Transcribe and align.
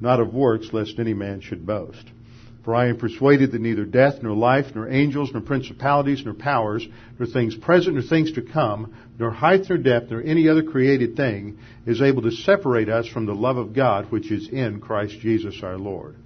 not 0.00 0.20
of 0.20 0.34
works, 0.34 0.72
lest 0.72 0.98
any 0.98 1.14
man 1.14 1.40
should 1.40 1.66
boast. 1.66 2.04
For 2.64 2.74
I 2.74 2.88
am 2.88 2.98
persuaded 2.98 3.52
that 3.52 3.60
neither 3.60 3.84
death, 3.84 4.22
nor 4.22 4.34
life, 4.34 4.74
nor 4.74 4.88
angels, 4.88 5.30
nor 5.32 5.40
principalities, 5.40 6.22
nor 6.24 6.34
powers, 6.34 6.86
nor 7.18 7.26
things 7.26 7.56
present, 7.56 7.94
nor 7.94 8.02
things 8.02 8.32
to 8.32 8.42
come, 8.42 8.94
nor 9.18 9.30
height, 9.30 9.66
nor 9.68 9.78
depth, 9.78 10.10
nor 10.10 10.20
any 10.22 10.48
other 10.48 10.62
created 10.62 11.16
thing 11.16 11.58
is 11.86 12.02
able 12.02 12.22
to 12.22 12.30
separate 12.30 12.88
us 12.88 13.06
from 13.06 13.24
the 13.24 13.34
love 13.34 13.56
of 13.56 13.74
God 13.74 14.10
which 14.10 14.30
is 14.30 14.48
in 14.48 14.80
Christ 14.80 15.18
Jesus 15.20 15.62
our 15.62 15.78
Lord. 15.78 16.16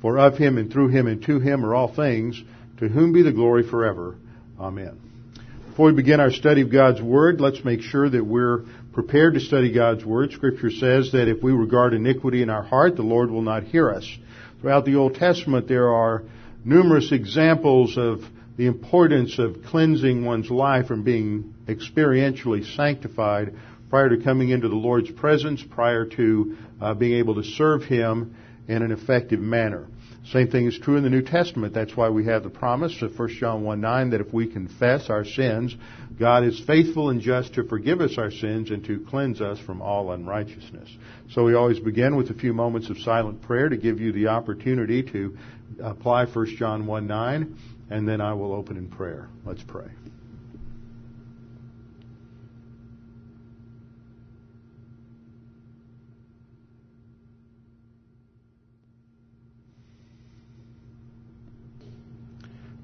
For 0.00 0.18
of 0.18 0.38
him, 0.38 0.56
and 0.56 0.72
through 0.72 0.88
him, 0.88 1.06
and 1.06 1.22
to 1.24 1.40
him 1.40 1.64
are 1.64 1.74
all 1.74 1.92
things, 1.92 2.40
to 2.78 2.88
whom 2.88 3.12
be 3.12 3.22
the 3.22 3.32
glory 3.32 3.68
forever. 3.68 4.16
Amen. 4.58 5.00
Before 5.68 5.86
we 5.86 5.94
begin 5.94 6.20
our 6.20 6.30
study 6.30 6.60
of 6.60 6.70
God's 6.70 7.00
Word, 7.00 7.40
let's 7.40 7.64
make 7.64 7.80
sure 7.80 8.08
that 8.08 8.24
we're 8.24 8.64
prepared 8.92 9.34
to 9.34 9.40
study 9.40 9.72
God's 9.72 10.04
Word. 10.04 10.32
Scripture 10.32 10.70
says 10.70 11.12
that 11.12 11.28
if 11.28 11.42
we 11.42 11.52
regard 11.52 11.94
iniquity 11.94 12.42
in 12.42 12.50
our 12.50 12.62
heart, 12.62 12.96
the 12.96 13.02
Lord 13.02 13.30
will 13.30 13.42
not 13.42 13.64
hear 13.64 13.90
us. 13.90 14.06
Throughout 14.60 14.84
the 14.84 14.96
Old 14.96 15.14
Testament, 15.14 15.66
there 15.66 15.92
are 15.92 16.24
numerous 16.64 17.10
examples 17.10 17.96
of 17.96 18.20
the 18.56 18.66
importance 18.66 19.38
of 19.38 19.64
cleansing 19.64 20.24
one's 20.24 20.50
life 20.50 20.90
and 20.90 21.04
being 21.04 21.54
experientially 21.66 22.76
sanctified 22.76 23.54
prior 23.88 24.10
to 24.10 24.22
coming 24.22 24.50
into 24.50 24.68
the 24.68 24.74
Lord's 24.74 25.10
presence, 25.10 25.62
prior 25.62 26.04
to 26.04 26.56
uh, 26.80 26.94
being 26.94 27.18
able 27.18 27.34
to 27.36 27.44
serve 27.44 27.84
Him 27.84 28.36
in 28.68 28.82
an 28.82 28.92
effective 28.92 29.40
manner. 29.40 29.86
Same 30.30 30.48
thing 30.48 30.66
is 30.66 30.78
true 30.78 30.96
in 30.96 31.02
the 31.02 31.10
New 31.10 31.22
Testament. 31.22 31.74
That's 31.74 31.96
why 31.96 32.08
we 32.08 32.26
have 32.26 32.44
the 32.44 32.50
promise 32.50 33.02
of 33.02 33.18
1 33.18 33.28
John 33.40 33.64
1 33.64 33.80
9 33.80 34.10
that 34.10 34.20
if 34.20 34.32
we 34.32 34.46
confess 34.46 35.10
our 35.10 35.24
sins, 35.24 35.74
God 36.18 36.44
is 36.44 36.62
faithful 36.64 37.10
and 37.10 37.20
just 37.20 37.54
to 37.54 37.64
forgive 37.64 38.00
us 38.00 38.16
our 38.18 38.30
sins 38.30 38.70
and 38.70 38.84
to 38.84 39.04
cleanse 39.10 39.40
us 39.40 39.58
from 39.58 39.82
all 39.82 40.12
unrighteousness. 40.12 40.88
So 41.30 41.44
we 41.44 41.54
always 41.54 41.80
begin 41.80 42.16
with 42.16 42.30
a 42.30 42.34
few 42.34 42.52
moments 42.52 42.88
of 42.88 42.98
silent 42.98 43.42
prayer 43.42 43.68
to 43.68 43.76
give 43.76 44.00
you 44.00 44.12
the 44.12 44.28
opportunity 44.28 45.02
to 45.02 45.36
apply 45.82 46.26
1 46.26 46.56
John 46.56 46.86
1 46.86 47.06
9, 47.06 47.58
and 47.90 48.08
then 48.08 48.20
I 48.20 48.32
will 48.34 48.52
open 48.52 48.76
in 48.76 48.88
prayer. 48.88 49.28
Let's 49.44 49.62
pray. 49.64 49.88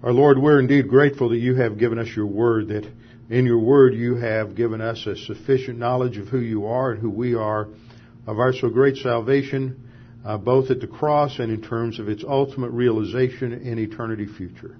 Our 0.00 0.12
Lord, 0.12 0.38
we're 0.38 0.60
indeed 0.60 0.88
grateful 0.88 1.30
that 1.30 1.38
you 1.38 1.56
have 1.56 1.76
given 1.76 1.98
us 1.98 2.06
your 2.14 2.26
word, 2.26 2.68
that 2.68 2.88
in 3.30 3.46
your 3.46 3.58
word 3.58 3.94
you 3.94 4.14
have 4.14 4.54
given 4.54 4.80
us 4.80 5.04
a 5.06 5.16
sufficient 5.16 5.76
knowledge 5.76 6.18
of 6.18 6.28
who 6.28 6.38
you 6.38 6.66
are 6.66 6.92
and 6.92 7.00
who 7.00 7.10
we 7.10 7.34
are, 7.34 7.66
of 8.24 8.38
our 8.38 8.52
so 8.52 8.68
great 8.68 8.98
salvation, 8.98 9.90
uh, 10.24 10.38
both 10.38 10.70
at 10.70 10.80
the 10.80 10.86
cross 10.86 11.40
and 11.40 11.50
in 11.50 11.62
terms 11.62 11.98
of 11.98 12.08
its 12.08 12.22
ultimate 12.22 12.70
realization 12.70 13.52
in 13.52 13.80
eternity 13.80 14.26
future. 14.26 14.76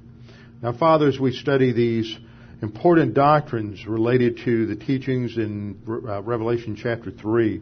Now, 0.63 0.73
Father, 0.73 1.09
as 1.09 1.19
we 1.19 1.33
study 1.33 1.73
these 1.73 2.17
important 2.63 3.15
doctrines 3.15 3.89
related 3.89 4.39
to 4.45 4.67
the 4.67 4.77
teachings 4.77 5.37
in 5.37 5.81
uh, 5.89 6.23
Revelation 6.23 6.77
chapter 6.81 7.11
3, 7.11 7.61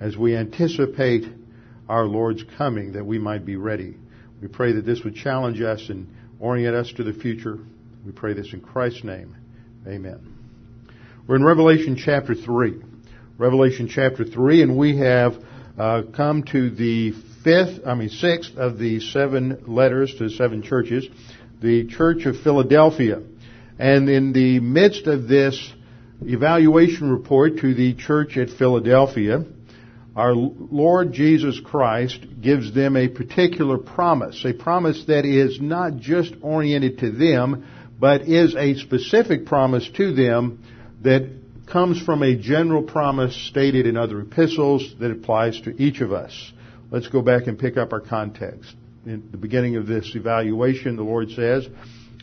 as 0.00 0.18
we 0.18 0.36
anticipate 0.36 1.24
our 1.88 2.04
Lord's 2.04 2.44
coming, 2.58 2.92
that 2.92 3.06
we 3.06 3.18
might 3.18 3.46
be 3.46 3.56
ready. 3.56 3.96
We 4.42 4.48
pray 4.48 4.72
that 4.74 4.84
this 4.84 5.02
would 5.02 5.14
challenge 5.14 5.62
us 5.62 5.88
and 5.88 6.06
orient 6.40 6.74
us 6.74 6.92
to 6.96 7.04
the 7.04 7.12
future. 7.12 7.58
We 8.04 8.12
pray 8.12 8.32
this 8.32 8.52
in 8.52 8.60
Christ's 8.60 9.04
name. 9.04 9.36
Amen. 9.86 10.36
We're 11.28 11.36
in 11.36 11.44
Revelation 11.44 11.96
chapter 11.96 12.34
3. 12.34 12.82
Revelation 13.38 13.88
chapter 13.88 14.24
3, 14.24 14.62
and 14.62 14.76
we 14.76 14.98
have 14.98 15.34
uh, 15.78 16.02
come 16.14 16.42
to 16.44 16.70
the 16.70 17.12
fifth, 17.44 17.86
I 17.86 17.94
mean 17.94 18.08
sixth 18.08 18.56
of 18.56 18.78
the 18.78 19.00
seven 19.00 19.64
letters 19.66 20.14
to 20.18 20.28
seven 20.30 20.62
churches, 20.62 21.06
the 21.60 21.86
Church 21.86 22.26
of 22.26 22.40
Philadelphia. 22.40 23.22
And 23.78 24.08
in 24.10 24.32
the 24.32 24.60
midst 24.60 25.06
of 25.06 25.28
this 25.28 25.72
evaluation 26.22 27.10
report 27.10 27.58
to 27.58 27.74
the 27.74 27.94
church 27.94 28.36
at 28.36 28.50
Philadelphia, 28.50 29.44
our 30.16 30.34
Lord 30.34 31.12
Jesus 31.12 31.60
Christ 31.60 32.18
gives 32.40 32.74
them 32.74 32.96
a 32.96 33.08
particular 33.08 33.78
promise, 33.78 34.44
a 34.44 34.52
promise 34.52 35.04
that 35.06 35.24
is 35.24 35.60
not 35.60 35.98
just 35.98 36.34
oriented 36.42 36.98
to 36.98 37.10
them, 37.12 37.66
but 37.98 38.22
is 38.22 38.56
a 38.56 38.74
specific 38.74 39.46
promise 39.46 39.88
to 39.96 40.12
them 40.14 40.64
that 41.02 41.30
comes 41.70 42.02
from 42.02 42.22
a 42.22 42.34
general 42.34 42.82
promise 42.82 43.36
stated 43.48 43.86
in 43.86 43.96
other 43.96 44.20
epistles 44.20 44.94
that 44.98 45.10
applies 45.12 45.60
to 45.60 45.70
each 45.80 46.00
of 46.00 46.12
us. 46.12 46.52
Let's 46.90 47.08
go 47.08 47.22
back 47.22 47.46
and 47.46 47.58
pick 47.58 47.76
up 47.76 47.92
our 47.92 48.00
context. 48.00 48.74
In 49.06 49.28
the 49.30 49.38
beginning 49.38 49.76
of 49.76 49.86
this 49.86 50.12
evaluation, 50.14 50.96
the 50.96 51.04
Lord 51.04 51.30
says, 51.30 51.68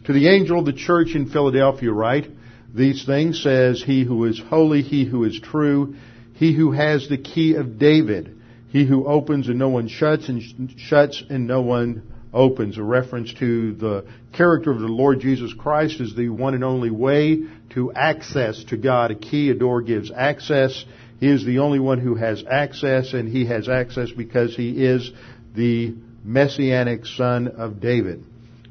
To 0.05 0.13
the 0.13 0.27
angel 0.27 0.59
of 0.59 0.65
the 0.65 0.73
church 0.73 1.15
in 1.15 1.29
Philadelphia 1.29 1.91
write, 1.91 2.29
These 2.75 3.05
things 3.05 3.41
says 3.41 3.81
he 3.81 4.03
who 4.03 4.25
is 4.25 4.39
holy, 4.39 4.81
he 4.81 5.05
who 5.05 5.23
is 5.23 5.39
true, 5.39 5.95
he 6.37 6.53
who 6.53 6.71
has 6.71 7.09
the 7.09 7.17
key 7.17 7.55
of 7.55 7.79
David, 7.79 8.39
he 8.69 8.85
who 8.85 9.07
opens 9.07 9.47
and 9.47 9.57
no 9.57 9.69
one 9.69 9.87
shuts 9.87 10.29
and 10.29 10.73
shuts 10.77 11.23
and 11.29 11.47
no 11.47 11.61
one 11.61 12.03
opens, 12.31 12.77
a 12.77 12.83
reference 12.83 13.33
to 13.35 13.73
the 13.73 14.05
character 14.33 14.71
of 14.71 14.79
the 14.79 14.87
Lord 14.87 15.19
Jesus 15.19 15.51
Christ 15.53 15.99
as 15.99 16.13
the 16.15 16.29
one 16.29 16.53
and 16.53 16.63
only 16.63 16.91
way 16.91 17.43
to 17.71 17.91
access 17.93 18.63
to 18.65 18.77
God. 18.77 19.09
A 19.09 19.15
key, 19.15 19.49
a 19.49 19.55
door 19.55 19.81
gives 19.81 20.11
access. 20.11 20.85
He 21.19 21.27
is 21.27 21.43
the 21.43 21.59
only 21.59 21.79
one 21.79 21.99
who 21.99 22.13
has 22.13 22.43
access 22.47 23.13
and 23.13 23.27
he 23.27 23.47
has 23.47 23.67
access 23.67 24.11
because 24.11 24.55
he 24.55 24.85
is 24.85 25.11
the 25.55 25.95
messianic 26.23 27.07
son 27.07 27.47
of 27.47 27.79
David. 27.79 28.23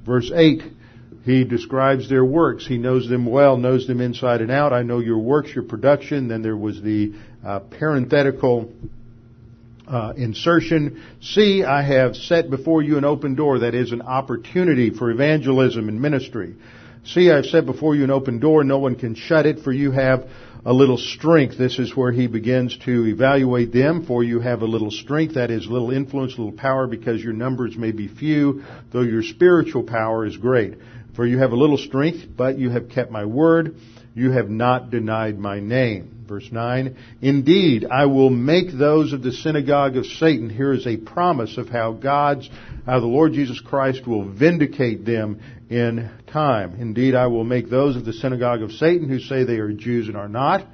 Verse 0.05 0.31
8, 0.33 0.63
he 1.27 1.43
describes 1.43 2.09
their 2.09 2.25
works. 2.25 2.65
He 2.65 2.79
knows 2.79 3.09
them 3.09 3.27
well, 3.27 3.57
knows 3.57 3.89
them 3.89 4.01
inside 4.01 4.43
and 4.43 4.51
out. 4.53 4.73
I 4.73 4.83
know 4.83 5.01
your 5.01 5.19
works, 5.19 5.53
your 5.53 5.65
production. 5.65 6.29
Then 6.29 6.43
there 6.43 6.57
was 6.57 6.81
the 6.81 7.15
uh, 7.45 7.59
parenthetical 7.59 8.73
uh, 9.89 10.13
insertion. 10.17 11.03
See, 11.21 11.65
I 11.65 11.83
have 11.83 12.15
set 12.15 12.49
before 12.49 12.81
you 12.81 12.97
an 12.97 13.05
open 13.05 13.35
door 13.35 13.59
that 13.59 13.75
is 13.75 13.91
an 13.91 14.03
opportunity 14.03 14.91
for 14.91 15.11
evangelism 15.11 15.89
and 15.89 16.01
ministry. 16.01 16.55
See, 17.05 17.33
I've 17.33 17.47
set 17.47 17.67
before 17.67 17.97
you 17.97 18.05
an 18.05 18.13
open 18.13 18.39
door. 18.39 18.63
No 18.63 18.79
one 18.79 18.95
can 18.95 19.17
shut 19.17 19.47
it, 19.47 19.65
for 19.65 19.73
you 19.73 19.91
have 19.91 20.29
a 20.65 20.73
little 20.73 20.99
strength. 20.99 21.59
This 21.59 21.81
is 21.81 21.97
where 21.97 22.13
he 22.13 22.29
begins 22.29 22.79
to 22.85 23.07
evaluate 23.07 23.73
them. 23.73 24.07
For 24.07 24.23
you 24.23 24.39
have 24.39 24.63
a 24.63 24.67
little 24.67 24.93
strength, 24.93 25.35
that 25.35 25.51
is 25.51 25.67
little 25.67 25.91
influence, 25.91 26.39
little 26.39 26.53
power, 26.53 26.87
because 26.87 27.21
your 27.21 27.33
numbers 27.33 27.77
may 27.77 27.91
be 27.91 28.07
few, 28.07 28.63
though 28.93 29.03
your 29.03 29.25
spiritual 29.25 29.83
power 29.83 30.25
is 30.25 30.37
great. 30.37 30.75
For 31.17 31.27
you 31.27 31.39
have 31.39 31.53
a 31.53 31.57
little 31.57 31.79
strength, 31.79 32.27
but 32.37 32.59
you 32.59 32.69
have 32.71 32.91
kept 32.91 33.11
my 33.11 33.25
word. 33.25 33.77
You 34.15 34.33
have 34.33 34.51
not 34.51 34.91
denied 34.91 35.39
my 35.39 35.61
name. 35.61 36.25
Verse 36.29 36.49
9, 36.51 36.97
Indeed, 37.23 37.87
I 37.91 38.07
will 38.07 38.31
make 38.31 38.73
those 38.73 39.13
of 39.13 39.23
the 39.23 39.33
synagogue 39.33 39.97
of 39.97 40.05
Satan. 40.05 40.51
Here 40.51 40.73
is 40.73 40.87
a 40.87 40.97
promise 40.97 41.57
of 41.57 41.69
how 41.69 41.93
God's, 41.93 42.51
how 42.85 43.01
the 43.01 43.07
Lord 43.07 43.33
Jesus 43.33 43.61
Christ 43.61 44.07
will 44.07 44.29
vindicate 44.29 45.05
them 45.05 45.41
in 45.71 46.11
time. 46.27 46.81
Indeed, 46.81 47.15
I 47.15 47.29
will 47.29 47.45
make 47.45 47.71
those 47.71 47.97
of 47.97 48.05
the 48.05 48.13
synagogue 48.13 48.63
of 48.63 48.73
Satan 48.73 49.09
who 49.09 49.21
say 49.21 49.45
they 49.45 49.59
are 49.59 49.73
Jews 49.73 50.09
and 50.09 50.17
are 50.17 50.29
not, 50.29 50.67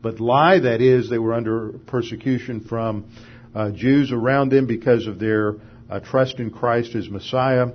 but 0.00 0.20
lie. 0.20 0.60
That 0.60 0.80
is, 0.80 1.10
they 1.10 1.18
were 1.18 1.34
under 1.34 1.72
persecution 1.86 2.60
from 2.60 3.10
uh, 3.54 3.72
Jews 3.72 4.12
around 4.12 4.50
them 4.50 4.66
because 4.66 5.06
of 5.06 5.18
their 5.18 5.56
uh, 5.90 6.00
trust 6.00 6.38
in 6.38 6.50
Christ 6.50 6.94
as 6.94 7.08
Messiah, 7.08 7.66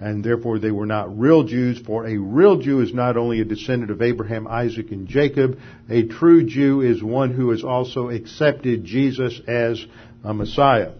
and 0.00 0.24
therefore 0.24 0.58
they 0.58 0.70
were 0.70 0.86
not 0.86 1.18
real 1.18 1.44
Jews. 1.44 1.78
For 1.78 2.06
a 2.06 2.16
real 2.16 2.58
Jew 2.58 2.80
is 2.80 2.92
not 2.92 3.16
only 3.16 3.40
a 3.40 3.44
descendant 3.44 3.90
of 3.90 4.02
Abraham, 4.02 4.46
Isaac, 4.46 4.90
and 4.90 5.06
Jacob, 5.06 5.58
a 5.88 6.04
true 6.04 6.44
Jew 6.44 6.80
is 6.80 7.02
one 7.02 7.32
who 7.32 7.50
has 7.50 7.62
also 7.62 8.08
accepted 8.10 8.84
Jesus 8.84 9.40
as 9.46 9.84
a 10.22 10.34
Messiah. 10.34 10.92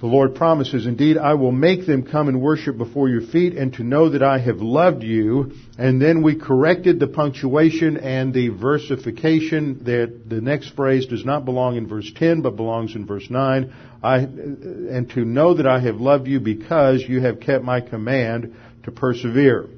The 0.00 0.06
Lord 0.06 0.34
promises, 0.34 0.86
Indeed, 0.86 1.18
I 1.18 1.34
will 1.34 1.52
make 1.52 1.84
them 1.86 2.06
come 2.06 2.28
and 2.28 2.40
worship 2.40 2.78
before 2.78 3.10
your 3.10 3.20
feet 3.20 3.54
and 3.54 3.74
to 3.74 3.84
know 3.84 4.08
that 4.08 4.22
I 4.22 4.38
have 4.38 4.62
loved 4.62 5.02
you. 5.02 5.52
And 5.76 6.00
then 6.00 6.22
we 6.22 6.36
corrected 6.36 6.98
the 6.98 7.06
punctuation 7.06 7.98
and 7.98 8.32
the 8.32 8.48
versification 8.48 9.84
that 9.84 10.22
the 10.26 10.40
next 10.40 10.70
phrase 10.70 11.04
does 11.04 11.26
not 11.26 11.44
belong 11.44 11.76
in 11.76 11.86
verse 11.86 12.10
10 12.16 12.40
but 12.40 12.56
belongs 12.56 12.94
in 12.94 13.04
verse 13.04 13.28
9. 13.28 13.74
I, 14.02 14.16
and 14.20 15.10
to 15.10 15.24
know 15.26 15.52
that 15.52 15.66
I 15.66 15.80
have 15.80 15.96
loved 15.96 16.26
you 16.28 16.40
because 16.40 17.04
you 17.06 17.20
have 17.20 17.40
kept 17.40 17.62
my 17.62 17.82
command 17.82 18.56
to 18.84 18.90
persevere. 18.90 19.68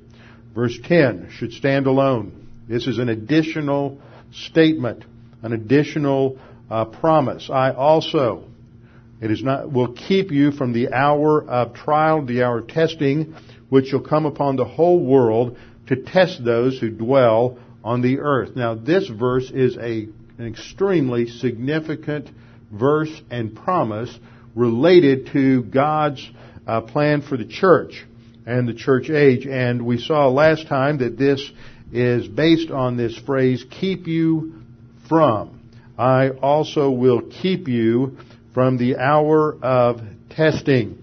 Verse 0.54 0.78
10 0.84 1.30
should 1.32 1.52
stand 1.52 1.88
alone. 1.88 2.46
This 2.68 2.86
is 2.86 2.98
an 2.98 3.08
additional 3.08 4.00
statement, 4.30 5.04
an 5.42 5.52
additional 5.52 6.38
uh, 6.70 6.84
promise. 6.84 7.50
I 7.52 7.72
also 7.72 8.44
it 9.22 9.30
is 9.30 9.42
not, 9.42 9.70
will 9.70 9.92
keep 9.92 10.32
you 10.32 10.50
from 10.50 10.72
the 10.72 10.92
hour 10.92 11.48
of 11.48 11.74
trial, 11.74 12.26
the 12.26 12.42
hour 12.42 12.58
of 12.58 12.66
testing, 12.66 13.36
which 13.68 13.86
shall 13.86 14.00
come 14.00 14.26
upon 14.26 14.56
the 14.56 14.64
whole 14.64 14.98
world 14.98 15.56
to 15.86 15.96
test 15.96 16.44
those 16.44 16.78
who 16.80 16.90
dwell 16.90 17.56
on 17.84 18.02
the 18.02 18.18
earth. 18.18 18.56
Now 18.56 18.74
this 18.74 19.06
verse 19.08 19.48
is 19.48 19.76
a, 19.76 20.08
an 20.38 20.46
extremely 20.48 21.28
significant 21.28 22.30
verse 22.72 23.12
and 23.30 23.54
promise 23.54 24.12
related 24.56 25.28
to 25.32 25.62
God's 25.62 26.28
uh, 26.66 26.80
plan 26.80 27.22
for 27.22 27.36
the 27.36 27.46
church 27.46 28.04
and 28.44 28.68
the 28.68 28.74
church 28.74 29.08
age. 29.08 29.46
And 29.46 29.86
we 29.86 29.98
saw 29.98 30.28
last 30.30 30.66
time 30.66 30.98
that 30.98 31.16
this 31.16 31.48
is 31.92 32.26
based 32.26 32.72
on 32.72 32.96
this 32.96 33.16
phrase, 33.16 33.64
keep 33.70 34.08
you 34.08 34.62
from. 35.08 35.60
I 35.96 36.30
also 36.30 36.90
will 36.90 37.22
keep 37.22 37.68
you 37.68 38.18
from 38.54 38.78
the 38.78 38.96
hour 38.96 39.56
of 39.62 40.00
testing. 40.30 40.98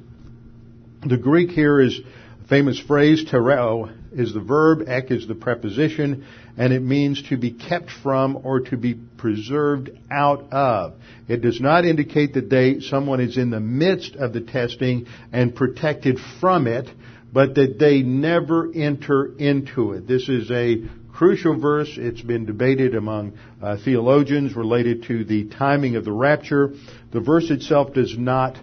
The 1.05 1.17
Greek 1.17 1.51
here 1.51 1.79
is 1.81 1.99
a 2.43 2.47
famous 2.47 2.79
phrase, 2.79 3.25
tereo 3.25 3.95
is 4.11 4.33
the 4.33 4.39
verb, 4.39 4.87
ek 4.87 5.11
is 5.11 5.27
the 5.27 5.35
preposition, 5.35 6.25
and 6.57 6.73
it 6.73 6.81
means 6.81 7.21
to 7.29 7.37
be 7.37 7.51
kept 7.51 7.89
from 8.03 8.39
or 8.43 8.61
to 8.61 8.77
be 8.77 8.95
preserved 8.95 9.91
out 10.11 10.51
of. 10.51 10.95
It 11.27 11.41
does 11.41 11.61
not 11.61 11.85
indicate 11.85 12.33
that 12.33 12.49
they, 12.49 12.79
someone 12.79 13.19
is 13.19 13.37
in 13.37 13.49
the 13.49 13.59
midst 13.59 14.15
of 14.15 14.33
the 14.33 14.41
testing 14.41 15.05
and 15.31 15.55
protected 15.55 16.17
from 16.39 16.67
it, 16.67 16.89
but 17.31 17.55
that 17.55 17.77
they 17.79 18.01
never 18.01 18.71
enter 18.73 19.31
into 19.37 19.93
it. 19.93 20.07
This 20.07 20.27
is 20.27 20.49
a 20.49 20.83
crucial 21.19 21.59
verse. 21.59 21.89
It's 21.97 22.21
been 22.21 22.45
debated 22.45 22.95
among 22.95 23.33
uh, 23.61 23.75
theologians 23.83 24.55
related 24.55 25.03
to 25.07 25.25
the 25.25 25.49
timing 25.49 25.97
of 25.97 26.05
the 26.05 26.13
rapture. 26.13 26.71
The 27.11 27.19
verse 27.19 27.49
itself 27.49 27.93
does 27.93 28.17
not 28.17 28.57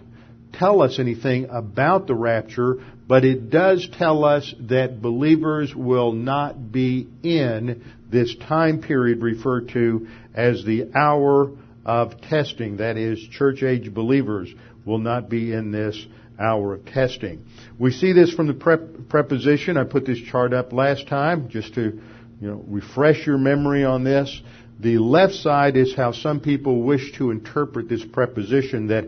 tell 0.53 0.81
us 0.81 0.97
anything 0.97 1.49
about 1.51 2.07
the 2.07 2.15
rapture, 2.15 2.77
but 3.07 3.23
it 3.23 3.51
does 3.51 3.87
tell 3.99 4.25
us 4.25 4.55
that 4.61 5.03
believers 5.03 5.75
will 5.75 6.13
not 6.13 6.71
be 6.71 7.07
in 7.21 7.83
this 8.09 8.35
time 8.47 8.81
period 8.81 9.21
referred 9.21 9.69
to 9.73 10.07
as 10.33 10.65
the 10.65 10.89
hour 10.95 11.51
of 11.85 12.19
testing. 12.21 12.77
That 12.77 12.97
is, 12.97 13.19
church 13.33 13.61
age 13.61 13.93
believers 13.93 14.51
will 14.83 14.97
not 14.97 15.29
be 15.29 15.53
in 15.53 15.71
this 15.71 16.03
hour 16.39 16.73
of 16.73 16.87
testing. 16.87 17.45
We 17.77 17.91
see 17.91 18.13
this 18.13 18.33
from 18.33 18.47
the 18.47 18.55
prep, 18.55 19.09
preposition. 19.09 19.77
I 19.77 19.83
put 19.83 20.07
this 20.07 20.19
chart 20.31 20.53
up 20.53 20.73
last 20.73 21.07
time 21.07 21.49
just 21.49 21.75
to 21.75 22.01
you 22.39 22.47
know, 22.49 22.63
refresh 22.67 23.25
your 23.25 23.37
memory 23.37 23.83
on 23.83 24.03
this. 24.03 24.41
The 24.79 24.99
left 24.99 25.33
side 25.33 25.75
is 25.75 25.95
how 25.95 26.11
some 26.11 26.39
people 26.39 26.83
wish 26.83 27.13
to 27.17 27.31
interpret 27.31 27.89
this 27.89 28.05
preposition 28.05 28.87
that 28.87 29.05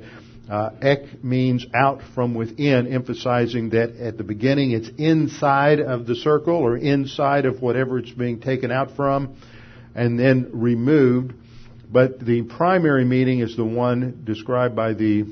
uh, 0.50 0.72
ek 0.82 1.24
means 1.24 1.66
out 1.76 2.02
from 2.16 2.34
within, 2.34 2.92
emphasizing 2.92 3.70
that 3.70 3.96
at 3.98 4.18
the 4.18 4.24
beginning 4.24 4.72
it's 4.72 4.90
inside 4.98 5.80
of 5.80 6.08
the 6.08 6.16
circle 6.16 6.56
or 6.56 6.76
inside 6.76 7.46
of 7.46 7.62
whatever 7.62 8.00
it's 8.00 8.10
being 8.10 8.40
taken 8.40 8.72
out 8.72 8.96
from, 8.96 9.36
and 9.94 10.20
then 10.20 10.50
removed. 10.54 11.34
But 11.92 12.20
the 12.20 12.44
primary 12.44 13.06
meaning 13.06 13.42
is 13.42 13.56
the 13.56 13.66
one 13.66 14.24
described 14.26 14.76
by 14.76 14.94
the 14.94 15.26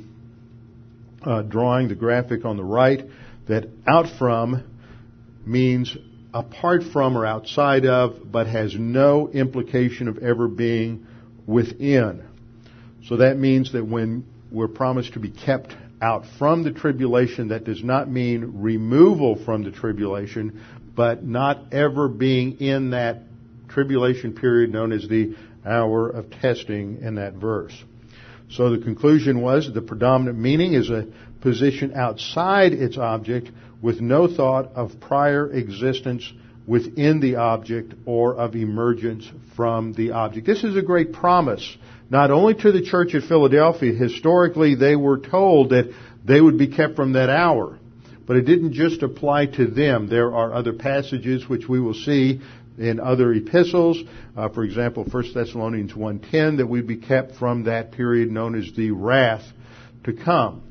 uh, 1.23 1.41
drawing, 1.41 1.87
the 1.87 1.95
graphic 1.95 2.45
on 2.45 2.57
the 2.57 2.63
right, 2.63 3.03
that 3.47 3.65
out 3.87 4.05
from 4.19 4.63
means 5.45 5.95
apart 6.37 6.83
from 6.93 7.17
or 7.17 7.25
outside 7.25 7.85
of, 7.85 8.31
but 8.31 8.45
has 8.45 8.75
no 8.75 9.27
implication 9.27 10.07
of 10.07 10.19
ever 10.19 10.47
being 10.47 11.07
within. 11.47 12.23
So 13.05 13.17
that 13.17 13.37
means 13.37 13.73
that 13.73 13.83
when 13.83 14.23
we're 14.51 14.67
promised 14.67 15.13
to 15.13 15.19
be 15.19 15.31
kept 15.31 15.75
out 15.99 16.25
from 16.37 16.63
the 16.63 16.71
tribulation, 16.71 17.47
that 17.47 17.63
does 17.63 17.83
not 17.83 18.07
mean 18.07 18.61
removal 18.61 19.43
from 19.43 19.63
the 19.63 19.71
tribulation, 19.71 20.61
but 20.95 21.23
not 21.23 21.73
ever 21.73 22.07
being 22.07 22.59
in 22.59 22.91
that 22.91 23.23
tribulation 23.69 24.33
period 24.33 24.71
known 24.71 24.91
as 24.91 25.07
the 25.07 25.35
hour 25.65 26.07
of 26.07 26.29
testing 26.29 26.99
in 27.01 27.15
that 27.15 27.33
verse. 27.33 27.73
So 28.51 28.69
the 28.69 28.83
conclusion 28.83 29.41
was 29.41 29.71
the 29.73 29.81
predominant 29.81 30.37
meaning 30.37 30.73
is 30.73 30.91
a 30.91 31.07
position 31.41 31.93
outside 31.95 32.73
its 32.73 32.97
object 32.97 33.49
with 33.81 34.01
no 34.01 34.27
thought 34.27 34.71
of 34.75 34.99
prior 34.99 35.49
existence 35.51 36.31
within 36.65 37.19
the 37.21 37.37
object 37.37 37.93
or 38.05 38.35
of 38.35 38.55
emergence 38.55 39.29
from 39.55 39.93
the 39.93 40.11
object. 40.11 40.45
This 40.45 40.63
is 40.63 40.75
a 40.75 40.81
great 40.81 41.13
promise, 41.13 41.77
not 42.09 42.29
only 42.29 42.53
to 42.55 42.71
the 42.71 42.81
church 42.81 43.15
at 43.15 43.23
Philadelphia. 43.23 43.93
Historically, 43.93 44.75
they 44.75 44.95
were 44.95 45.19
told 45.19 45.69
that 45.69 45.93
they 46.25 46.41
would 46.41 46.57
be 46.57 46.67
kept 46.67 46.95
from 46.95 47.13
that 47.13 47.29
hour. 47.29 47.79
But 48.25 48.35
it 48.35 48.41
didn't 48.41 48.73
just 48.73 49.03
apply 49.03 49.45
to 49.45 49.67
them. 49.67 50.09
There 50.09 50.35
are 50.35 50.53
other 50.53 50.73
passages 50.73 51.47
which 51.47 51.69
we 51.69 51.79
will 51.79 51.93
see 51.93 52.41
in 52.77 52.99
other 52.99 53.31
epistles. 53.31 53.97
Uh, 54.35 54.49
for 54.49 54.65
example, 54.65 55.05
1 55.05 55.33
Thessalonians 55.33 55.93
1.10, 55.93 56.57
that 56.57 56.67
we'd 56.67 56.87
be 56.87 56.97
kept 56.97 57.35
from 57.35 57.63
that 57.63 57.93
period 57.93 58.29
known 58.29 58.55
as 58.55 58.69
the 58.75 58.91
wrath 58.91 59.43
to 60.03 60.11
come. 60.11 60.66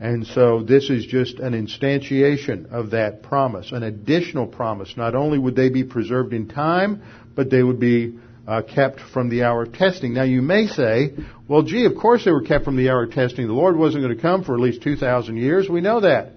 And 0.00 0.26
so 0.26 0.62
this 0.62 0.90
is 0.90 1.06
just 1.06 1.38
an 1.38 1.52
instantiation 1.52 2.70
of 2.72 2.90
that 2.90 3.22
promise, 3.22 3.70
an 3.72 3.82
additional 3.82 4.46
promise. 4.46 4.96
Not 4.96 5.14
only 5.14 5.38
would 5.38 5.54
they 5.54 5.68
be 5.68 5.84
preserved 5.84 6.32
in 6.32 6.48
time, 6.48 7.02
but 7.34 7.48
they 7.50 7.62
would 7.62 7.78
be 7.78 8.18
uh, 8.46 8.62
kept 8.62 9.00
from 9.00 9.30
the 9.30 9.44
hour 9.44 9.62
of 9.62 9.72
testing. 9.72 10.14
Now 10.14 10.24
you 10.24 10.42
may 10.42 10.66
say, 10.66 11.12
well 11.48 11.62
gee, 11.62 11.86
of 11.86 11.96
course 11.96 12.24
they 12.24 12.32
were 12.32 12.42
kept 12.42 12.64
from 12.64 12.76
the 12.76 12.90
hour 12.90 13.04
of 13.04 13.12
testing. 13.12 13.46
The 13.46 13.52
Lord 13.52 13.76
wasn't 13.76 14.04
going 14.04 14.14
to 14.14 14.20
come 14.20 14.44
for 14.44 14.54
at 14.54 14.60
least 14.60 14.82
2,000 14.82 15.36
years. 15.36 15.68
We 15.68 15.80
know 15.80 16.00
that. 16.00 16.32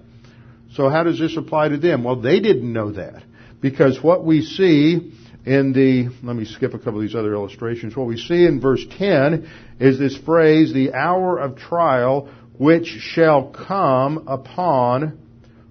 So 0.74 0.88
how 0.88 1.02
does 1.02 1.18
this 1.18 1.36
apply 1.36 1.70
to 1.70 1.78
them? 1.78 2.04
Well, 2.04 2.20
they 2.20 2.40
didn't 2.40 2.72
know 2.72 2.92
that. 2.92 3.22
Because 3.60 4.02
what 4.02 4.24
we 4.24 4.42
see 4.42 5.12
in 5.44 5.72
the, 5.72 6.08
let 6.22 6.36
me 6.36 6.44
skip 6.44 6.74
a 6.74 6.78
couple 6.78 6.96
of 6.96 7.02
these 7.02 7.14
other 7.14 7.34
illustrations. 7.34 7.96
What 7.96 8.06
we 8.06 8.18
see 8.18 8.44
in 8.44 8.60
verse 8.60 8.84
10 8.98 9.50
is 9.80 9.98
this 9.98 10.16
phrase, 10.16 10.72
the 10.72 10.92
hour 10.92 11.38
of 11.38 11.56
trial 11.56 12.28
which 12.58 12.86
shall 12.86 13.44
come 13.48 14.26
upon 14.26 15.18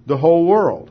the 0.06 0.16
whole 0.16 0.46
world. 0.46 0.90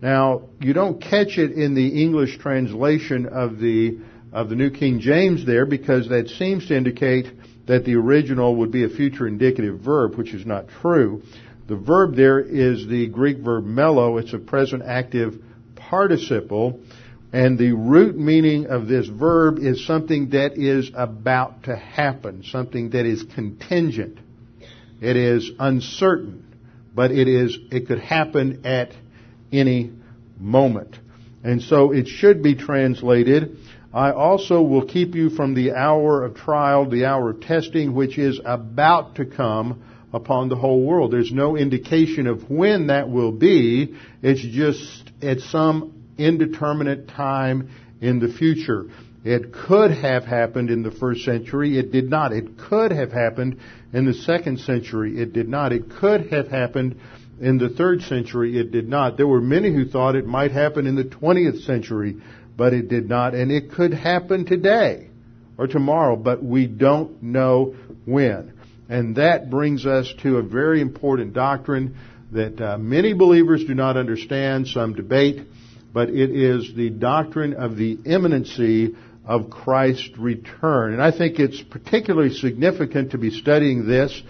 Now, 0.00 0.42
you 0.60 0.72
don't 0.72 1.00
catch 1.00 1.38
it 1.38 1.52
in 1.52 1.74
the 1.74 2.02
English 2.02 2.38
translation 2.38 3.26
of 3.26 3.58
the, 3.58 3.98
of 4.32 4.48
the 4.48 4.54
New 4.54 4.70
King 4.70 5.00
James 5.00 5.44
there 5.44 5.66
because 5.66 6.08
that 6.08 6.28
seems 6.28 6.68
to 6.68 6.76
indicate 6.76 7.26
that 7.66 7.84
the 7.84 7.94
original 7.94 8.56
would 8.56 8.70
be 8.70 8.84
a 8.84 8.88
future 8.88 9.26
indicative 9.26 9.80
verb, 9.80 10.16
which 10.16 10.34
is 10.34 10.44
not 10.44 10.66
true. 10.82 11.22
The 11.66 11.76
verb 11.76 12.14
there 12.14 12.40
is 12.40 12.86
the 12.86 13.06
Greek 13.08 13.38
verb 13.38 13.64
mello. 13.64 14.18
It's 14.18 14.34
a 14.34 14.38
present 14.38 14.82
active 14.84 15.34
participle. 15.74 16.80
And 17.32 17.58
the 17.58 17.72
root 17.72 18.16
meaning 18.16 18.66
of 18.66 18.86
this 18.86 19.08
verb 19.08 19.58
is 19.58 19.84
something 19.86 20.30
that 20.30 20.58
is 20.58 20.90
about 20.94 21.64
to 21.64 21.74
happen, 21.74 22.44
something 22.44 22.90
that 22.90 23.06
is 23.06 23.24
contingent. 23.34 24.18
It 25.04 25.16
is 25.16 25.50
uncertain, 25.58 26.44
but 26.94 27.10
it 27.10 27.28
is, 27.28 27.58
it 27.70 27.86
could 27.86 27.98
happen 27.98 28.64
at 28.64 28.92
any 29.52 29.90
moment. 30.40 30.98
And 31.42 31.60
so 31.60 31.92
it 31.92 32.08
should 32.08 32.42
be 32.42 32.54
translated, 32.54 33.58
I 33.92 34.12
also 34.12 34.62
will 34.62 34.86
keep 34.86 35.14
you 35.14 35.28
from 35.28 35.54
the 35.54 35.72
hour 35.72 36.24
of 36.24 36.36
trial, 36.36 36.88
the 36.88 37.04
hour 37.04 37.30
of 37.30 37.42
testing, 37.42 37.94
which 37.94 38.16
is 38.16 38.40
about 38.44 39.16
to 39.16 39.26
come 39.26 39.82
upon 40.12 40.48
the 40.48 40.56
whole 40.56 40.82
world. 40.82 41.12
There's 41.12 41.32
no 41.32 41.54
indication 41.54 42.26
of 42.26 42.50
when 42.50 42.86
that 42.86 43.10
will 43.10 43.32
be. 43.32 43.94
It's 44.22 44.40
just 44.40 45.12
at 45.22 45.40
some 45.40 46.02
indeterminate 46.16 47.08
time 47.08 47.68
in 48.00 48.20
the 48.20 48.28
future. 48.28 48.86
It 49.24 49.54
could 49.54 49.90
have 49.90 50.24
happened 50.24 50.68
in 50.68 50.82
the 50.82 50.90
first 50.90 51.24
century. 51.24 51.78
It 51.78 51.90
did 51.90 52.10
not. 52.10 52.32
It 52.32 52.58
could 52.58 52.92
have 52.92 53.10
happened 53.10 53.58
in 53.94 54.04
the 54.04 54.12
second 54.12 54.60
century. 54.60 55.18
It 55.18 55.32
did 55.32 55.48
not. 55.48 55.72
It 55.72 55.90
could 55.90 56.30
have 56.30 56.48
happened 56.48 57.00
in 57.40 57.56
the 57.56 57.70
third 57.70 58.02
century. 58.02 58.58
It 58.58 58.70
did 58.70 58.86
not. 58.86 59.16
There 59.16 59.26
were 59.26 59.40
many 59.40 59.72
who 59.72 59.86
thought 59.88 60.14
it 60.14 60.26
might 60.26 60.52
happen 60.52 60.86
in 60.86 60.94
the 60.94 61.04
20th 61.04 61.64
century, 61.64 62.18
but 62.54 62.74
it 62.74 62.88
did 62.88 63.08
not. 63.08 63.34
And 63.34 63.50
it 63.50 63.72
could 63.72 63.94
happen 63.94 64.44
today 64.44 65.08
or 65.56 65.68
tomorrow, 65.68 66.16
but 66.16 66.44
we 66.44 66.66
don't 66.66 67.22
know 67.22 67.74
when. 68.04 68.52
And 68.90 69.16
that 69.16 69.48
brings 69.48 69.86
us 69.86 70.12
to 70.22 70.36
a 70.36 70.42
very 70.42 70.82
important 70.82 71.32
doctrine 71.32 71.96
that 72.32 72.60
uh, 72.60 72.76
many 72.76 73.14
believers 73.14 73.64
do 73.64 73.74
not 73.74 73.96
understand, 73.96 74.68
some 74.68 74.92
debate, 74.92 75.46
but 75.94 76.10
it 76.10 76.30
is 76.30 76.74
the 76.74 76.90
doctrine 76.90 77.54
of 77.54 77.76
the 77.76 77.96
imminency 78.04 78.94
of 79.26 79.50
Christ's 79.50 80.16
return. 80.18 80.92
And 80.92 81.02
I 81.02 81.10
think 81.10 81.38
it's 81.38 81.62
particularly 81.62 82.34
significant 82.34 83.12
to 83.12 83.18
be 83.18 83.30
studying 83.30 83.86
this 83.86 84.22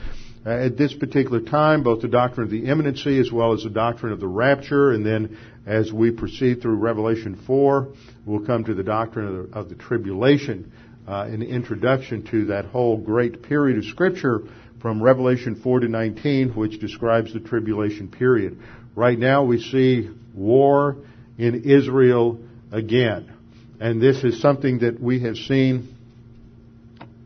uh, 0.47 0.51
at 0.51 0.77
this 0.77 0.93
particular 0.93 1.41
time, 1.41 1.83
both 1.83 2.03
the 2.03 2.09
doctrine 2.09 2.45
of 2.45 2.51
the 2.51 2.67
imminency 2.67 3.19
as 3.19 3.33
well 3.33 3.55
as 3.55 3.63
the 3.63 3.71
doctrine 3.71 4.13
of 4.13 4.21
the 4.21 4.27
rapture, 4.27 4.93
and 4.93 5.05
then 5.05 5.39
as 5.67 5.91
we 5.91 6.11
proceed 6.11 6.61
through 6.61 6.77
Revelation 6.77 7.43
4, 7.47 7.89
we'll 8.27 8.45
come 8.45 8.65
to 8.65 8.75
the 8.75 8.83
doctrine 8.83 9.27
of 9.27 9.51
the, 9.51 9.59
of 9.59 9.69
the 9.71 9.75
tribulation 9.75 10.71
uh, 11.07 11.25
the 11.25 11.47
introduction 11.49 12.25
to 12.31 12.47
that 12.47 12.67
whole 12.67 12.97
great 12.97 13.43
period 13.43 13.79
of 13.79 13.85
Scripture 13.85 14.43
from 14.81 15.03
Revelation 15.03 15.61
4 15.63 15.81
to 15.81 15.89
19, 15.89 16.51
which 16.51 16.81
describes 16.81 17.33
the 17.33 17.41
tribulation 17.41 18.09
period. 18.09 18.59
Right 18.95 19.19
now 19.19 19.45
we 19.45 19.61
see 19.61 20.11
war 20.35 20.97
in 21.39 21.65
Israel 21.65 22.39
again. 22.73 23.33
And 23.81 24.01
this 24.01 24.23
is 24.23 24.41
something 24.41 24.81
that 24.81 25.01
we 25.01 25.21
have 25.21 25.37
seen 25.37 25.95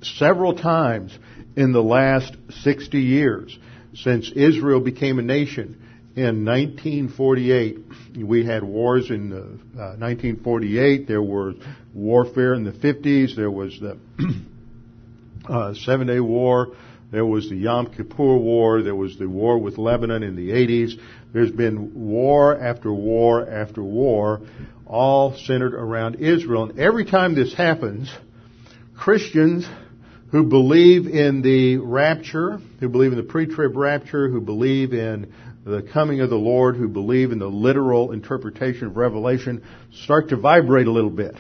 several 0.03 0.55
times 0.55 1.17
in 1.57 1.73
the 1.73 1.83
last 1.83 2.37
60 2.63 2.99
years 3.01 3.59
since 3.95 4.31
Israel 4.35 4.81
became 4.81 5.19
a 5.19 5.23
nation. 5.23 5.83
In 6.17 6.45
1948, 6.45 7.79
we 8.25 8.45
had 8.45 8.65
wars 8.65 9.11
in 9.11 9.33
uh, 9.33 9.95
1948. 9.99 11.07
There 11.07 11.23
was 11.23 11.55
warfare 11.95 12.55
in 12.55 12.65
the 12.65 12.73
50s. 12.73 13.37
There 13.37 13.51
was 13.51 13.79
the 13.79 13.99
uh, 15.49 15.75
Seven 15.75 16.07
Day 16.07 16.21
War. 16.21 16.75
There 17.11 17.25
was 17.25 17.49
the 17.49 17.57
Yom 17.57 17.87
Kippur 17.93 18.37
War. 18.37 18.83
There 18.83 18.95
was 18.95 19.17
the 19.19 19.29
war 19.29 19.59
with 19.59 19.79
Lebanon 19.79 20.23
in 20.23 20.37
the 20.37 20.51
80s. 20.51 20.93
There's 21.33 21.53
been 21.53 21.93
war 21.95 22.59
after 22.59 22.93
war 22.93 23.49
after 23.49 23.83
war, 23.83 24.41
all 24.89 25.37
centered 25.37 25.75
around 25.75 26.17
Israel. 26.17 26.65
And 26.65 26.79
every 26.79 27.05
time 27.05 27.35
this 27.35 27.55
happens, 27.55 28.11
Christians 28.97 29.69
who 30.31 30.45
believe 30.45 31.07
in 31.07 31.43
the 31.43 31.79
rapture, 31.79 32.59
who 32.81 32.89
believe 32.89 33.13
in 33.13 33.19
the 33.19 33.25
pre-trib 33.25 33.77
rapture, 33.77 34.29
who 34.29 34.41
believe 34.41 34.93
in 34.93 35.33
the 35.65 35.83
coming 35.83 36.21
of 36.21 36.31
the 36.31 36.37
Lord, 36.37 36.77
who 36.77 36.89
believe 36.89 37.33
in 37.33 37.39
the 37.39 37.49
literal 37.49 38.13
interpretation 38.13 38.89
of 38.89 38.97
Revelation, 38.97 39.63
start 40.03 40.31
to 40.31 40.37
vibrate 40.37 40.87
a 40.87 40.93
little 40.93 41.11
bit. 41.11 41.35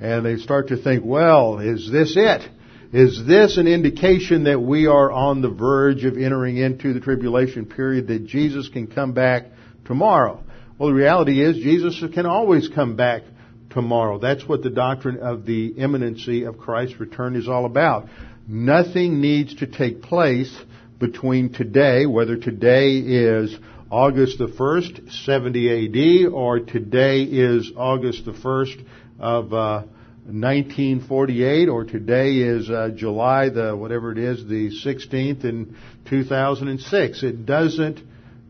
And 0.00 0.24
they 0.24 0.36
start 0.36 0.68
to 0.68 0.76
think, 0.76 1.04
well, 1.04 1.58
is 1.58 1.90
this 1.90 2.14
it? 2.16 2.48
Is 2.92 3.26
this 3.26 3.58
an 3.58 3.66
indication 3.66 4.44
that 4.44 4.60
we 4.60 4.86
are 4.86 5.10
on 5.10 5.42
the 5.42 5.50
verge 5.50 6.04
of 6.04 6.16
entering 6.16 6.56
into 6.56 6.92
the 6.92 7.00
tribulation 7.00 7.66
period, 7.66 8.08
that 8.08 8.26
Jesus 8.26 8.68
can 8.68 8.86
come 8.86 9.12
back 9.12 9.46
tomorrow? 9.84 10.42
Well, 10.78 10.90
the 10.90 10.94
reality 10.94 11.42
is 11.42 11.56
Jesus 11.56 12.02
can 12.12 12.26
always 12.26 12.68
come 12.68 12.96
back 12.96 13.22
tomorrow. 13.70 14.18
That's 14.18 14.46
what 14.46 14.62
the 14.62 14.68
doctrine 14.68 15.20
of 15.20 15.46
the 15.46 15.68
imminency 15.68 16.44
of 16.44 16.58
Christ's 16.58 17.00
return 17.00 17.34
is 17.34 17.48
all 17.48 17.64
about. 17.64 18.08
Nothing 18.46 19.22
needs 19.22 19.54
to 19.56 19.66
take 19.66 20.02
place 20.02 20.54
between 20.98 21.54
today, 21.54 22.04
whether 22.04 22.36
today 22.36 22.98
is 22.98 23.56
August 23.90 24.36
the 24.36 24.48
1st, 24.48 25.24
70 25.24 26.26
AD, 26.26 26.32
or 26.34 26.60
today 26.60 27.22
is 27.22 27.72
August 27.74 28.26
the 28.26 28.32
1st 28.32 28.84
of 29.18 29.54
uh, 29.54 29.82
1948, 30.26 31.70
or 31.70 31.84
today 31.84 32.32
is 32.34 32.68
uh, 32.68 32.90
July 32.94 33.48
the, 33.48 33.74
whatever 33.74 34.12
it 34.12 34.18
is, 34.18 34.46
the 34.46 34.70
16th 34.84 35.42
in 35.46 35.74
2006. 36.04 37.22
It 37.22 37.46
doesn't 37.46 38.00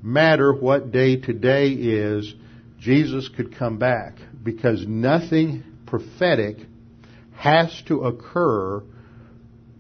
matter 0.07 0.55
what 0.55 0.93
day 0.93 1.17
today 1.17 1.71
is, 1.71 2.33
Jesus 2.79 3.29
could 3.29 3.57
come 3.57 3.79
back 3.79 4.15
because 4.43 4.87
nothing 4.87 5.65
prophetic 5.85 6.59
has 7.35 7.83
to 7.89 8.03
occur 8.03 8.85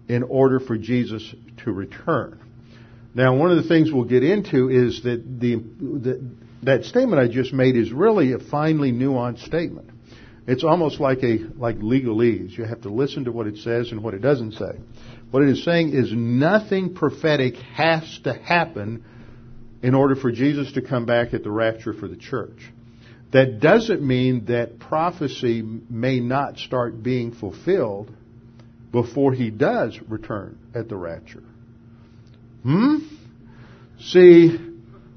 in 0.08 0.24
order 0.24 0.58
for 0.58 0.76
Jesus 0.76 1.34
to 1.64 1.70
return. 1.70 2.40
Now, 3.14 3.36
one 3.36 3.52
of 3.52 3.56
the 3.62 3.68
things 3.68 3.92
we'll 3.92 4.04
get 4.04 4.24
into 4.24 4.68
is 4.68 5.02
that 5.04 5.22
the, 5.40 5.56
the, 5.56 6.30
that 6.64 6.84
statement 6.84 7.20
I 7.20 7.32
just 7.32 7.52
made 7.52 7.76
is 7.76 7.92
really 7.92 8.32
a 8.32 8.38
finely 8.38 8.90
nuanced 8.90 9.46
statement. 9.46 9.90
It's 10.48 10.64
almost 10.64 11.00
like 11.00 11.22
a 11.22 11.38
like 11.56 11.78
legalese. 11.78 12.56
You 12.58 12.64
have 12.64 12.82
to 12.82 12.88
listen 12.88 13.24
to 13.24 13.32
what 13.32 13.46
it 13.46 13.58
says 13.58 13.92
and 13.92 14.02
what 14.02 14.14
it 14.14 14.20
doesn't 14.20 14.52
say. 14.52 14.78
What 15.30 15.44
it 15.44 15.50
is 15.50 15.64
saying 15.64 15.92
is 15.92 16.12
nothing 16.12 16.94
prophetic 16.94 17.54
has 17.74 18.20
to 18.24 18.34
happen 18.34 19.04
in 19.82 19.94
order 19.94 20.16
for 20.16 20.32
Jesus 20.32 20.72
to 20.72 20.82
come 20.82 21.06
back 21.06 21.34
at 21.34 21.42
the 21.42 21.50
rapture 21.50 21.92
for 21.92 22.08
the 22.08 22.16
church. 22.16 22.58
That 23.32 23.60
doesn't 23.60 24.02
mean 24.02 24.46
that 24.46 24.78
prophecy 24.78 25.62
may 25.62 26.20
not 26.20 26.58
start 26.58 27.02
being 27.02 27.32
fulfilled 27.32 28.10
before 28.92 29.32
he 29.32 29.50
does 29.50 29.98
return 30.08 30.58
at 30.74 30.88
the 30.88 30.96
rapture. 30.96 31.42
Hmm? 32.62 32.96
See, 34.00 34.58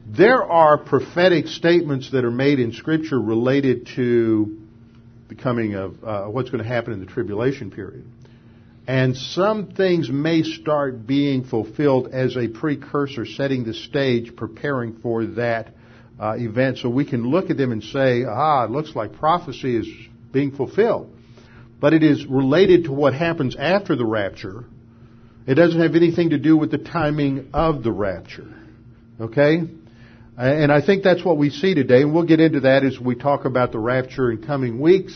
there 0.07 0.43
are 0.43 0.77
prophetic 0.77 1.47
statements 1.47 2.11
that 2.11 2.25
are 2.25 2.31
made 2.31 2.59
in 2.59 2.73
Scripture 2.73 3.19
related 3.19 3.87
to 3.95 4.59
the 5.29 5.35
coming 5.35 5.75
of 5.75 6.03
uh, 6.03 6.25
what's 6.25 6.49
going 6.49 6.63
to 6.63 6.67
happen 6.67 6.93
in 6.93 6.99
the 6.99 7.05
tribulation 7.05 7.69
period. 7.69 8.05
And 8.89 9.15
some 9.15 9.67
things 9.73 10.09
may 10.09 10.41
start 10.41 11.05
being 11.05 11.43
fulfilled 11.43 12.07
as 12.11 12.35
a 12.35 12.47
precursor, 12.47 13.23
setting 13.23 13.63
the 13.63 13.75
stage, 13.75 14.35
preparing 14.35 14.97
for 14.97 15.27
that 15.27 15.75
uh, 16.19 16.33
event. 16.39 16.79
So 16.79 16.89
we 16.89 17.05
can 17.05 17.29
look 17.29 17.51
at 17.51 17.57
them 17.57 17.71
and 17.71 17.83
say, 17.83 18.23
ah, 18.27 18.63
it 18.63 18.71
looks 18.71 18.95
like 18.95 19.13
prophecy 19.13 19.75
is 19.75 19.87
being 20.31 20.53
fulfilled. 20.55 21.15
But 21.79 21.93
it 21.93 22.01
is 22.01 22.25
related 22.25 22.85
to 22.85 22.91
what 22.91 23.13
happens 23.13 23.55
after 23.55 23.95
the 23.95 24.05
rapture. 24.05 24.63
It 25.45 25.53
doesn't 25.53 25.79
have 25.79 25.93
anything 25.93 26.31
to 26.31 26.39
do 26.39 26.57
with 26.57 26.71
the 26.71 26.79
timing 26.79 27.51
of 27.53 27.83
the 27.83 27.91
rapture. 27.91 28.51
Okay? 29.21 29.65
And 30.35 30.71
I 30.71 30.83
think 30.83 31.03
that's 31.03 31.23
what 31.23 31.37
we 31.37 31.51
see 31.51 31.75
today, 31.75 32.01
and 32.01 32.11
we'll 32.11 32.25
get 32.25 32.39
into 32.39 32.61
that 32.61 32.83
as 32.83 32.99
we 32.99 33.13
talk 33.13 33.45
about 33.45 33.71
the 33.71 33.77
rapture 33.77 34.31
in 34.31 34.41
coming 34.41 34.79
weeks. 34.79 35.15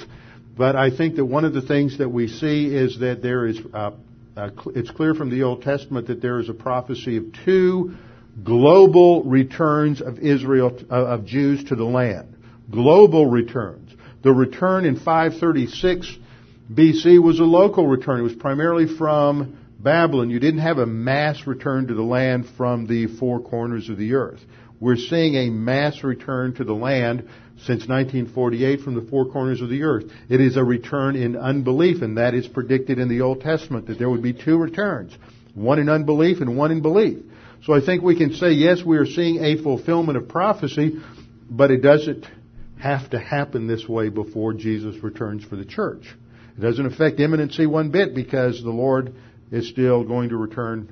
But 0.55 0.75
I 0.75 0.95
think 0.95 1.15
that 1.15 1.25
one 1.25 1.45
of 1.45 1.53
the 1.53 1.61
things 1.61 1.97
that 1.97 2.09
we 2.09 2.27
see 2.27 2.67
is 2.67 2.99
that 2.99 3.21
there 3.21 3.47
is, 3.47 3.59
uh, 3.73 3.91
uh, 4.37 4.49
it's 4.75 4.91
clear 4.91 5.15
from 5.15 5.29
the 5.29 5.43
Old 5.43 5.63
Testament 5.63 6.07
that 6.07 6.21
there 6.21 6.39
is 6.39 6.49
a 6.49 6.53
prophecy 6.53 7.17
of 7.17 7.25
two 7.43 7.95
global 8.43 9.23
returns 9.23 10.01
of 10.01 10.19
Israel, 10.19 10.77
uh, 10.89 10.93
of 10.93 11.25
Jews 11.25 11.63
to 11.65 11.75
the 11.75 11.83
land. 11.83 12.35
Global 12.69 13.25
returns. 13.25 13.91
The 14.21 14.31
return 14.31 14.85
in 14.85 14.95
536 14.97 16.17
BC 16.71 17.21
was 17.21 17.39
a 17.39 17.43
local 17.43 17.87
return. 17.87 18.19
It 18.19 18.23
was 18.23 18.35
primarily 18.35 18.87
from 18.97 19.57
Babylon. 19.79 20.29
You 20.29 20.39
didn't 20.39 20.61
have 20.61 20.77
a 20.77 20.85
mass 20.85 21.45
return 21.45 21.87
to 21.87 21.93
the 21.93 22.03
land 22.03 22.45
from 22.57 22.87
the 22.87 23.07
four 23.07 23.41
corners 23.41 23.89
of 23.89 23.97
the 23.97 24.13
earth. 24.13 24.39
We're 24.79 24.97
seeing 24.97 25.35
a 25.35 25.49
mass 25.49 26.03
return 26.03 26.55
to 26.55 26.63
the 26.63 26.73
land 26.73 27.27
since 27.65 27.87
1948 27.87 28.81
from 28.81 28.95
the 28.95 29.09
four 29.09 29.25
corners 29.25 29.61
of 29.61 29.69
the 29.69 29.83
earth. 29.83 30.05
It 30.29 30.41
is 30.41 30.57
a 30.57 30.63
return 30.63 31.15
in 31.15 31.35
unbelief, 31.35 32.01
and 32.01 32.17
that 32.17 32.33
is 32.33 32.47
predicted 32.47 32.99
in 32.99 33.07
the 33.07 33.21
Old 33.21 33.41
Testament 33.41 33.87
that 33.87 33.97
there 33.97 34.09
would 34.09 34.21
be 34.21 34.33
two 34.33 34.57
returns. 34.57 35.17
One 35.53 35.79
in 35.79 35.89
unbelief 35.89 36.41
and 36.41 36.57
one 36.57 36.71
in 36.71 36.81
belief. 36.81 37.23
So 37.63 37.73
I 37.73 37.79
think 37.79 38.03
we 38.03 38.17
can 38.17 38.33
say, 38.33 38.51
yes, 38.51 38.83
we 38.83 38.97
are 38.97 39.05
seeing 39.05 39.43
a 39.43 39.61
fulfillment 39.61 40.17
of 40.17 40.27
prophecy, 40.27 40.99
but 41.49 41.71
it 41.71 41.81
doesn't 41.81 42.25
have 42.81 43.09
to 43.11 43.19
happen 43.19 43.67
this 43.67 43.87
way 43.87 44.09
before 44.09 44.53
Jesus 44.53 45.01
returns 45.01 45.45
for 45.45 45.55
the 45.55 45.63
church. 45.63 46.03
It 46.57 46.61
doesn't 46.61 46.85
affect 46.85 47.21
imminency 47.21 47.65
one 47.65 47.91
bit 47.91 48.13
because 48.13 48.61
the 48.61 48.69
Lord 48.69 49.13
is 49.51 49.69
still 49.69 50.03
going 50.03 50.29
to 50.29 50.37
return 50.37 50.91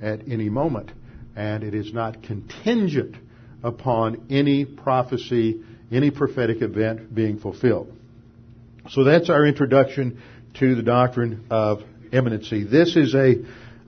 at 0.00 0.20
any 0.28 0.48
moment. 0.48 0.92
And 1.34 1.64
it 1.64 1.74
is 1.74 1.92
not 1.92 2.22
contingent 2.22 3.16
upon 3.64 4.26
any 4.30 4.64
prophecy, 4.64 5.64
any 5.90 6.10
prophetic 6.10 6.62
event 6.62 7.14
being 7.14 7.38
fulfilled. 7.38 7.92
So 8.90 9.04
that's 9.04 9.30
our 9.30 9.46
introduction 9.46 10.20
to 10.54 10.74
the 10.74 10.82
doctrine 10.82 11.46
of 11.50 11.82
imminency. 12.12 12.64
This 12.64 12.96
is 12.96 13.14
a, 13.14 13.36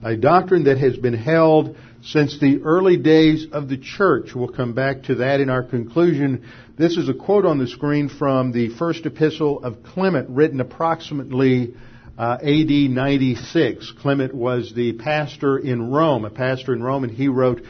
a 0.03 0.15
doctrine 0.15 0.65
that 0.65 0.77
has 0.79 0.97
been 0.97 1.13
held 1.13 1.75
since 2.03 2.39
the 2.39 2.61
early 2.63 2.97
days 2.97 3.47
of 3.51 3.69
the 3.69 3.77
church. 3.77 4.33
We'll 4.35 4.49
come 4.49 4.73
back 4.73 5.03
to 5.03 5.15
that 5.15 5.39
in 5.39 5.49
our 5.49 5.63
conclusion. 5.63 6.45
This 6.77 6.97
is 6.97 7.09
a 7.09 7.13
quote 7.13 7.45
on 7.45 7.57
the 7.57 7.67
screen 7.67 8.09
from 8.09 8.51
the 8.51 8.69
first 8.75 9.05
epistle 9.05 9.63
of 9.63 9.83
Clement, 9.83 10.29
written 10.29 10.59
approximately 10.59 11.73
uh, 12.17 12.37
AD 12.41 12.69
96. 12.69 13.93
Clement 13.99 14.33
was 14.33 14.73
the 14.73 14.93
pastor 14.93 15.57
in 15.57 15.91
Rome, 15.91 16.25
a 16.25 16.29
pastor 16.29 16.73
in 16.73 16.81
Rome, 16.81 17.03
and 17.03 17.13
he 17.13 17.27
wrote 17.27 17.61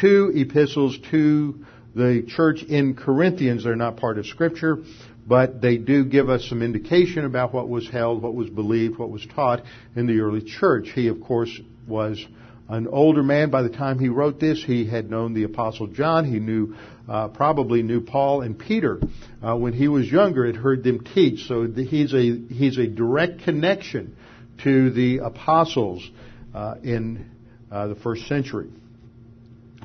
two 0.00 0.32
epistles 0.34 0.98
to 1.10 1.64
the 1.94 2.24
church 2.26 2.62
in 2.62 2.94
Corinthians. 2.94 3.64
They're 3.64 3.76
not 3.76 3.96
part 3.96 4.18
of 4.18 4.26
Scripture, 4.26 4.78
but 5.26 5.60
they 5.60 5.76
do 5.78 6.04
give 6.04 6.28
us 6.28 6.46
some 6.48 6.62
indication 6.62 7.24
about 7.24 7.54
what 7.54 7.68
was 7.68 7.88
held, 7.88 8.22
what 8.22 8.34
was 8.34 8.50
believed, 8.50 8.98
what 8.98 9.10
was 9.10 9.26
taught 9.34 9.62
in 9.96 10.06
the 10.06 10.20
early 10.20 10.42
church. 10.42 10.90
He, 10.94 11.08
of 11.08 11.20
course, 11.20 11.50
was 11.86 12.24
an 12.68 12.88
older 12.88 13.22
man 13.22 13.50
by 13.50 13.62
the 13.62 13.68
time 13.68 13.98
he 13.98 14.08
wrote 14.08 14.40
this. 14.40 14.62
He 14.64 14.86
had 14.86 15.10
known 15.10 15.34
the 15.34 15.44
Apostle 15.44 15.86
John. 15.88 16.24
He 16.24 16.40
knew, 16.40 16.74
uh, 17.08 17.28
probably 17.28 17.82
knew 17.82 18.00
Paul 18.00 18.42
and 18.42 18.58
Peter 18.58 19.00
uh, 19.42 19.56
when 19.56 19.72
he 19.72 19.88
was 19.88 20.10
younger. 20.10 20.46
Had 20.46 20.56
heard 20.56 20.82
them 20.82 21.04
teach. 21.04 21.46
So 21.46 21.66
he's 21.66 22.14
a 22.14 22.38
he's 22.48 22.78
a 22.78 22.86
direct 22.86 23.42
connection 23.42 24.16
to 24.62 24.90
the 24.90 25.18
apostles 25.18 26.08
uh, 26.54 26.76
in 26.82 27.30
uh, 27.70 27.88
the 27.88 27.96
first 27.96 28.26
century. 28.28 28.70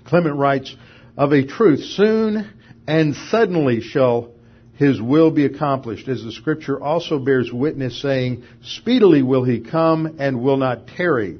Clement 0.06 0.36
writes, 0.36 0.75
"Of 1.19 1.33
a 1.33 1.43
truth, 1.43 1.83
soon 1.83 2.45
and 2.88 3.13
suddenly 3.13 3.81
shall." 3.81 4.29
His 4.75 5.01
will 5.01 5.31
be 5.31 5.43
accomplished, 5.43 6.07
as 6.07 6.23
the 6.23 6.31
scripture 6.31 6.81
also 6.81 7.19
bears 7.19 7.51
witness, 7.51 7.97
saying, 7.97 8.43
Speedily 8.61 9.21
will 9.21 9.43
he 9.43 9.59
come 9.59 10.15
and 10.17 10.41
will 10.41 10.55
not 10.55 10.88
tarry. 10.88 11.39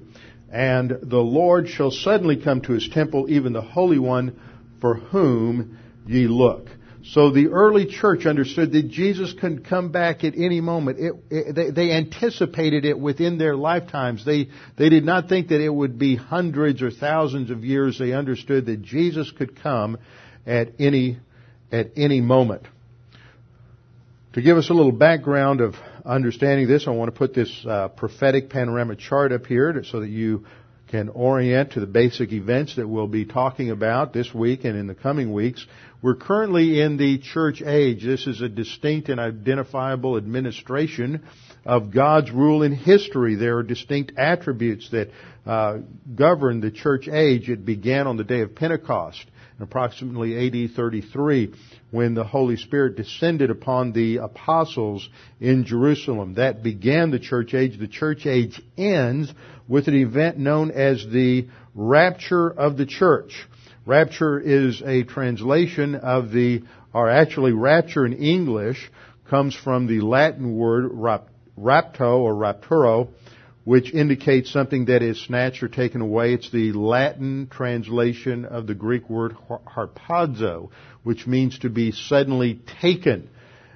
And 0.52 0.98
the 1.02 1.24
Lord 1.24 1.70
shall 1.70 1.92
suddenly 1.92 2.36
come 2.36 2.60
to 2.60 2.74
his 2.74 2.90
temple, 2.90 3.28
even 3.30 3.54
the 3.54 3.62
Holy 3.62 4.00
One 4.00 4.34
for 4.82 4.96
whom 4.96 5.78
ye 6.06 6.28
look. 6.28 6.68
So 7.14 7.32
the 7.32 7.48
early 7.48 7.88
church 7.88 8.28
understood 8.28 8.72
that 8.74 8.90
Jesus 8.90 9.34
could 9.34 9.66
come 9.66 9.92
back 9.92 10.24
at 10.24 10.36
any 10.36 10.62
moment. 10.62 11.00
It, 11.00 11.14
it, 11.32 11.56
they, 11.56 11.72
they, 11.72 11.92
anticipated 11.92 12.86
it 12.86 13.00
within 13.00 13.40
their 13.40 13.56
lifetimes. 13.56 14.24
They, 14.24 14.50
they 14.78 14.90
did 14.90 15.06
not 15.06 15.28
think 15.28 15.48
that 15.48 15.60
it 15.60 15.74
would 15.74 15.98
be 15.98 16.16
hundreds 16.16 16.84
or 16.84 16.92
thousands 16.92 17.50
of 17.50 17.66
years. 17.66 17.98
They 17.98 18.14
understood 18.14 18.68
that 18.68 18.84
Jesus 18.84 19.32
could 19.32 19.60
come 19.60 19.98
at 20.46 20.74
any, 20.78 21.18
at 21.72 21.92
any 21.96 22.22
moment. 22.22 22.68
To 24.34 24.42
give 24.44 24.58
us 24.58 24.70
a 24.70 24.74
little 24.74 24.92
background 24.92 25.62
of 25.62 25.74
understanding 26.06 26.68
this, 26.68 26.88
I 26.88 26.92
want 26.92 27.12
to 27.12 27.18
put 27.18 27.34
this 27.34 27.66
uh, 27.68 27.88
prophetic 27.88 28.52
panorama 28.52 28.96
chart 28.96 29.32
up 29.32 29.48
here 29.48 29.84
so 29.84 30.02
that 30.02 30.10
you 30.10 30.46
can 30.90 31.10
orient 31.10 31.74
to 31.74 31.80
the 31.80 31.88
basic 31.88 32.32
events 32.32 32.76
that 32.76 32.88
we'll 32.88 33.08
be 33.08 33.26
talking 33.26 33.70
about 33.70 34.12
this 34.12 34.34
week 34.34 34.66
and 34.66 34.78
in 34.78 34.88
the 34.88 34.96
coming 34.96 35.32
weeks. 35.32 35.66
We're 36.02 36.16
currently 36.16 36.82
in 36.82 36.98
the 36.98 37.20
church 37.20 37.62
age. 37.62 38.04
This 38.04 38.26
is 38.26 38.42
a 38.42 38.50
distinct 38.50 39.10
and 39.10 39.20
identifiable 39.20 40.18
administration 40.18 41.24
of 41.66 41.94
God's 41.94 42.32
rule 42.32 42.64
in 42.64 42.74
history. 42.74 43.36
There 43.36 43.58
are 43.58 43.64
distinct 43.64 44.14
attributes 44.18 44.90
that 44.92 45.12
uh, 45.46 45.80
govern 46.16 46.62
the 46.62 46.72
church 46.72 47.08
age. 47.08 47.50
It 47.50 47.66
began 47.66 48.08
on 48.08 48.18
the 48.18 48.24
day 48.24 48.42
of 48.42 48.56
Pentecost 48.56 49.26
in 49.60 49.64
approximately 49.64 50.48
AD 50.48 50.72
33 50.76 51.54
when 51.92 52.14
the 52.14 52.24
Holy 52.24 52.56
Spirit 52.56 52.96
descended 52.96 53.50
upon 53.50 53.92
the 53.92 54.18
apostles 54.18 55.08
in 55.42 55.66
Jerusalem. 55.66 56.36
That 56.36 56.64
began 56.64 57.12
the 57.12 57.20
church 57.20 57.54
age. 57.54 57.78
The 57.78 57.88
church 57.88 58.26
age 58.26 58.62
ends 58.78 59.32
with 59.68 59.88
an 59.88 59.96
event 59.96 60.38
known 60.38 60.72
as 60.72 61.06
the 61.06 61.48
rapture 61.76 62.50
of 62.50 62.78
the 62.78 62.86
church. 62.86 63.48
Rapture 63.86 64.40
is 64.40 64.82
a 64.86 65.04
translation 65.04 65.96
of 65.96 66.32
the, 66.32 66.64
or 66.94 67.10
actually 67.10 67.52
rapture 67.52 68.06
in 68.06 68.14
English 68.14 68.90
comes 69.30 69.56
from 69.56 69.88
the 69.88 70.00
Latin 70.02 70.56
word 70.56 70.92
rapto 71.58 72.20
or 72.20 72.34
rapturo, 72.34 73.10
which 73.70 73.94
indicates 73.94 74.52
something 74.52 74.86
that 74.86 75.04
is 75.04 75.24
snatched 75.24 75.62
or 75.62 75.68
taken 75.68 76.02
away. 76.02 76.34
It's 76.34 76.50
the 76.50 76.72
Latin 76.72 77.48
translation 77.52 78.46
of 78.46 78.66
the 78.66 78.74
Greek 78.74 79.08
word 79.08 79.36
harpazo, 79.48 80.72
which 81.04 81.28
means 81.28 81.60
to 81.60 81.70
be 81.70 81.92
suddenly 81.92 82.62
taken. 82.82 83.30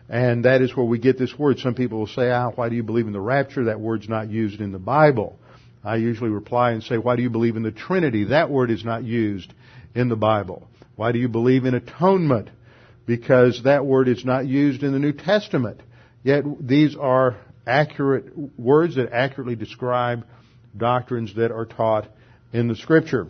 And 0.09 0.45
that 0.45 0.63
is 0.63 0.75
where 0.75 0.83
we 0.83 0.97
get 0.97 1.19
this 1.19 1.37
word. 1.37 1.59
Some 1.59 1.75
people 1.75 1.99
will 1.99 2.07
say, 2.07 2.31
ah, 2.31 2.49
why 2.49 2.69
do 2.69 2.75
you 2.75 2.81
believe 2.81 3.05
in 3.05 3.13
the 3.13 3.19
rapture? 3.19 3.65
That 3.65 3.79
word's 3.79 4.09
not 4.09 4.31
used 4.31 4.61
in 4.61 4.71
the 4.71 4.79
Bible. 4.79 5.37
I 5.83 5.97
usually 5.97 6.31
reply 6.31 6.71
and 6.71 6.81
say, 6.81 6.97
why 6.97 7.15
do 7.15 7.21
you 7.21 7.29
believe 7.29 7.55
in 7.55 7.61
the 7.61 7.71
Trinity? 7.71 8.23
That 8.23 8.49
word 8.49 8.71
is 8.71 8.83
not 8.83 9.03
used 9.03 9.53
in 9.93 10.09
the 10.09 10.15
Bible. 10.15 10.67
Why 10.95 11.11
do 11.11 11.19
you 11.19 11.29
believe 11.29 11.65
in 11.65 11.75
atonement? 11.75 12.49
Because 13.05 13.61
that 13.65 13.85
word 13.85 14.07
is 14.07 14.25
not 14.25 14.47
used 14.47 14.81
in 14.81 14.91
the 14.91 14.97
New 14.97 15.13
Testament. 15.13 15.81
Yet 16.23 16.45
these 16.59 16.95
are 16.95 17.37
accurate 17.65 18.33
words 18.57 18.95
that 18.95 19.11
accurately 19.11 19.55
describe 19.55 20.25
doctrines 20.75 21.35
that 21.35 21.51
are 21.51 21.65
taught 21.65 22.07
in 22.51 22.67
the 22.67 22.75
scripture. 22.75 23.27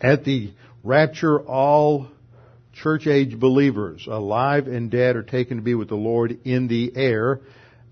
At 0.00 0.24
the 0.24 0.52
rapture, 0.82 1.40
all 1.40 2.08
church 2.72 3.06
age 3.06 3.38
believers, 3.38 4.06
alive 4.10 4.66
and 4.66 4.90
dead, 4.90 5.16
are 5.16 5.22
taken 5.22 5.58
to 5.58 5.62
be 5.62 5.74
with 5.74 5.88
the 5.88 5.94
Lord 5.94 6.38
in 6.44 6.68
the 6.68 6.92
air. 6.96 7.40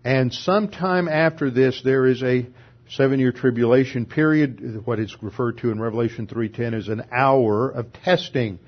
And 0.05 0.33
sometime 0.33 1.09
after 1.09 1.51
this, 1.51 1.81
there 1.85 2.07
is 2.07 2.23
a 2.23 2.47
seven 2.91 3.21
year 3.21 3.33
tribulation 3.33 4.07
period, 4.07 4.85
what 4.85 4.99
is 4.99 5.17
referred 5.23 5.59
to 5.59 5.71
in 5.71 5.81
Revelation 5.81 6.27
3.10 6.27 6.75
as 6.75 6.89
an 6.89 7.05
hour 7.13 7.71
of 7.71 7.93
testing. 7.93 8.59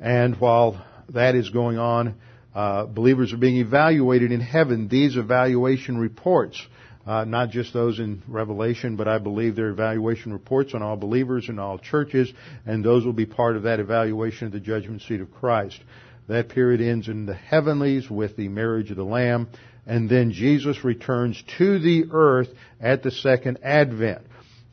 And 0.00 0.36
while 0.36 0.84
that 1.10 1.34
is 1.34 1.50
going 1.50 1.78
on, 1.78 2.16
uh, 2.54 2.86
believers 2.86 3.32
are 3.32 3.38
being 3.38 3.56
evaluated 3.56 4.30
in 4.30 4.40
heaven. 4.40 4.88
These 4.88 5.16
evaluation 5.16 5.98
reports, 5.98 6.64
uh, 7.06 7.24
not 7.24 7.50
just 7.50 7.72
those 7.72 7.98
in 7.98 8.22
Revelation, 8.28 8.96
but 8.96 9.08
I 9.08 9.18
believe 9.18 9.56
they're 9.56 9.70
evaluation 9.70 10.32
reports 10.32 10.74
on 10.74 10.82
all 10.82 10.96
believers 10.96 11.48
in 11.48 11.58
all 11.58 11.78
churches, 11.78 12.32
and 12.64 12.84
those 12.84 13.04
will 13.04 13.12
be 13.12 13.26
part 13.26 13.56
of 13.56 13.64
that 13.64 13.80
evaluation 13.80 14.46
of 14.46 14.52
the 14.52 14.60
judgment 14.60 15.02
seat 15.02 15.20
of 15.20 15.32
Christ. 15.32 15.80
That 16.28 16.48
period 16.48 16.80
ends 16.80 17.08
in 17.08 17.26
the 17.26 17.34
heavenlies 17.34 18.08
with 18.08 18.36
the 18.36 18.48
marriage 18.48 18.90
of 18.90 18.96
the 18.96 19.04
Lamb, 19.04 19.48
and 19.86 20.08
then 20.08 20.32
Jesus 20.32 20.84
returns 20.84 21.42
to 21.58 21.78
the 21.78 22.04
earth 22.12 22.48
at 22.80 23.02
the 23.02 23.10
second 23.10 23.58
advent. 23.62 24.22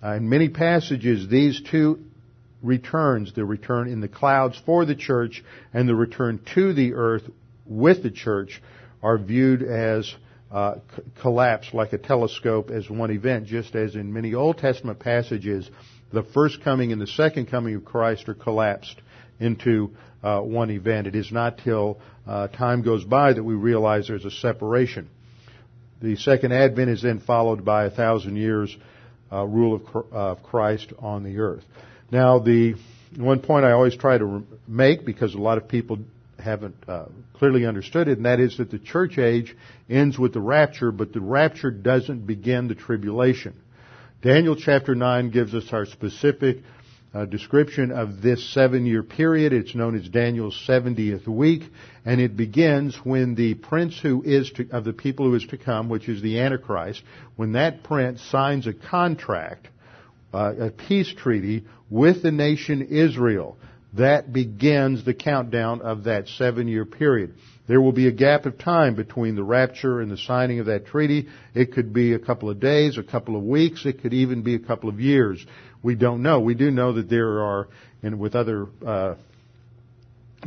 Uh, 0.03 0.13
in 0.13 0.29
many 0.29 0.49
passages, 0.49 1.27
these 1.27 1.61
two 1.69 1.99
returns, 2.61 3.33
the 3.33 3.43
return 3.43 3.87
in 3.87 4.01
the 4.01 4.07
clouds 4.07 4.59
for 4.65 4.85
the 4.85 4.95
church 4.95 5.43
and 5.73 5.89
the 5.89 5.95
return 5.95 6.39
to 6.53 6.73
the 6.73 6.93
earth 6.93 7.23
with 7.71 8.03
the 8.03 8.11
church 8.11 8.61
are 9.01 9.17
viewed 9.17 9.63
as 9.63 10.13
uh, 10.51 10.75
c- 10.75 11.03
collapse 11.21 11.73
like 11.73 11.93
a 11.93 11.97
telescope 11.97 12.69
as 12.69 12.89
one 12.89 13.11
event, 13.11 13.47
just 13.47 13.75
as 13.75 13.95
in 13.95 14.11
many 14.11 14.33
Old 14.33 14.57
Testament 14.57 14.99
passages, 14.99 15.69
the 16.11 16.23
first 16.23 16.61
coming 16.63 16.91
and 16.91 17.01
the 17.01 17.07
second 17.07 17.47
coming 17.49 17.75
of 17.75 17.85
Christ 17.85 18.27
are 18.27 18.33
collapsed 18.33 19.01
into 19.39 19.91
uh, 20.21 20.41
one 20.41 20.69
event. 20.69 21.07
It 21.07 21.15
is 21.15 21.31
not 21.31 21.59
till 21.63 21.99
uh, 22.27 22.47
time 22.49 22.83
goes 22.83 23.03
by 23.03 23.33
that 23.33 23.43
we 23.43 23.55
realize 23.55 24.07
there's 24.07 24.25
a 24.25 24.31
separation. 24.31 25.09
The 26.01 26.15
second 26.17 26.51
advent 26.51 26.89
is 26.89 27.01
then 27.01 27.19
followed 27.19 27.63
by 27.63 27.85
a 27.85 27.89
thousand 27.89 28.35
years 28.35 28.75
uh, 29.31 29.45
rule 29.45 29.75
of, 29.75 30.05
of 30.11 30.43
Christ 30.43 30.91
on 30.99 31.23
the 31.23 31.39
earth. 31.39 31.63
Now, 32.11 32.39
the 32.39 32.75
one 33.17 33.39
point 33.39 33.65
I 33.65 33.71
always 33.71 33.95
try 33.95 34.17
to 34.17 34.43
make, 34.67 35.05
because 35.05 35.33
a 35.33 35.37
lot 35.37 35.57
of 35.57 35.67
people 35.67 35.99
haven't 36.41 36.75
uh, 36.87 37.05
clearly 37.33 37.65
understood 37.65 38.07
it, 38.07 38.17
and 38.17 38.25
that 38.25 38.39
is 38.39 38.57
that 38.57 38.71
the 38.71 38.79
church 38.79 39.17
age 39.17 39.55
ends 39.89 40.17
with 40.17 40.33
the 40.33 40.41
rapture, 40.41 40.91
but 40.91 41.13
the 41.13 41.21
rapture 41.21 41.71
doesn't 41.71 42.27
begin 42.27 42.67
the 42.67 42.75
tribulation. 42.75 43.53
Daniel 44.21 44.55
chapter 44.55 44.93
9 44.93 45.31
gives 45.31 45.55
us 45.55 45.65
our 45.71 45.85
specific 45.85 46.57
uh, 47.13 47.25
description 47.25 47.91
of 47.91 48.21
this 48.21 48.53
seven 48.53 48.85
year 48.85 49.03
period. 49.03 49.51
It's 49.51 49.75
known 49.75 49.97
as 49.97 50.07
Daniel's 50.07 50.59
70th 50.67 51.27
week, 51.27 51.63
and 52.05 52.21
it 52.21 52.37
begins 52.37 52.95
when 53.03 53.35
the 53.35 53.55
prince 53.55 53.99
who 53.99 54.23
is 54.23 54.49
to, 54.51 54.69
of 54.71 54.83
the 54.83 54.93
people 54.93 55.25
who 55.25 55.35
is 55.35 55.45
to 55.47 55.57
come, 55.57 55.89
which 55.89 56.07
is 56.07 56.21
the 56.21 56.39
Antichrist, 56.39 57.01
when 57.35 57.53
that 57.53 57.83
prince 57.83 58.21
signs 58.21 58.67
a 58.67 58.73
contract, 58.73 59.67
uh, 60.33 60.53
a 60.59 60.69
peace 60.69 61.13
treaty 61.13 61.65
with 61.89 62.23
the 62.23 62.31
nation 62.31 62.81
Israel 62.81 63.57
that 63.93 64.31
begins 64.31 65.03
the 65.03 65.13
countdown 65.13 65.81
of 65.81 66.05
that 66.05 66.27
seven 66.27 66.67
year 66.67 66.85
period. 66.85 67.35
There 67.67 67.81
will 67.81 67.91
be 67.91 68.07
a 68.07 68.11
gap 68.11 68.45
of 68.45 68.57
time 68.57 68.95
between 68.95 69.35
the 69.35 69.43
rapture 69.43 70.01
and 70.01 70.11
the 70.11 70.17
signing 70.17 70.59
of 70.59 70.65
that 70.65 70.87
treaty. 70.87 71.27
It 71.53 71.73
could 71.73 71.93
be 71.93 72.13
a 72.13 72.19
couple 72.19 72.49
of 72.49 72.59
days, 72.59 72.97
a 72.97 73.03
couple 73.03 73.35
of 73.35 73.43
weeks, 73.43 73.85
it 73.85 74.01
could 74.01 74.13
even 74.13 74.41
be 74.41 74.55
a 74.55 74.59
couple 74.59 74.89
of 74.89 74.99
years. 74.99 75.45
We 75.83 75.95
don't 75.95 76.21
know. 76.21 76.39
We 76.39 76.53
do 76.53 76.71
know 76.71 76.93
that 76.93 77.09
there 77.09 77.41
are, 77.41 77.67
and 78.03 78.19
with 78.19 78.35
other 78.35 78.67
uh, 78.85 79.15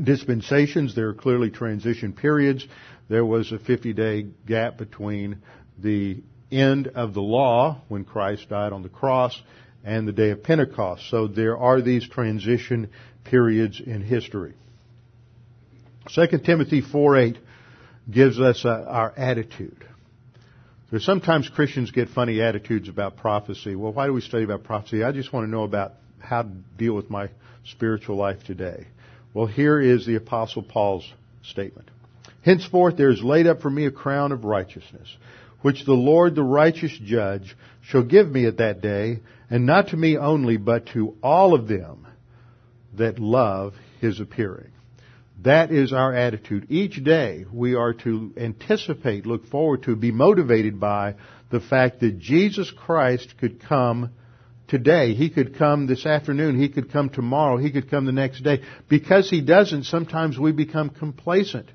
dispensations, 0.02 0.94
there 0.94 1.09
are 1.09 1.14
clearly 1.14 1.50
transition 1.50 2.12
periods. 2.12 2.66
There 3.09 3.24
was 3.24 3.52
a 3.52 3.59
50 3.59 3.92
day 3.92 4.26
gap 4.46 4.78
between 4.78 5.42
the 5.78 6.22
end 6.50 6.88
of 6.88 7.14
the 7.14 7.22
law 7.22 7.83
when 7.88 8.04
Christ 8.04 8.48
died 8.48 8.72
on 8.72 8.83
the 8.83 8.88
cross 8.88 9.40
and 9.85 10.09
the 10.09 10.12
day 10.12 10.30
of 10.30 10.42
Pentecost. 10.42 11.11
So 11.11 11.26
there 11.26 11.59
are 11.59 11.83
these 11.83 12.09
transition 12.09 12.90
periods 13.24 13.80
in 13.84 14.02
history. 14.02 14.54
2 16.14 16.38
Timothy 16.44 16.82
4:8 16.82 17.38
gives 18.10 18.38
us 18.38 18.64
uh, 18.64 18.84
our 18.87 19.12
attitude. 19.16 19.87
There's 20.90 21.04
sometimes 21.04 21.48
Christians 21.48 21.90
get 21.90 22.10
funny 22.10 22.40
attitudes 22.40 22.88
about 22.88 23.16
prophecy. 23.16 23.74
Well, 23.74 23.92
why 23.92 24.06
do 24.06 24.12
we 24.12 24.20
study 24.20 24.44
about 24.44 24.64
prophecy? 24.64 25.02
I 25.02 25.12
just 25.12 25.32
want 25.32 25.46
to 25.46 25.50
know 25.50 25.64
about 25.64 25.94
how 26.20 26.42
to 26.42 26.48
deal 26.76 26.94
with 26.94 27.10
my 27.10 27.30
spiritual 27.64 28.16
life 28.16 28.44
today. 28.44 28.87
Well, 29.32 29.46
here 29.46 29.80
is 29.80 30.06
the 30.06 30.16
apostle 30.16 30.62
Paul's 30.62 31.10
statement. 31.42 31.90
Henceforth 32.42 32.96
there 32.96 33.10
is 33.10 33.22
laid 33.22 33.46
up 33.46 33.62
for 33.62 33.70
me 33.70 33.87
a 33.87 33.90
crown 33.90 34.30
of 34.30 34.44
righteousness, 34.44 35.16
which 35.62 35.84
the 35.84 35.94
Lord 35.94 36.34
the 36.34 36.42
righteous 36.42 36.96
judge 37.02 37.56
shall 37.82 38.02
give 38.02 38.28
me 38.30 38.46
at 38.46 38.58
that 38.58 38.82
day, 38.82 39.20
and 39.48 39.64
not 39.66 39.88
to 39.88 39.96
me 39.96 40.18
only, 40.18 40.58
but 40.58 40.87
to 40.88 41.16
all 41.22 41.54
of 41.54 41.66
them 41.66 42.03
that 42.98 43.18
love 43.18 43.74
his 44.00 44.20
appearing. 44.20 44.70
That 45.42 45.72
is 45.72 45.92
our 45.92 46.14
attitude. 46.14 46.66
Each 46.70 47.02
day 47.02 47.44
we 47.52 47.74
are 47.74 47.92
to 47.92 48.33
anticipate, 48.37 49.26
look 49.26 49.46
forward 49.46 49.83
to, 49.85 49.96
be 49.96 50.12
motivated 50.12 50.78
by 50.78 51.16
the 51.50 51.61
fact 51.61 52.00
that 52.00 52.18
Jesus 52.18 52.70
Christ 52.70 53.35
could 53.38 53.61
come 53.61 54.11
today. 54.68 55.14
He 55.14 55.30
could 55.30 55.59
come 55.59 55.87
this 55.87 56.07
afternoon. 56.07 56.59
He 56.59 56.68
could 56.68 56.90
come 56.92 57.11
tomorrow. 57.11 57.57
He 57.59 57.70
could 57.70 57.90
come 57.90 58.07
the 58.07 58.12
next 58.12 58.42
day. 58.42 58.62
Because 58.88 59.28
He 59.28 59.40
doesn't, 59.40 59.85
sometimes 59.85 60.38
we 60.38 60.52
become 60.52 60.90
complacent 60.90 61.70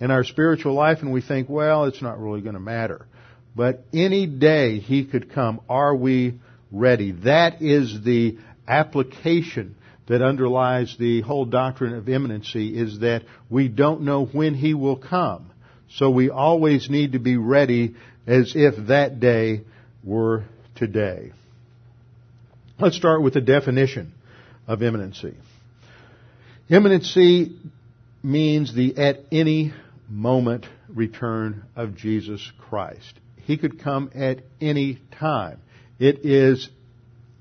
in 0.00 0.10
our 0.10 0.24
spiritual 0.24 0.74
life 0.74 0.98
and 1.02 1.12
we 1.12 1.20
think, 1.20 1.48
well, 1.48 1.84
it's 1.84 2.02
not 2.02 2.20
really 2.20 2.40
going 2.40 2.54
to 2.54 2.60
matter. 2.60 3.06
But 3.54 3.84
any 3.92 4.26
day 4.26 4.78
He 4.78 5.04
could 5.04 5.32
come. 5.32 5.60
Are 5.68 5.94
we 5.94 6.40
ready? 6.70 7.12
That 7.12 7.62
is 7.62 8.02
the 8.02 8.38
application 8.66 9.76
that 10.06 10.22
underlies 10.22 10.96
the 10.98 11.20
whole 11.20 11.44
doctrine 11.44 11.94
of 11.94 12.08
imminency 12.08 12.76
is 12.76 13.00
that 13.00 13.22
we 13.48 13.68
don't 13.68 14.02
know 14.02 14.24
when 14.24 14.54
He 14.54 14.74
will 14.74 14.96
come. 14.96 15.50
So 15.90 16.10
we 16.10 16.30
always 16.30 16.88
need 16.90 17.12
to 17.12 17.18
be 17.18 17.36
ready 17.36 17.94
as 18.26 18.54
if 18.56 18.88
that 18.88 19.20
day 19.20 19.62
were 20.02 20.44
today. 20.74 21.32
Let's 22.78 22.96
start 22.96 23.22
with 23.22 23.34
the 23.34 23.40
definition 23.40 24.12
of 24.66 24.82
imminency. 24.82 25.34
Imminency 26.68 27.56
means 28.22 28.74
the 28.74 28.96
at 28.96 29.20
any 29.30 29.72
moment 30.08 30.66
return 30.88 31.64
of 31.76 31.96
Jesus 31.96 32.50
Christ. 32.58 33.14
He 33.44 33.56
could 33.56 33.80
come 33.82 34.10
at 34.14 34.40
any 34.60 35.00
time. 35.18 35.60
It 35.98 36.24
is 36.24 36.68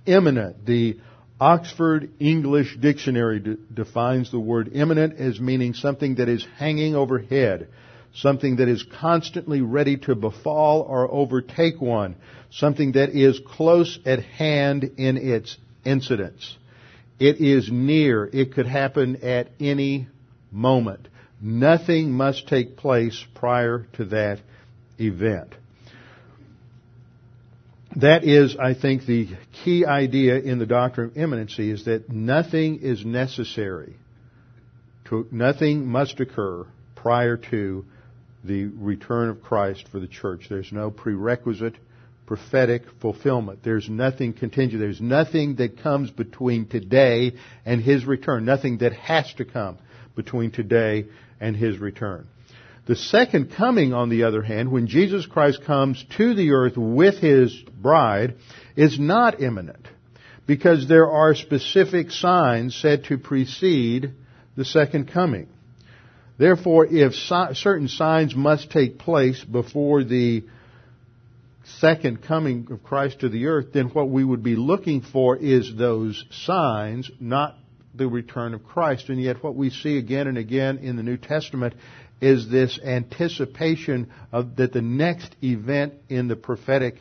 imminent. 0.06 0.66
The 0.66 1.00
Oxford 1.42 2.12
English 2.20 2.78
Dictionary 2.78 3.40
de- 3.40 3.56
defines 3.74 4.30
the 4.30 4.40
word 4.40 4.70
imminent 4.74 5.20
as 5.20 5.40
meaning 5.40 5.74
something 5.74 6.16
that 6.16 6.30
is 6.30 6.46
hanging 6.58 6.96
overhead, 6.96 7.68
something 8.14 8.58
that 8.58 8.68
is 8.68 8.86
constantly 9.00 9.60
ready 9.60 9.98
to 9.98 10.14
befall 10.14 10.82
or 10.82 11.12
overtake 11.12 11.82
one, 11.82 12.16
something 12.52 12.92
that 12.92 13.10
is 13.10 13.42
close 13.44 13.98
at 14.06 14.22
hand 14.22 14.84
in 14.98 15.18
its 15.18 15.58
incidence. 15.84 16.58
It 17.20 17.42
is 17.42 17.72
near. 17.72 18.30
It 18.32 18.54
could 18.54 18.68
happen 18.68 19.24
at 19.24 19.50
any 19.60 20.10
moment. 20.52 21.08
Nothing 21.42 22.12
must 22.12 22.48
take 22.50 22.78
place 22.78 23.26
prior 23.34 23.88
to 23.94 24.06
that 24.06 24.42
event. 25.00 25.56
That 27.98 28.24
is, 28.24 28.56
I 28.58 28.74
think, 28.74 29.06
the 29.06 29.28
key 29.64 29.86
idea 29.86 30.40
in 30.40 30.60
the 30.60 30.66
doctrine 30.66 31.12
of 31.12 31.18
imminency 31.18 31.70
is 31.72 31.86
that 31.86 32.10
nothing 32.10 32.80
is 32.82 33.06
necessary. 33.06 33.98
To, 35.10 35.28
nothing 35.32 35.88
must 35.88 36.20
occur 36.20 36.66
prior 36.96 37.36
to 37.52 37.86
the 38.44 38.66
return 38.66 39.30
of 39.30 39.42
Christ 39.42 39.88
for 39.92 40.00
the 40.00 40.08
church. 40.08 40.48
There's 40.50 40.72
no 40.72 40.90
prerequisite 40.90 41.76
prophetic 42.26 42.84
fulfillment. 43.02 43.60
There's 43.62 43.90
nothing 43.90 44.32
contingent. 44.32 44.80
There's 44.80 45.02
nothing 45.02 45.56
that 45.58 45.84
comes 45.84 46.10
between 46.12 46.66
today 46.66 47.34
and 47.66 47.82
His 47.82 48.06
return. 48.06 48.46
Nothing 48.46 48.78
that 48.78 48.94
has 48.94 49.34
to 49.34 49.44
come 49.44 49.78
between 50.16 50.52
today 50.52 51.08
and 51.42 51.58
His 51.58 51.78
return. 51.78 52.28
The 52.88 52.96
second 52.96 53.52
coming, 53.52 53.94
on 53.94 54.10
the 54.10 54.24
other 54.24 54.42
hand, 54.42 54.72
when 54.72 54.88
Jesus 54.88 55.26
Christ 55.26 55.64
comes 55.66 56.04
to 56.18 56.34
the 56.34 56.52
earth 56.52 56.78
with 56.78 57.20
His 57.20 57.56
bride, 57.82 58.36
is 58.76 59.00
not 59.00 59.42
imminent 59.42 59.88
because 60.48 60.88
there 60.88 61.10
are 61.10 61.36
specific 61.36 62.12
signs 62.12 62.76
said 62.76 63.06
to 63.06 63.18
precede 63.18 64.12
the 64.56 64.66
second 64.66 65.12
coming. 65.12 65.48
Therefore, 66.38 66.88
if 66.88 67.14
si- 67.14 67.54
certain 67.54 67.88
signs 67.88 68.36
must 68.36 68.72
take 68.72 68.98
place 68.98 69.44
before 69.44 70.04
the 70.04 70.44
second 71.80 72.24
coming 72.24 72.68
of 72.72 72.84
Christ 72.84 73.20
to 73.20 73.30
the 73.30 73.46
earth, 73.46 73.68
then 73.74 73.90
what 73.90 74.10
we 74.10 74.24
would 74.24 74.42
be 74.42 74.56
looking 74.56 75.02
for 75.02 75.38
is 75.38 75.76
those 75.76 76.26
signs, 76.32 77.12
not 77.20 77.58
the 77.94 78.08
return 78.08 78.54
of 78.54 78.64
Christ. 78.64 79.10
And 79.10 79.22
yet 79.22 79.44
what 79.44 79.56
we 79.56 79.70
see 79.70 79.98
again 79.98 80.28
and 80.28 80.38
again 80.38 80.80
in 80.80 80.96
the 80.96 81.04
New 81.04 81.18
Testament 81.18 81.76
is 82.22 82.50
this 82.50 82.80
anticipation 82.84 84.12
of 84.32 84.56
that 84.58 84.72
the 84.72 84.82
next 84.82 85.36
event 85.44 85.96
in 86.08 86.28
the 86.28 86.36
prophetic 86.36 86.96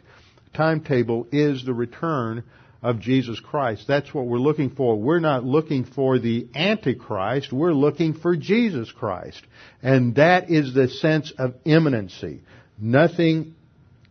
timetable 0.54 1.26
is 1.30 1.64
the 1.64 1.74
return 1.74 2.42
of 2.82 2.98
Jesus 2.98 3.38
Christ. 3.38 3.84
That's 3.86 4.12
what 4.14 4.26
we're 4.26 4.38
looking 4.38 4.70
for. 4.70 4.96
We're 4.96 5.20
not 5.20 5.44
looking 5.44 5.84
for 5.84 6.18
the 6.18 6.48
Antichrist. 6.54 7.52
We're 7.52 7.74
looking 7.74 8.14
for 8.14 8.34
Jesus 8.36 8.90
Christ. 8.90 9.42
And 9.82 10.14
that 10.14 10.50
is 10.50 10.72
the 10.72 10.88
sense 10.88 11.32
of 11.38 11.54
imminency. 11.64 12.40
Nothing 12.78 13.54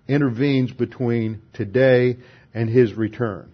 intervenes 0.07 0.71
between 0.71 1.41
today 1.53 2.17
and 2.53 2.69
His 2.69 2.93
return. 2.93 3.51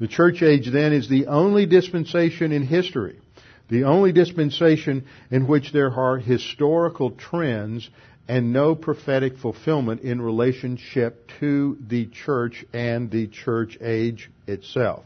The 0.00 0.08
church 0.08 0.42
age 0.42 0.70
then 0.72 0.94
is 0.94 1.08
the 1.08 1.26
only 1.26 1.66
dispensation 1.66 2.50
in 2.50 2.66
history 2.66 3.20
the 3.68 3.84
only 3.84 4.12
dispensation 4.12 5.04
in 5.30 5.46
which 5.46 5.72
there 5.72 5.90
are 5.90 6.18
historical 6.18 7.10
trends 7.10 7.88
and 8.28 8.52
no 8.52 8.74
prophetic 8.74 9.38
fulfillment 9.38 10.00
in 10.02 10.20
relationship 10.20 11.30
to 11.40 11.76
the 11.86 12.06
church 12.06 12.64
and 12.72 13.10
the 13.10 13.26
church 13.26 13.76
age 13.80 14.30
itself. 14.46 15.04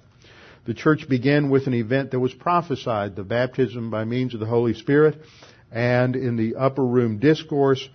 The 0.66 0.75
church 0.75 1.09
began 1.09 1.51
with 1.51 1.66
an 1.66 1.75
event 1.75 2.11
that 2.11 2.21
was 2.21 2.35
prophesied, 2.35 3.16
the 3.16 3.25
baptism 3.25 3.90
by 3.90 4.05
means 4.05 4.35
of 4.35 4.40
the 4.40 4.47
Holy 4.47 4.75
Spirit, 4.75 5.18
and 5.73 6.14
in 6.14 6.37
the 6.37 6.57
upper 6.57 6.85
room 6.85 7.18
discourse, 7.18 7.88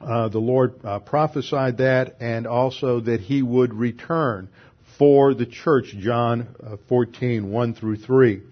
uh, 0.00 0.28
the 0.28 0.38
Lord 0.38 0.74
uh, 0.84 0.98
prophesied 1.00 1.78
that 1.78 2.16
and 2.20 2.46
also 2.46 3.00
that 3.00 3.20
He 3.20 3.42
would 3.42 3.74
return 3.74 4.48
for 4.98 5.34
the 5.34 5.46
church, 5.46 5.94
John 5.98 6.48
uh, 6.64 6.76
14, 6.88 7.50
1 7.50 7.74
through 7.74 7.96
3. 7.96 8.42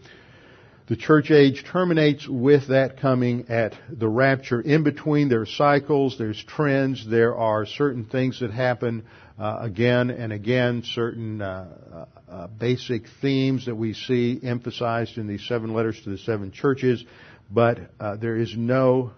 The 0.89 0.97
church 0.97 1.31
age 1.31 1.65
terminates 1.65 2.27
with 2.29 2.69
that 2.69 3.01
coming 3.01 3.47
at 3.49 3.75
the 3.89 4.09
rapture. 4.09 4.61
In 4.61 4.83
between, 4.83 5.29
there 5.29 5.43
are 5.43 5.47
cycles, 5.47 6.19
there's 6.19 6.43
trends, 6.43 7.07
there 7.09 7.37
are 7.37 7.67
certain 7.67 8.05
things 8.05 8.41
that 8.41 8.51
happen 8.51 9.05
uh, 9.39 9.59
again 9.61 10.11
and 10.11 10.33
again, 10.33 10.83
certain 10.85 11.41
uh, 11.41 12.07
uh, 12.29 12.31
uh, 12.31 12.47
basic 12.49 13.05
themes 13.21 13.67
that 13.67 13.77
we 13.77 13.95
see 13.95 14.41
emphasized 14.43 15.19
in 15.19 15.29
these 15.29 15.47
seven 15.47 15.73
letters 15.73 16.01
to 16.03 16.11
the 16.11 16.19
seven 16.19 16.51
churches, 16.51 17.05
but 17.51 17.79
uh, 18.01 18.17
there 18.17 18.37
is 18.37 18.55
no 18.57 19.13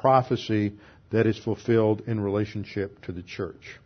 prophecy 0.00 0.72
that 1.10 1.26
is 1.26 1.36
fulfilled 1.38 2.02
in 2.06 2.20
relationship 2.20 3.02
to 3.02 3.12
the 3.12 3.22
church. 3.22 3.78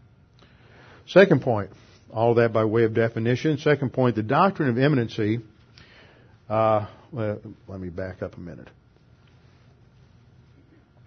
Second 1.07 1.41
point, 1.41 1.71
all 2.13 2.35
that 2.35 2.53
by 2.53 2.65
way 2.65 2.85
of 2.85 2.93
definition. 2.93 3.57
Second 3.59 3.95
point, 3.95 4.15
the 4.15 4.23
doctrine 4.23 4.69
of 4.69 4.79
imminency 4.79 5.41
uh, 6.49 6.87
let, 7.14 7.81
me 7.81 7.88
back 7.88 8.22
up 8.22 8.37
a 8.37 8.40
minute. 8.40 8.68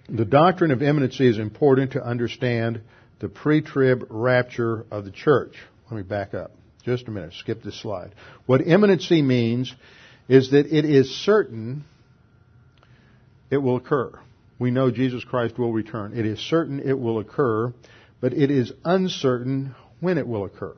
The 0.10 0.26
doctrine 0.26 0.72
of 0.72 0.82
imminency 0.82 1.28
is 1.28 1.38
important 1.38 1.92
to 1.94 2.04
understand 2.04 2.82
the 3.20 3.28
pre-trib 3.28 4.06
rapture 4.10 4.86
of 4.90 5.04
the 5.04 5.12
church. 5.12 5.56
Let 5.92 5.98
me 5.98 6.04
back 6.04 6.34
up. 6.34 6.52
Just 6.84 7.08
a 7.08 7.12
minute. 7.12 7.34
Skip 7.34 7.62
this 7.62 7.82
slide. 7.82 8.14
What 8.46 8.62
imminency 8.62 9.22
means 9.22 9.74
is 10.30 10.52
that 10.52 10.68
it 10.68 10.86
is 10.86 11.14
certain 11.24 11.84
it 13.50 13.58
will 13.58 13.78
occur. 13.78 14.18
We 14.60 14.72
know 14.72 14.92
Jesus 14.92 15.24
Christ 15.24 15.58
will 15.58 15.72
return. 15.72 16.18
It 16.18 16.26
is 16.26 16.40
certain 16.40 16.80
it 16.80 16.98
will 16.98 17.20
occur, 17.20 17.74
but 18.22 18.34
it 18.34 18.50
is 18.50 18.72
uncertain 18.84 19.76
when 20.00 20.18
it 20.18 20.28
will 20.28 20.46
occur. 20.46 20.76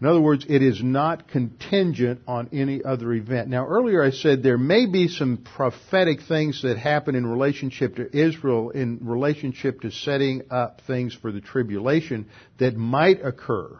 In 0.00 0.06
other 0.06 0.20
words, 0.20 0.44
it 0.46 0.62
is 0.62 0.82
not 0.82 1.28
contingent 1.28 2.20
on 2.28 2.50
any 2.52 2.84
other 2.84 3.14
event. 3.14 3.48
Now, 3.48 3.66
earlier 3.66 4.02
I 4.02 4.10
said 4.10 4.42
there 4.42 4.58
may 4.58 4.84
be 4.84 5.08
some 5.08 5.38
prophetic 5.38 6.20
things 6.28 6.62
that 6.62 6.76
happen 6.76 7.14
in 7.14 7.26
relationship 7.26 7.96
to 7.96 8.14
Israel, 8.14 8.70
in 8.70 8.98
relationship 9.00 9.80
to 9.80 9.90
setting 9.90 10.42
up 10.50 10.82
things 10.86 11.14
for 11.14 11.32
the 11.32 11.40
tribulation 11.40 12.26
that 12.58 12.76
might 12.76 13.24
occur 13.24 13.78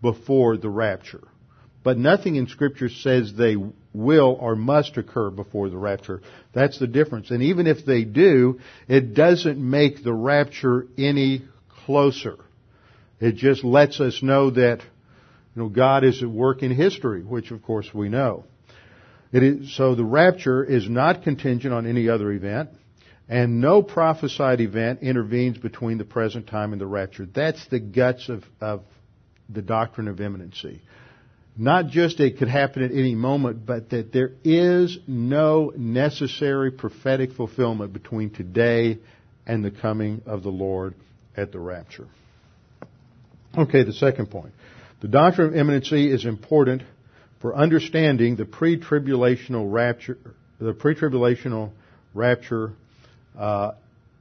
before 0.00 0.56
the 0.56 0.70
rapture. 0.70 1.26
But 1.82 1.98
nothing 1.98 2.36
in 2.36 2.46
Scripture 2.46 2.88
says 2.88 3.32
they 3.34 3.56
will 3.92 4.36
or 4.38 4.54
must 4.54 4.96
occur 4.96 5.30
before 5.30 5.70
the 5.70 5.76
rapture. 5.76 6.22
That's 6.52 6.78
the 6.78 6.86
difference. 6.86 7.30
And 7.30 7.42
even 7.42 7.66
if 7.66 7.84
they 7.84 8.04
do, 8.04 8.60
it 8.86 9.14
doesn't 9.14 9.58
make 9.58 10.04
the 10.04 10.14
rapture 10.14 10.86
any 10.96 11.42
closer. 11.84 12.36
It 13.20 13.34
just 13.34 13.64
lets 13.64 14.00
us 14.00 14.22
know 14.22 14.50
that 14.50 14.82
you 15.58 15.64
know, 15.64 15.70
God 15.70 16.04
is 16.04 16.22
at 16.22 16.28
work 16.28 16.62
in 16.62 16.70
history, 16.70 17.24
which 17.24 17.50
of 17.50 17.64
course 17.64 17.92
we 17.92 18.08
know. 18.08 18.44
so 19.32 19.96
the 19.96 20.04
rapture 20.04 20.62
is 20.62 20.88
not 20.88 21.24
contingent 21.24 21.74
on 21.74 21.84
any 21.84 22.08
other 22.08 22.30
event, 22.30 22.70
and 23.28 23.60
no 23.60 23.82
prophesied 23.82 24.60
event 24.60 25.00
intervenes 25.02 25.58
between 25.58 25.98
the 25.98 26.04
present 26.04 26.46
time 26.46 26.70
and 26.72 26.80
the 26.80 26.86
rapture. 26.86 27.26
That's 27.26 27.66
the 27.70 27.80
guts 27.80 28.28
of, 28.28 28.44
of 28.60 28.84
the 29.48 29.60
doctrine 29.60 30.06
of 30.06 30.20
imminency. 30.20 30.80
Not 31.56 31.88
just 31.88 32.20
it 32.20 32.38
could 32.38 32.46
happen 32.46 32.84
at 32.84 32.92
any 32.92 33.16
moment, 33.16 33.66
but 33.66 33.90
that 33.90 34.12
there 34.12 34.30
is 34.44 34.96
no 35.08 35.72
necessary 35.76 36.70
prophetic 36.70 37.32
fulfillment 37.32 37.92
between 37.92 38.30
today 38.30 38.98
and 39.44 39.64
the 39.64 39.72
coming 39.72 40.22
of 40.24 40.44
the 40.44 40.50
Lord 40.50 40.94
at 41.36 41.50
the 41.50 41.58
rapture. 41.58 42.06
Okay, 43.56 43.82
the 43.82 43.92
second 43.92 44.30
point. 44.30 44.52
The 45.00 45.08
doctrine 45.08 45.48
of 45.48 45.56
imminency 45.56 46.10
is 46.10 46.24
important 46.24 46.82
for 47.40 47.54
understanding 47.54 48.34
the 48.34 48.44
pre-tribulational 48.44 49.70
rapture, 49.70 50.18
the 50.58 50.72
pre-tribulational 50.72 51.70
rapture 52.14 52.72
uh, 53.38 53.72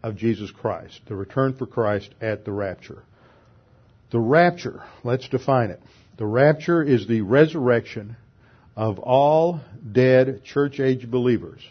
of 0.04 0.18
Jesus 0.18 0.52
Christ, 0.52 1.02
the 1.08 1.16
return 1.16 1.54
for 1.54 1.66
Christ 1.66 2.14
at 2.22 2.46
the 2.46 2.52
rapture. 2.52 3.02
The 4.12 4.20
rapture, 4.20 4.84
let's 5.04 5.28
define 5.28 5.72
it. 5.72 5.82
The 6.18 6.28
rapture 6.28 6.84
is 6.84 7.08
the 7.08 7.22
resurrection 7.22 8.16
of 8.76 9.00
all 9.00 9.62
dead 9.92 10.44
church 10.44 10.80
age 10.80 11.10
believers 11.10 11.62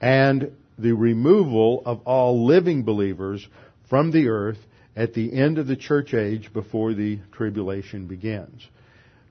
and 0.00 0.52
the 0.76 0.92
removal 0.92 1.82
of 1.86 2.00
all 2.00 2.46
living 2.46 2.82
believers 2.82 3.46
from 3.88 4.10
the 4.10 4.28
earth 4.28 4.58
at 4.98 5.14
the 5.14 5.32
end 5.32 5.58
of 5.58 5.68
the 5.68 5.76
church 5.76 6.12
age 6.12 6.52
before 6.52 6.92
the 6.92 7.20
tribulation 7.30 8.08
begins. 8.08 8.68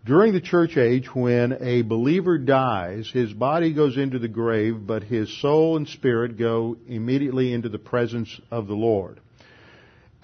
During 0.05 0.31
the 0.31 0.39
church 0.39 0.77
age, 0.77 1.13
when 1.13 1.57
a 1.59 1.81
believer 1.81 2.37
dies, 2.37 3.11
his 3.11 3.33
body 3.33 3.73
goes 3.73 3.97
into 3.97 4.17
the 4.17 4.29
grave, 4.29 4.87
but 4.87 5.03
his 5.03 5.41
soul 5.41 5.75
and 5.75 5.85
spirit 5.85 6.37
go 6.37 6.77
immediately 6.87 7.51
into 7.51 7.67
the 7.67 7.77
presence 7.77 8.39
of 8.49 8.67
the 8.67 8.75
Lord. 8.75 9.19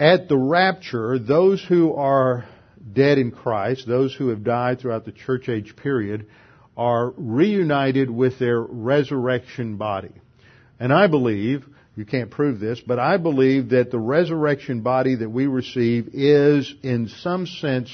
At 0.00 0.30
the 0.30 0.38
rapture, 0.38 1.18
those 1.18 1.62
who 1.62 1.92
are 1.92 2.46
dead 2.94 3.18
in 3.18 3.30
Christ, 3.30 3.86
those 3.86 4.14
who 4.14 4.28
have 4.28 4.44
died 4.44 4.80
throughout 4.80 5.04
the 5.04 5.12
church 5.12 5.50
age 5.50 5.76
period, 5.76 6.26
are 6.74 7.12
reunited 7.18 8.08
with 8.08 8.38
their 8.38 8.62
resurrection 8.62 9.76
body. 9.76 10.12
And 10.80 10.90
I 10.90 11.06
believe 11.06 11.66
you 11.96 12.04
can't 12.04 12.30
prove 12.30 12.58
this, 12.58 12.80
but 12.80 12.98
I 12.98 13.18
believe 13.18 13.70
that 13.70 13.90
the 13.90 13.98
resurrection 13.98 14.80
body 14.80 15.14
that 15.14 15.30
we 15.30 15.46
receive 15.46 16.10
is 16.12 16.72
in 16.82 17.08
some 17.08 17.46
sense 17.46 17.90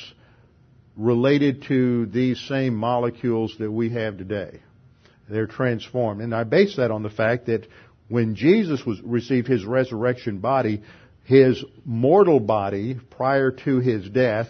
related 0.97 1.65
to 1.69 2.07
these 2.07 2.41
same 2.49 2.75
molecules 2.75 3.55
that 3.59 3.71
we 3.71 3.91
have 3.91 4.17
today. 4.17 4.61
They're 5.29 5.47
transformed. 5.47 6.23
And 6.23 6.35
I 6.35 6.45
base 6.45 6.77
that 6.77 6.91
on 6.91 7.03
the 7.03 7.11
fact 7.11 7.47
that 7.47 7.67
when 8.09 8.35
Jesus 8.35 8.85
was, 8.85 9.01
received 9.03 9.47
his 9.47 9.65
resurrection 9.65 10.39
body, 10.39 10.83
his 11.25 11.63
mortal 11.85 12.41
body 12.41 12.99
prior 13.11 13.51
to 13.51 13.79
his 13.81 14.09
death 14.09 14.49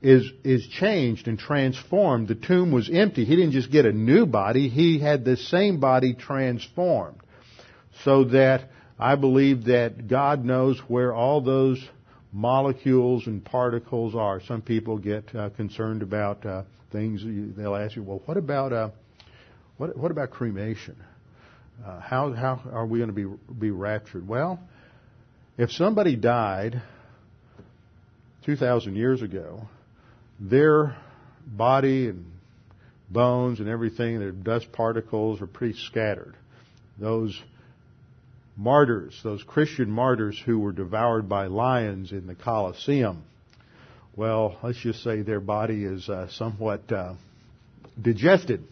is, 0.00 0.24
is 0.42 0.66
changed 0.66 1.28
and 1.28 1.38
transformed. 1.38 2.28
The 2.28 2.34
tomb 2.34 2.72
was 2.72 2.90
empty. 2.92 3.26
He 3.26 3.36
didn't 3.36 3.52
just 3.52 3.70
get 3.70 3.84
a 3.84 3.92
new 3.92 4.24
body, 4.24 4.68
he 4.68 4.98
had 4.98 5.24
the 5.24 5.36
same 5.36 5.80
body 5.80 6.14
transformed 6.14 7.21
so 8.04 8.24
that 8.24 8.70
I 8.98 9.16
believe 9.16 9.64
that 9.64 10.08
God 10.08 10.44
knows 10.44 10.78
where 10.88 11.14
all 11.14 11.40
those 11.40 11.82
molecules 12.32 13.26
and 13.26 13.44
particles 13.44 14.14
are. 14.14 14.40
Some 14.40 14.62
people 14.62 14.98
get 14.98 15.34
uh, 15.34 15.50
concerned 15.50 16.02
about 16.02 16.46
uh, 16.46 16.62
things. 16.90 17.22
They'll 17.56 17.76
ask 17.76 17.96
you, 17.96 18.02
well, 18.02 18.22
what 18.24 18.36
about 18.36 18.72
uh, 18.72 18.90
what, 19.76 19.96
what 19.96 20.10
about 20.10 20.30
cremation? 20.30 20.96
Uh, 21.84 22.00
how 22.00 22.32
how 22.32 22.60
are 22.72 22.86
we 22.86 22.98
going 22.98 23.08
to 23.08 23.14
be 23.14 23.26
be 23.58 23.70
raptured? 23.70 24.26
Well, 24.28 24.60
if 25.58 25.70
somebody 25.72 26.16
died 26.16 26.80
two 28.44 28.56
thousand 28.56 28.96
years 28.96 29.20
ago, 29.20 29.68
their 30.38 30.96
body 31.46 32.08
and 32.08 32.30
bones 33.10 33.60
and 33.60 33.68
everything, 33.68 34.18
their 34.20 34.32
dust 34.32 34.70
particles 34.72 35.42
are 35.42 35.46
pretty 35.46 35.78
scattered. 35.78 36.34
Those 36.98 37.40
martyrs, 38.56 39.18
those 39.22 39.42
Christian 39.42 39.90
martyrs 39.90 40.40
who 40.44 40.58
were 40.58 40.72
devoured 40.72 41.28
by 41.28 41.46
lions 41.46 42.12
in 42.12 42.26
the 42.26 42.34
Colosseum, 42.34 43.24
well, 44.14 44.58
let's 44.62 44.78
just 44.78 45.02
say 45.02 45.22
their 45.22 45.40
body 45.40 45.84
is 45.84 46.08
uh, 46.08 46.28
somewhat 46.28 46.90
uh, 46.92 47.14
digested 48.00 48.62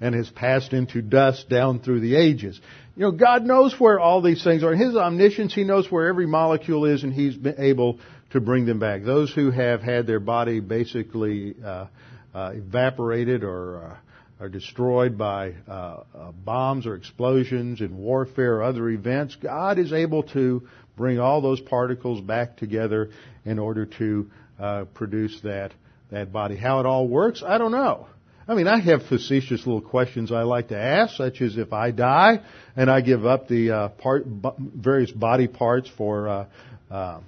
and 0.00 0.14
has 0.16 0.28
passed 0.28 0.72
into 0.72 1.00
dust 1.00 1.48
down 1.48 1.78
through 1.78 2.00
the 2.00 2.16
ages. 2.16 2.60
You 2.96 3.02
know, 3.02 3.12
God 3.12 3.44
knows 3.44 3.78
where 3.78 4.00
all 4.00 4.20
these 4.20 4.42
things 4.42 4.64
are. 4.64 4.72
In 4.72 4.78
His 4.80 4.96
omniscience, 4.96 5.54
He 5.54 5.62
knows 5.62 5.90
where 5.90 6.08
every 6.08 6.26
molecule 6.26 6.84
is, 6.84 7.04
and 7.04 7.12
He's 7.12 7.36
been 7.36 7.60
able 7.60 8.00
to 8.32 8.40
bring 8.40 8.66
them 8.66 8.80
back. 8.80 9.04
Those 9.04 9.32
who 9.32 9.52
have 9.52 9.80
had 9.80 10.06
their 10.06 10.20
body 10.20 10.60
basically 10.60 11.54
uh, 11.64 11.86
uh 12.34 12.50
evaporated 12.54 13.44
or 13.44 13.84
uh, 13.84 13.96
are 14.42 14.48
destroyed 14.48 15.16
by 15.16 15.54
uh, 15.68 15.70
uh, 15.72 16.32
bombs 16.32 16.84
or 16.84 16.96
explosions 16.96 17.80
in 17.80 17.96
warfare 17.96 18.56
or 18.56 18.64
other 18.64 18.88
events, 18.88 19.36
God 19.40 19.78
is 19.78 19.92
able 19.92 20.24
to 20.24 20.66
bring 20.96 21.20
all 21.20 21.40
those 21.40 21.60
particles 21.60 22.20
back 22.20 22.56
together 22.56 23.10
in 23.44 23.60
order 23.60 23.86
to 23.86 24.30
uh, 24.58 24.84
produce 24.94 25.40
that 25.42 25.72
that 26.10 26.32
body. 26.32 26.56
How 26.56 26.80
it 26.80 26.86
all 26.86 27.06
works, 27.06 27.44
I 27.46 27.56
don't 27.56 27.70
know. 27.70 28.08
I 28.48 28.54
mean, 28.54 28.66
I 28.66 28.80
have 28.80 29.04
facetious 29.04 29.64
little 29.64 29.80
questions 29.80 30.32
I 30.32 30.42
like 30.42 30.68
to 30.68 30.76
ask, 30.76 31.14
such 31.16 31.40
as 31.40 31.56
if 31.56 31.72
I 31.72 31.92
die 31.92 32.40
and 32.74 32.90
I 32.90 33.00
give 33.00 33.24
up 33.24 33.46
the 33.46 33.70
uh, 33.70 33.88
part, 33.90 34.24
various 34.58 35.12
body 35.12 35.46
parts 35.46 35.88
for 35.96 36.28
uh, 36.28 36.46
uh, 36.90 37.20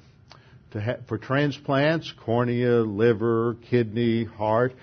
ha- 0.73 0.97
for 1.07 1.17
transplants, 1.17 2.13
cornea, 2.25 2.81
liver, 2.81 3.57
kidney, 3.71 4.25
heart. 4.25 4.75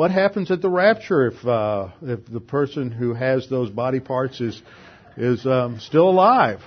What 0.00 0.12
happens 0.12 0.50
at 0.50 0.62
the 0.62 0.70
rapture 0.70 1.26
if 1.26 1.46
uh, 1.46 1.88
if 2.00 2.24
the 2.24 2.40
person 2.40 2.90
who 2.90 3.12
has 3.12 3.50
those 3.50 3.68
body 3.68 4.00
parts 4.00 4.40
is 4.40 4.62
is 5.18 5.44
um, 5.44 5.78
still 5.78 6.08
alive? 6.08 6.60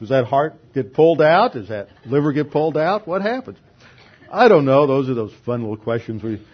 Does 0.00 0.10
that 0.10 0.26
heart 0.26 0.52
get 0.74 0.92
pulled 0.92 1.22
out? 1.22 1.54
Does 1.54 1.68
that 1.70 1.88
liver 2.04 2.34
get 2.34 2.50
pulled 2.50 2.76
out? 2.76 3.08
What 3.08 3.22
happens? 3.22 3.56
I 4.30 4.48
don't 4.48 4.66
know. 4.66 4.86
Those 4.86 5.08
are 5.08 5.14
those 5.14 5.32
fun 5.46 5.62
little 5.62 5.78
questions 5.78 6.22
we 6.22 6.46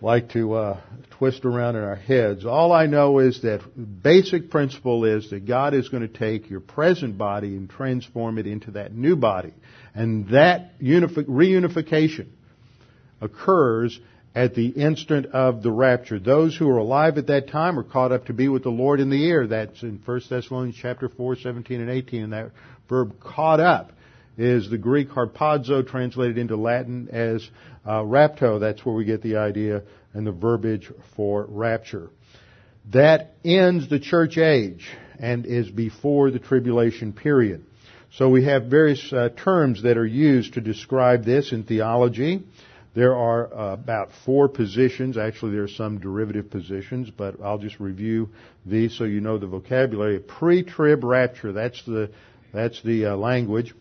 like 0.00 0.30
to 0.34 0.54
uh, 0.54 0.80
twist 1.18 1.44
around 1.44 1.74
in 1.74 1.82
our 1.82 1.96
heads. 1.96 2.44
All 2.46 2.70
I 2.70 2.86
know 2.86 3.18
is 3.18 3.42
that 3.42 3.62
basic 4.04 4.50
principle 4.50 5.04
is 5.04 5.30
that 5.30 5.46
God 5.46 5.74
is 5.74 5.88
going 5.88 6.08
to 6.08 6.18
take 6.18 6.48
your 6.48 6.60
present 6.60 7.18
body 7.18 7.56
and 7.56 7.68
transform 7.68 8.38
it 8.38 8.46
into 8.46 8.70
that 8.70 8.94
new 8.94 9.16
body, 9.16 9.52
and 9.96 10.28
that 10.28 10.78
unifi- 10.78 11.24
reunification 11.24 12.28
occurs 13.20 13.98
at 14.34 14.54
the 14.54 14.68
instant 14.68 15.26
of 15.26 15.62
the 15.62 15.70
rapture. 15.70 16.18
Those 16.18 16.56
who 16.56 16.68
are 16.70 16.78
alive 16.78 17.18
at 17.18 17.26
that 17.26 17.48
time 17.48 17.78
are 17.78 17.84
caught 17.84 18.12
up 18.12 18.26
to 18.26 18.32
be 18.32 18.48
with 18.48 18.62
the 18.62 18.70
Lord 18.70 19.00
in 19.00 19.10
the 19.10 19.28
air. 19.28 19.46
That's 19.46 19.82
in 19.82 20.00
1 20.04 20.20
Thessalonians 20.28 20.76
chapter 20.80 21.08
4, 21.08 21.36
17 21.36 21.80
and 21.80 21.90
18. 21.90 22.22
And 22.24 22.32
that 22.32 22.50
verb 22.88 23.20
caught 23.20 23.60
up 23.60 23.92
is 24.38 24.70
the 24.70 24.78
Greek 24.78 25.10
harpazo 25.10 25.86
translated 25.86 26.38
into 26.38 26.56
Latin 26.56 27.08
as 27.10 27.46
uh, 27.84 28.00
rapto. 28.00 28.58
That's 28.58 28.84
where 28.84 28.94
we 28.94 29.04
get 29.04 29.22
the 29.22 29.36
idea 29.36 29.82
and 30.14 30.26
the 30.26 30.32
verbiage 30.32 30.90
for 31.16 31.44
rapture. 31.48 32.08
That 32.92 33.34
ends 33.44 33.88
the 33.88 34.00
church 34.00 34.38
age 34.38 34.88
and 35.18 35.46
is 35.46 35.70
before 35.70 36.30
the 36.30 36.38
tribulation 36.38 37.12
period. 37.12 37.64
So 38.12 38.28
we 38.28 38.44
have 38.44 38.64
various 38.64 39.12
uh, 39.12 39.30
terms 39.30 39.84
that 39.84 39.96
are 39.96 40.06
used 40.06 40.54
to 40.54 40.60
describe 40.60 41.24
this 41.24 41.52
in 41.52 41.64
theology. 41.64 42.42
There 42.94 43.16
are 43.16 43.52
uh, 43.52 43.72
about 43.72 44.10
four 44.26 44.48
positions. 44.48 45.16
Actually, 45.16 45.52
there 45.52 45.62
are 45.62 45.68
some 45.68 45.98
derivative 45.98 46.50
positions, 46.50 47.10
but 47.10 47.40
I'll 47.42 47.58
just 47.58 47.80
review 47.80 48.28
these 48.66 48.96
so 48.96 49.04
you 49.04 49.20
know 49.20 49.38
the 49.38 49.46
vocabulary. 49.46 50.18
Pre-trib 50.18 51.02
rapture, 51.02 51.52
that's 51.52 51.82
the, 51.86 52.10
that's 52.52 52.82
the 52.82 53.06
uh, 53.06 53.16
language, 53.16 53.74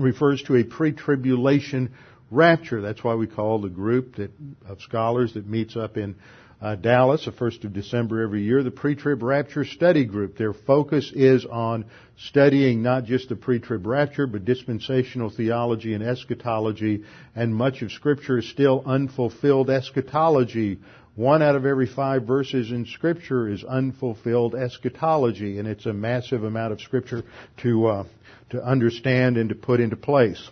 refers 0.00 0.42
to 0.44 0.56
a 0.56 0.64
pre-tribulation 0.64 1.92
rapture. 2.30 2.80
That's 2.80 3.04
why 3.04 3.14
we 3.14 3.26
call 3.26 3.60
the 3.60 3.68
group 3.68 4.16
that, 4.16 4.30
of 4.66 4.80
scholars 4.80 5.34
that 5.34 5.46
meets 5.46 5.76
up 5.76 5.98
in 5.98 6.16
uh, 6.62 6.76
Dallas, 6.76 7.24
the 7.24 7.32
first 7.32 7.64
of 7.64 7.72
December 7.72 8.22
every 8.22 8.44
year, 8.44 8.62
the 8.62 8.70
pre-trib 8.70 9.22
rapture 9.22 9.64
study 9.64 10.04
group. 10.04 10.36
Their 10.36 10.52
focus 10.52 11.10
is 11.12 11.44
on 11.44 11.86
studying 12.16 12.82
not 12.82 13.04
just 13.04 13.28
the 13.28 13.34
pre-trib 13.34 13.84
rapture, 13.84 14.28
but 14.28 14.44
dispensational 14.44 15.28
theology 15.28 15.92
and 15.92 16.04
eschatology, 16.04 17.02
and 17.34 17.52
much 17.52 17.82
of 17.82 17.90
Scripture 17.90 18.38
is 18.38 18.48
still 18.48 18.84
unfulfilled 18.86 19.70
eschatology. 19.70 20.78
One 21.16 21.42
out 21.42 21.56
of 21.56 21.66
every 21.66 21.88
five 21.88 22.28
verses 22.28 22.70
in 22.70 22.86
Scripture 22.86 23.48
is 23.48 23.64
unfulfilled 23.64 24.54
eschatology, 24.54 25.58
and 25.58 25.66
it's 25.66 25.86
a 25.86 25.92
massive 25.92 26.44
amount 26.44 26.72
of 26.72 26.80
Scripture 26.80 27.24
to 27.62 27.86
uh, 27.88 28.04
to 28.50 28.62
understand 28.64 29.36
and 29.36 29.48
to 29.48 29.56
put 29.56 29.80
into 29.80 29.96
place. 29.96 30.48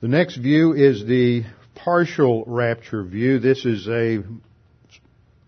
The 0.00 0.08
next 0.08 0.36
view 0.36 0.72
is 0.72 1.04
the 1.04 1.44
partial 1.84 2.44
rapture 2.46 3.02
view. 3.02 3.40
This 3.40 3.64
is 3.64 3.88
a 3.88 4.22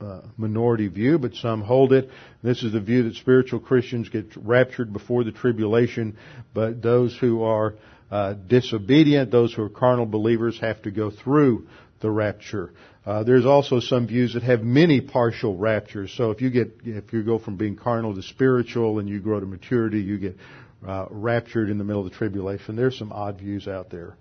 uh, 0.01 0.23
minority 0.37 0.89
view, 0.89 1.19
but 1.19 1.35
some 1.35 1.63
hold 1.63 1.93
it. 1.93 2.11
This 2.43 2.63
is 2.63 2.73
the 2.73 2.81
view 2.81 3.05
that 3.05 3.15
spiritual 3.15 3.61
Christians 3.61 4.09
get 4.09 4.37
raptured 4.37 4.93
before 4.93 5.23
the 5.23 5.31
tribulation, 5.31 6.17
but 6.53 6.83
those 6.83 7.17
who 7.17 7.43
are 7.45 7.75
uh, 8.11 8.35
disobedient, 8.35 9.31
those 9.31 9.55
who 9.55 9.63
are 9.63 9.69
carnal 9.69 10.07
believers, 10.07 10.59
have 10.61 10.83
to 10.83 10.91
go 10.91 11.11
through 11.11 11.69
the 12.01 12.11
rapture. 12.11 12.73
Uh, 13.07 13.23
there's 13.23 13.47
also 13.47 13.81
some 13.81 14.07
views 14.07 14.35
that 14.35 14.43
have 14.43 14.63
many 14.63 15.01
partial 15.01 15.57
raptures. 15.57 16.13
So 16.17 16.33
if 16.33 16.41
you 16.41 16.51
get, 16.51 16.81
if 16.85 17.13
you 17.13 17.23
go 17.23 17.39
from 17.39 17.57
being 17.57 17.77
carnal 17.77 18.15
to 18.15 18.23
spiritual 18.23 18.99
and 18.99 19.09
you 19.09 19.21
grow 19.21 19.39
to 19.39 19.47
maturity, 19.47 20.01
you 20.01 20.19
get 20.19 20.37
uh, 20.87 21.07
raptured 21.11 21.71
in 21.71 21.79
the 21.79 21.85
middle 21.85 22.05
of 22.05 22.11
the 22.11 22.17
tribulation. 22.17 22.77
There's 22.77 22.99
some 22.99 23.13
odd 23.13 23.39
views 23.39 23.69
out 23.69 23.91
there. 23.91 24.17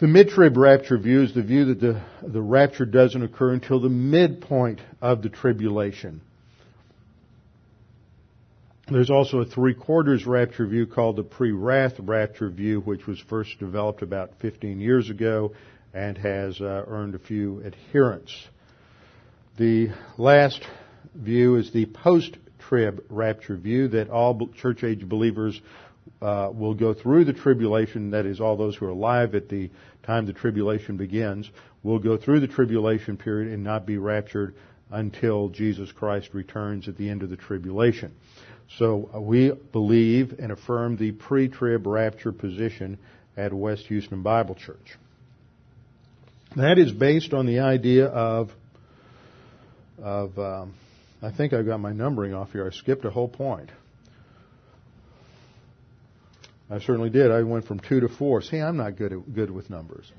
The 0.00 0.06
mid-trib 0.06 0.56
rapture 0.56 0.96
view 0.96 1.22
is 1.22 1.34
the 1.34 1.42
view 1.42 1.66
that 1.66 1.80
the, 1.80 2.00
the 2.22 2.40
rapture 2.40 2.86
doesn't 2.86 3.22
occur 3.22 3.52
until 3.52 3.80
the 3.80 3.90
midpoint 3.90 4.80
of 5.02 5.20
the 5.20 5.28
tribulation. 5.28 6.22
There's 8.88 9.10
also 9.10 9.40
a 9.40 9.44
three 9.44 9.74
quarters 9.74 10.24
rapture 10.24 10.66
view 10.66 10.86
called 10.86 11.16
the 11.16 11.22
pre-wrath 11.22 12.00
rapture 12.00 12.48
view, 12.48 12.80
which 12.80 13.06
was 13.06 13.20
first 13.20 13.58
developed 13.58 14.00
about 14.00 14.30
15 14.40 14.80
years 14.80 15.10
ago 15.10 15.52
and 15.92 16.16
has 16.16 16.58
uh, 16.62 16.84
earned 16.86 17.14
a 17.14 17.18
few 17.18 17.62
adherents. 17.62 18.34
The 19.58 19.90
last 20.16 20.62
view 21.14 21.56
is 21.56 21.72
the 21.72 21.84
post-trib 21.84 23.04
rapture 23.10 23.56
view 23.56 23.88
that 23.88 24.08
all 24.08 24.48
church 24.56 24.82
age 24.82 25.06
believers 25.06 25.60
uh, 26.22 26.50
will 26.52 26.74
go 26.74 26.94
through 26.94 27.24
the 27.24 27.32
tribulation, 27.32 28.10
that 28.10 28.26
is, 28.26 28.40
all 28.40 28.56
those 28.56 28.76
who 28.76 28.86
are 28.86 28.90
alive 28.90 29.34
at 29.34 29.48
the 29.48 29.70
time 30.02 30.26
the 30.26 30.32
tribulation 30.32 30.96
begins, 30.96 31.50
will 31.82 31.98
go 31.98 32.16
through 32.16 32.40
the 32.40 32.48
tribulation 32.48 33.16
period 33.16 33.52
and 33.52 33.64
not 33.64 33.86
be 33.86 33.96
raptured 33.96 34.54
until 34.90 35.48
Jesus 35.48 35.90
Christ 35.92 36.30
returns 36.32 36.88
at 36.88 36.96
the 36.96 37.08
end 37.08 37.22
of 37.22 37.30
the 37.30 37.36
tribulation. 37.36 38.12
So 38.78 39.10
uh, 39.14 39.20
we 39.20 39.52
believe 39.72 40.38
and 40.38 40.52
affirm 40.52 40.96
the 40.96 41.12
pre-trib 41.12 41.86
rapture 41.86 42.32
position 42.32 42.98
at 43.36 43.52
West 43.52 43.86
Houston 43.86 44.22
Bible 44.22 44.54
Church. 44.54 44.96
That 46.56 46.78
is 46.78 46.92
based 46.92 47.32
on 47.32 47.46
the 47.46 47.60
idea 47.60 48.06
of, 48.06 48.50
of 50.02 50.38
um, 50.38 50.74
I 51.22 51.30
think 51.30 51.52
I 51.52 51.62
got 51.62 51.78
my 51.78 51.92
numbering 51.92 52.34
off 52.34 52.52
here. 52.52 52.66
I 52.66 52.70
skipped 52.70 53.04
a 53.04 53.10
whole 53.10 53.28
point. 53.28 53.70
I 56.70 56.78
certainly 56.78 57.10
did. 57.10 57.32
I 57.32 57.42
went 57.42 57.66
from 57.66 57.80
two 57.80 58.00
to 58.00 58.08
four. 58.08 58.42
See, 58.42 58.58
I'm 58.58 58.76
not 58.76 58.96
good 58.96 59.12
at, 59.12 59.34
good 59.34 59.50
with 59.50 59.70
numbers. 59.70 60.10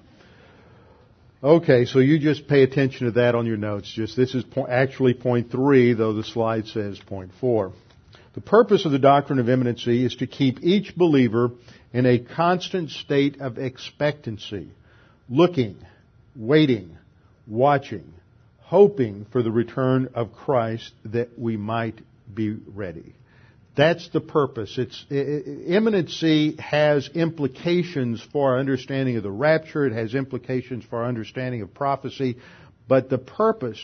Okay, 1.43 1.85
so 1.85 1.99
you 1.99 2.19
just 2.19 2.47
pay 2.47 2.61
attention 2.61 3.07
to 3.07 3.13
that 3.13 3.33
on 3.33 3.47
your 3.47 3.57
notes. 3.57 3.91
Just 3.91 4.15
this 4.15 4.35
is 4.35 4.43
po- 4.43 4.67
actually 4.67 5.13
point 5.13 5.49
three, 5.49 5.93
though 5.93 6.13
the 6.13 6.23
slide 6.23 6.67
says 6.67 6.99
point 6.99 7.31
four. 7.39 7.71
The 8.33 8.41
purpose 8.41 8.85
of 8.85 8.91
the 8.91 8.99
doctrine 8.99 9.39
of 9.39 9.49
imminency 9.49 10.05
is 10.05 10.15
to 10.17 10.27
keep 10.27 10.61
each 10.61 10.95
believer 10.95 11.51
in 11.93 12.05
a 12.05 12.19
constant 12.19 12.91
state 12.91 13.41
of 13.41 13.57
expectancy, 13.57 14.69
looking, 15.29 15.77
waiting, 16.35 16.97
watching, 17.47 18.13
hoping 18.59 19.25
for 19.31 19.41
the 19.41 19.51
return 19.51 20.09
of 20.13 20.33
Christ 20.33 20.93
that 21.05 21.37
we 21.39 21.57
might 21.57 21.99
be 22.33 22.51
ready. 22.51 23.15
That's 23.75 24.09
the 24.09 24.19
purpose. 24.19 24.77
It's, 24.77 25.05
imminency 25.09 26.57
has 26.57 27.09
implications 27.13 28.21
for 28.31 28.51
our 28.51 28.59
understanding 28.59 29.15
of 29.15 29.23
the 29.23 29.31
rapture. 29.31 29.85
It 29.85 29.93
has 29.93 30.13
implications 30.13 30.83
for 30.83 30.99
our 30.99 31.05
understanding 31.05 31.61
of 31.61 31.73
prophecy. 31.73 32.37
But 32.87 33.09
the 33.09 33.17
purpose 33.17 33.79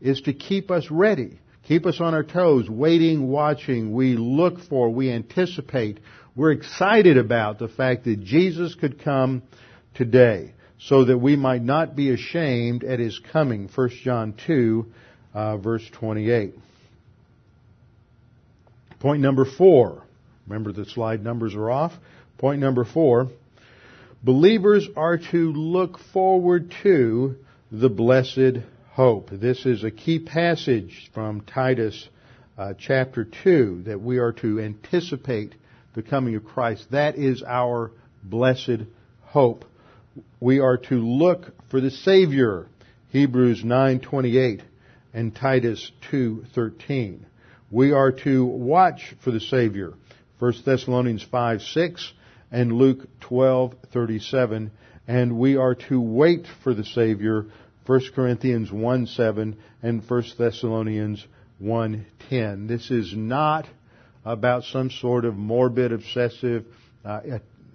is 0.00 0.20
to 0.22 0.32
keep 0.32 0.70
us 0.70 0.90
ready. 0.90 1.40
Keep 1.66 1.86
us 1.86 2.00
on 2.00 2.14
our 2.14 2.22
toes, 2.22 2.68
waiting, 2.68 3.28
watching. 3.28 3.92
We 3.92 4.14
look 4.16 4.60
for, 4.68 4.90
we 4.90 5.10
anticipate. 5.10 5.98
We're 6.36 6.52
excited 6.52 7.16
about 7.16 7.58
the 7.58 7.68
fact 7.68 8.04
that 8.04 8.20
Jesus 8.20 8.74
could 8.74 9.02
come 9.02 9.42
today 9.94 10.54
so 10.78 11.04
that 11.04 11.18
we 11.18 11.36
might 11.36 11.62
not 11.62 11.94
be 11.94 12.10
ashamed 12.10 12.84
at 12.84 12.98
his 12.98 13.20
coming. 13.32 13.68
1 13.72 13.90
John 14.02 14.34
2, 14.46 14.86
uh, 15.34 15.56
verse 15.58 15.88
28. 15.92 16.54
Point 19.02 19.20
number 19.20 19.44
four. 19.44 20.04
Remember 20.46 20.70
the 20.70 20.84
slide 20.84 21.24
numbers 21.24 21.56
are 21.56 21.68
off. 21.68 21.92
Point 22.38 22.60
number 22.60 22.84
four. 22.84 23.30
Believers 24.22 24.86
are 24.96 25.18
to 25.18 25.52
look 25.52 25.98
forward 26.12 26.72
to 26.84 27.34
the 27.72 27.88
blessed 27.88 28.62
hope. 28.92 29.28
This 29.32 29.66
is 29.66 29.82
a 29.82 29.90
key 29.90 30.20
passage 30.20 31.10
from 31.12 31.40
Titus 31.40 32.08
uh, 32.56 32.74
chapter 32.78 33.24
2 33.42 33.82
that 33.86 34.00
we 34.00 34.18
are 34.18 34.34
to 34.34 34.60
anticipate 34.60 35.56
the 35.96 36.02
coming 36.04 36.36
of 36.36 36.44
Christ. 36.44 36.86
That 36.92 37.16
is 37.16 37.42
our 37.42 37.90
blessed 38.22 38.82
hope. 39.22 39.64
We 40.38 40.60
are 40.60 40.76
to 40.76 40.94
look 40.94 41.46
for 41.72 41.80
the 41.80 41.90
Savior. 41.90 42.68
Hebrews 43.08 43.64
9:28 43.64 44.60
and 45.12 45.34
Titus 45.34 45.90
2:13. 46.12 47.24
We 47.72 47.92
are 47.92 48.12
to 48.12 48.44
watch 48.44 49.14
for 49.24 49.30
the 49.30 49.40
Savior. 49.40 49.94
1 50.40 50.52
Thessalonians 50.62 51.22
5, 51.22 51.62
6 51.62 52.12
and 52.50 52.70
Luke 52.70 53.08
12, 53.20 53.74
37. 53.90 54.70
And 55.08 55.38
we 55.38 55.56
are 55.56 55.74
to 55.88 55.98
wait 55.98 56.46
for 56.62 56.74
the 56.74 56.84
Savior. 56.84 57.46
1 57.86 58.00
Corinthians 58.14 58.70
1, 58.70 59.06
7 59.06 59.56
and 59.82 60.02
1 60.06 60.24
Thessalonians 60.38 61.26
1, 61.60 62.06
10. 62.28 62.66
This 62.66 62.90
is 62.90 63.14
not 63.16 63.66
about 64.22 64.64
some 64.64 64.90
sort 64.90 65.24
of 65.24 65.34
morbid, 65.36 65.92
obsessive 65.92 66.66
uh, 67.06 67.20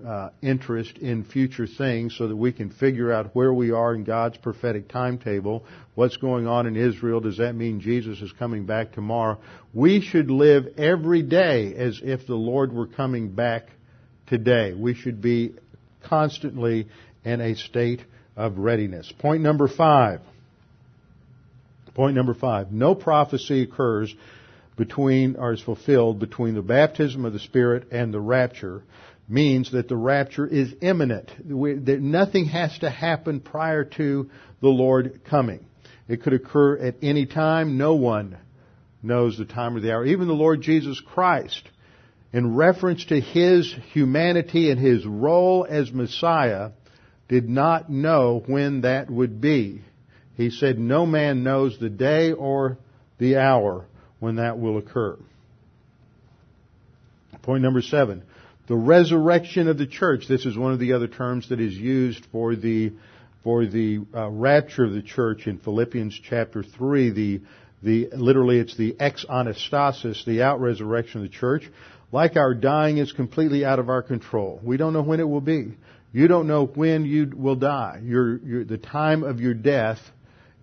uh, 0.05 0.29
interest 0.41 0.97
in 0.99 1.23
future 1.23 1.65
things 1.65 2.15
so 2.17 2.27
that 2.27 2.35
we 2.35 2.51
can 2.51 2.69
figure 2.69 3.11
out 3.11 3.35
where 3.35 3.53
we 3.53 3.71
are 3.71 3.95
in 3.95 4.03
God's 4.03 4.37
prophetic 4.37 4.87
timetable. 4.89 5.65
What's 5.95 6.17
going 6.17 6.45
on 6.45 6.67
in 6.67 6.75
Israel? 6.75 7.19
Does 7.19 7.37
that 7.37 7.55
mean 7.55 7.79
Jesus 7.79 8.21
is 8.21 8.31
coming 8.33 8.65
back 8.65 8.91
tomorrow? 8.93 9.39
We 9.73 10.01
should 10.01 10.29
live 10.29 10.67
every 10.77 11.23
day 11.23 11.73
as 11.75 11.99
if 12.03 12.27
the 12.27 12.35
Lord 12.35 12.71
were 12.73 12.87
coming 12.87 13.31
back 13.31 13.69
today. 14.27 14.73
We 14.73 14.93
should 14.93 15.21
be 15.21 15.55
constantly 16.03 16.87
in 17.25 17.41
a 17.41 17.55
state 17.55 18.01
of 18.35 18.59
readiness. 18.59 19.11
Point 19.17 19.41
number 19.41 19.67
five. 19.67 20.21
Point 21.95 22.15
number 22.15 22.35
five. 22.35 22.71
No 22.71 22.93
prophecy 22.93 23.63
occurs 23.63 24.13
between, 24.77 25.35
or 25.37 25.53
is 25.53 25.61
fulfilled 25.61 26.19
between 26.19 26.53
the 26.53 26.61
baptism 26.61 27.25
of 27.25 27.33
the 27.33 27.39
Spirit 27.39 27.87
and 27.91 28.13
the 28.13 28.19
rapture 28.19 28.83
means 29.27 29.71
that 29.71 29.87
the 29.87 29.95
rapture 29.95 30.47
is 30.47 30.73
imminent. 30.81 31.31
That 31.39 31.99
nothing 32.01 32.45
has 32.45 32.77
to 32.79 32.89
happen 32.89 33.41
prior 33.41 33.83
to 33.83 34.29
the 34.61 34.69
Lord 34.69 35.21
coming. 35.29 35.65
It 36.07 36.23
could 36.23 36.33
occur 36.33 36.77
at 36.77 36.95
any 37.01 37.25
time. 37.25 37.77
No 37.77 37.95
one 37.95 38.37
knows 39.03 39.37
the 39.37 39.45
time 39.45 39.75
or 39.75 39.81
the 39.81 39.91
hour. 39.93 40.05
Even 40.05 40.27
the 40.27 40.33
Lord 40.33 40.61
Jesus 40.61 41.01
Christ, 41.01 41.61
in 42.31 42.55
reference 42.55 43.05
to 43.05 43.19
His 43.19 43.73
humanity 43.91 44.71
and 44.71 44.79
His 44.79 45.05
role 45.05 45.65
as 45.69 45.91
Messiah, 45.91 46.71
did 47.27 47.49
not 47.49 47.89
know 47.89 48.41
when 48.45 48.81
that 48.81 49.09
would 49.09 49.41
be. 49.41 49.81
He 50.35 50.49
said, 50.49 50.79
no 50.79 51.05
man 51.05 51.43
knows 51.43 51.77
the 51.77 51.89
day 51.89 52.31
or 52.31 52.77
the 53.17 53.37
hour 53.37 53.85
when 54.19 54.35
that 54.35 54.59
will 54.59 54.77
occur. 54.77 55.17
Point 57.41 57.63
number 57.63 57.81
seven. 57.81 58.23
The 58.67 58.75
resurrection 58.75 59.69
of 59.69 59.77
the 59.77 59.87
church. 59.87 60.27
This 60.27 60.45
is 60.45 60.57
one 60.57 60.73
of 60.73 60.79
the 60.79 60.91
other 60.93 61.07
terms 61.07 61.49
that 61.49 61.61
is 61.61 61.73
used 61.73 62.25
for 62.33 62.55
the 62.55 62.91
for 63.43 63.65
the 63.65 63.99
uh, 64.13 64.29
rapture 64.29 64.83
of 64.83 64.91
the 64.91 65.01
church 65.01 65.47
in 65.47 65.57
Philippians 65.57 66.19
chapter 66.21 66.63
three. 66.63 67.09
The 67.11 67.41
the 67.81 68.09
literally 68.11 68.59
it's 68.59 68.75
the 68.75 68.95
ex 68.99 69.25
anastasis, 69.29 70.25
the 70.25 70.41
out 70.41 70.59
resurrection 70.59 71.23
of 71.23 71.31
the 71.31 71.37
church. 71.37 71.63
Like 72.11 72.35
our 72.35 72.53
dying 72.53 72.97
is 72.97 73.13
completely 73.13 73.63
out 73.63 73.79
of 73.79 73.87
our 73.87 74.01
control. 74.01 74.59
We 74.61 74.75
don't 74.75 74.91
know 74.91 75.01
when 75.01 75.21
it 75.21 75.29
will 75.29 75.41
be. 75.41 75.77
You 76.11 76.27
don't 76.27 76.47
know 76.47 76.65
when 76.65 77.05
you 77.05 77.31
will 77.33 77.55
die. 77.55 78.01
Your, 78.03 78.37
your, 78.37 78.63
the 78.63 78.77
time 78.77 79.23
of 79.23 79.39
your 79.39 79.53
death 79.53 79.99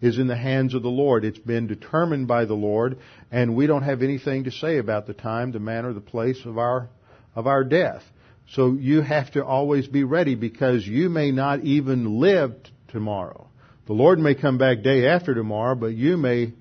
is 0.01 0.19
in 0.19 0.27
the 0.27 0.37
hands 0.37 0.75
of 0.75 0.83
the 0.83 0.89
Lord. 0.89 1.25
It's 1.25 1.39
been 1.39 1.67
determined 1.67 2.29
by 2.29 2.45
the 2.45 2.55
Lord, 2.55 2.99
and 3.31 3.55
we 3.55 3.67
don't 3.67 3.83
have 3.83 4.03
anything 4.03 4.45
to 4.45 4.51
say 4.51 4.79
about 4.79 5.07
the 5.07 5.15
time, 5.15 5.53
the 5.53 5.61
manner, 5.61 5.93
the 5.93 6.01
place 6.01 6.41
of 6.45 6.59
our, 6.59 6.89
of 7.35 7.47
our 7.47 7.65
death. 7.65 8.03
So 8.51 8.73
you 8.73 9.01
have 9.01 9.33
to 9.33 9.45
always 9.45 9.87
be 9.87 10.05
ready 10.05 10.35
because 10.35 10.87
you 10.87 11.09
may 11.09 11.31
not 11.31 11.65
even 11.65 12.21
live 12.21 12.63
t- 12.63 12.71
tomorrow. 12.89 13.49
The 13.87 13.95
Lord 13.95 14.19
may 14.19 14.35
come 14.35 14.59
back 14.59 14.83
day 14.83 15.07
after 15.07 15.35
tomorrow, 15.35 15.75
but 15.75 15.95
you 15.95 16.17
may 16.17 16.53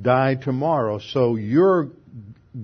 die 0.00 0.34
tomorrow. 0.34 0.98
So 0.98 1.36
your 1.36 1.90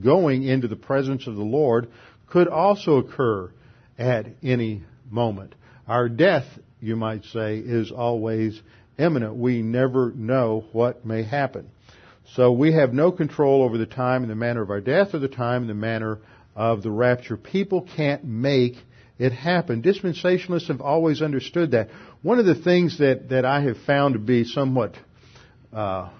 going 0.03 0.43
into 0.43 0.69
the 0.69 0.77
presence 0.77 1.27
of 1.27 1.37
the 1.37 1.43
Lord 1.43 1.89
could 2.29 2.49
also 2.49 2.97
occur 2.97 3.51
at 3.99 4.27
any 4.43 4.83
moment. 5.11 5.55
Our 5.87 6.09
death, 6.09 6.45
you 6.81 6.97
might 6.97 7.25
say, 7.27 7.59
is 7.59 7.93
always 7.93 8.61
imminent. 8.99 9.37
We 9.37 9.63
never 9.63 10.13
know 10.13 10.65
what 10.73 11.07
may 11.07 11.23
happen. 11.23 11.71
So 12.35 12.53
we 12.53 12.73
have 12.73 12.93
no 12.93 13.13
control 13.13 13.63
over 13.63 13.79
the 13.79 13.87
time 13.87 14.23
and 14.23 14.31
the 14.31 14.35
manner 14.35 14.63
of 14.63 14.71
our 14.71 14.81
death 14.81 15.15
or 15.15 15.21
the 15.21 15.29
time 15.29 15.63
and 15.63 15.71
the 15.71 15.75
manner 15.75 16.19
of 16.57 16.83
the 16.83 16.91
rapture. 16.91 17.37
People 17.37 17.87
can't 17.97 18.25
make 18.25 18.75
it 19.19 19.33
happen. 19.33 19.83
Dispensationalists 19.83 20.69
have 20.69 20.81
always 20.81 21.23
understood 21.23 21.71
that. 21.71 21.91
One 22.23 22.39
of 22.39 22.47
the 22.47 22.55
things 22.55 22.99
that, 22.99 23.29
that 23.29 23.45
I 23.45 23.61
have 23.63 23.77
found 23.79 24.15
to 24.15 24.19
be 24.19 24.45
somewhat 24.45 24.95
uh, 25.73 26.11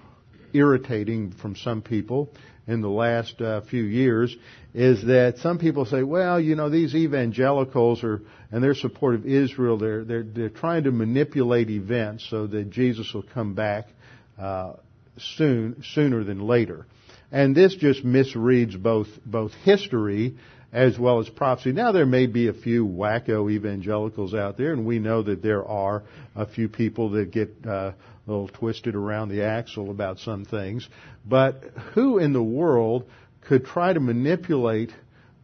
irritating 0.53 1.31
from 1.31 1.55
some 1.55 1.81
people 1.81 2.29
in 2.67 2.81
the 2.81 2.89
last 2.89 3.41
uh, 3.41 3.61
few 3.61 3.83
years 3.83 4.35
is 4.73 5.05
that 5.05 5.37
some 5.39 5.57
people 5.57 5.85
say, 5.85 6.03
well, 6.03 6.39
you 6.39 6.55
know, 6.55 6.69
these 6.69 6.93
evangelicals 6.93 8.03
are, 8.03 8.21
and 8.51 8.63
their 8.63 8.75
support 8.75 9.15
of 9.15 9.25
Israel, 9.25 9.77
they're, 9.77 10.03
they're, 10.03 10.23
they're 10.23 10.49
trying 10.49 10.83
to 10.83 10.91
manipulate 10.91 11.69
events 11.69 12.27
so 12.29 12.45
that 12.45 12.69
Jesus 12.69 13.11
will 13.13 13.25
come 13.33 13.53
back, 13.53 13.87
uh, 14.39 14.73
soon, 15.17 15.81
sooner 15.93 16.23
than 16.23 16.45
later. 16.45 16.85
And 17.31 17.55
this 17.55 17.75
just 17.75 18.05
misreads 18.05 18.81
both, 18.81 19.07
both 19.25 19.53
history 19.63 20.35
as 20.71 20.99
well 20.99 21.19
as 21.19 21.29
prophecy. 21.29 21.71
Now 21.71 21.91
there 21.91 22.05
may 22.05 22.27
be 22.27 22.47
a 22.47 22.53
few 22.53 22.85
wacko 22.85 23.49
evangelicals 23.49 24.33
out 24.33 24.57
there, 24.57 24.73
and 24.73 24.85
we 24.85 24.99
know 24.99 25.23
that 25.23 25.41
there 25.41 25.65
are 25.65 26.03
a 26.35 26.45
few 26.45 26.67
people 26.67 27.11
that 27.11 27.31
get 27.31 27.55
uh, 27.65 27.69
a 27.69 27.95
little 28.25 28.49
twisted 28.49 28.95
around 28.95 29.29
the 29.29 29.43
axle 29.43 29.89
about 29.89 30.19
some 30.19 30.45
things. 30.45 30.87
But 31.25 31.63
who 31.93 32.17
in 32.17 32.33
the 32.33 32.43
world 32.43 33.09
could 33.41 33.65
try 33.65 33.93
to 33.93 33.99
manipulate 33.99 34.91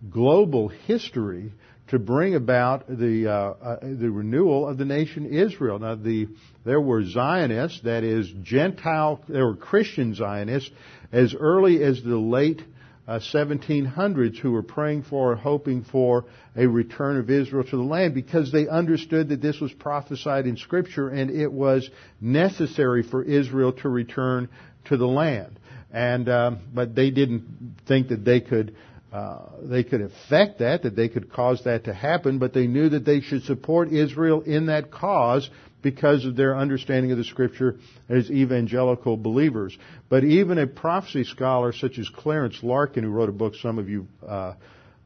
global 0.09 0.67
history 0.67 1.53
to 1.88 1.99
bring 1.99 2.36
about 2.36 2.88
the 2.88 3.27
uh, 3.27 3.34
uh, 3.34 3.79
the 3.81 4.09
renewal 4.09 4.67
of 4.67 4.77
the 4.77 4.86
nation 4.86 5.25
Israel. 5.25 5.79
Now, 5.79 5.95
the 5.95 6.27
there 6.65 6.81
were 6.81 7.03
Zionists, 7.03 7.81
that 7.81 8.03
is 8.03 8.31
Gentile, 8.41 9.21
there 9.27 9.45
were 9.45 9.55
Christian 9.55 10.15
Zionists, 10.15 10.71
as 11.14 11.36
early 11.36 11.82
as 11.82 12.01
the 12.03 12.18
late 12.18 12.61
uh, 13.07 13.20
1700s 13.20 14.38
who 14.39 14.51
were 14.51 14.64
praying 14.64 15.03
for, 15.03 15.36
hoping 15.36 15.84
for 15.84 16.26
a 16.55 16.66
return 16.66 17.18
of 17.18 17.30
Israel 17.30 17.64
to 17.64 17.78
the 17.78 17.84
land 17.84 18.14
because 18.14 18.51
they 18.51 18.68
understood 18.68 19.30
that 19.30 19.41
this 19.41 19.59
was 19.59 19.72
prophesied 19.74 20.47
in 20.47 20.57
Scripture 20.57 21.09
and 21.09 21.30
it 21.30 21.51
was 21.51 21.89
necessary 22.20 23.03
for 23.03 23.24
Israel 23.24 23.74
to 23.74 23.89
return 23.89 24.49
to 24.86 24.97
the 24.97 25.07
land. 25.07 25.59
And 25.91 26.28
um, 26.28 26.59
but 26.74 26.95
they 26.95 27.11
didn't 27.11 27.76
think 27.88 28.09
that 28.09 28.26
they 28.26 28.41
could. 28.41 28.76
Uh, 29.11 29.45
they 29.61 29.84
could 29.84 30.01
affect 30.01 30.57
that, 30.57 30.82
that 30.82 30.95
they 30.95 31.07
could 31.07 31.32
cause 31.32 31.64
that 31.66 31.84
to 31.84 31.93
happen, 31.93 32.39
but 32.39 32.51
they 32.51 32.66
knew 32.66 32.89
that 32.89 33.05
they 33.05 33.22
should 33.22 33.43
support 33.43 33.93
Israel 33.93 34.41
in 34.41 34.66
that 34.66 34.89
cause 34.89 35.47
because 35.84 36.25
of 36.25 36.36
their 36.36 36.57
understanding 36.57 37.11
of 37.11 37.19
the 37.19 37.23
scripture 37.23 37.77
as 38.09 38.31
evangelical 38.31 39.15
believers. 39.17 39.77
But 40.09 40.23
even 40.23 40.57
a 40.57 40.65
prophecy 40.65 41.25
scholar 41.25 41.71
such 41.73 41.99
as 41.99 42.09
Clarence 42.09 42.63
Larkin, 42.63 43.03
who 43.03 43.11
wrote 43.11 43.29
a 43.29 43.34
book 43.34 43.53
some 43.61 43.77
of 43.77 43.88
you 43.88 44.07
uh, 44.27 44.53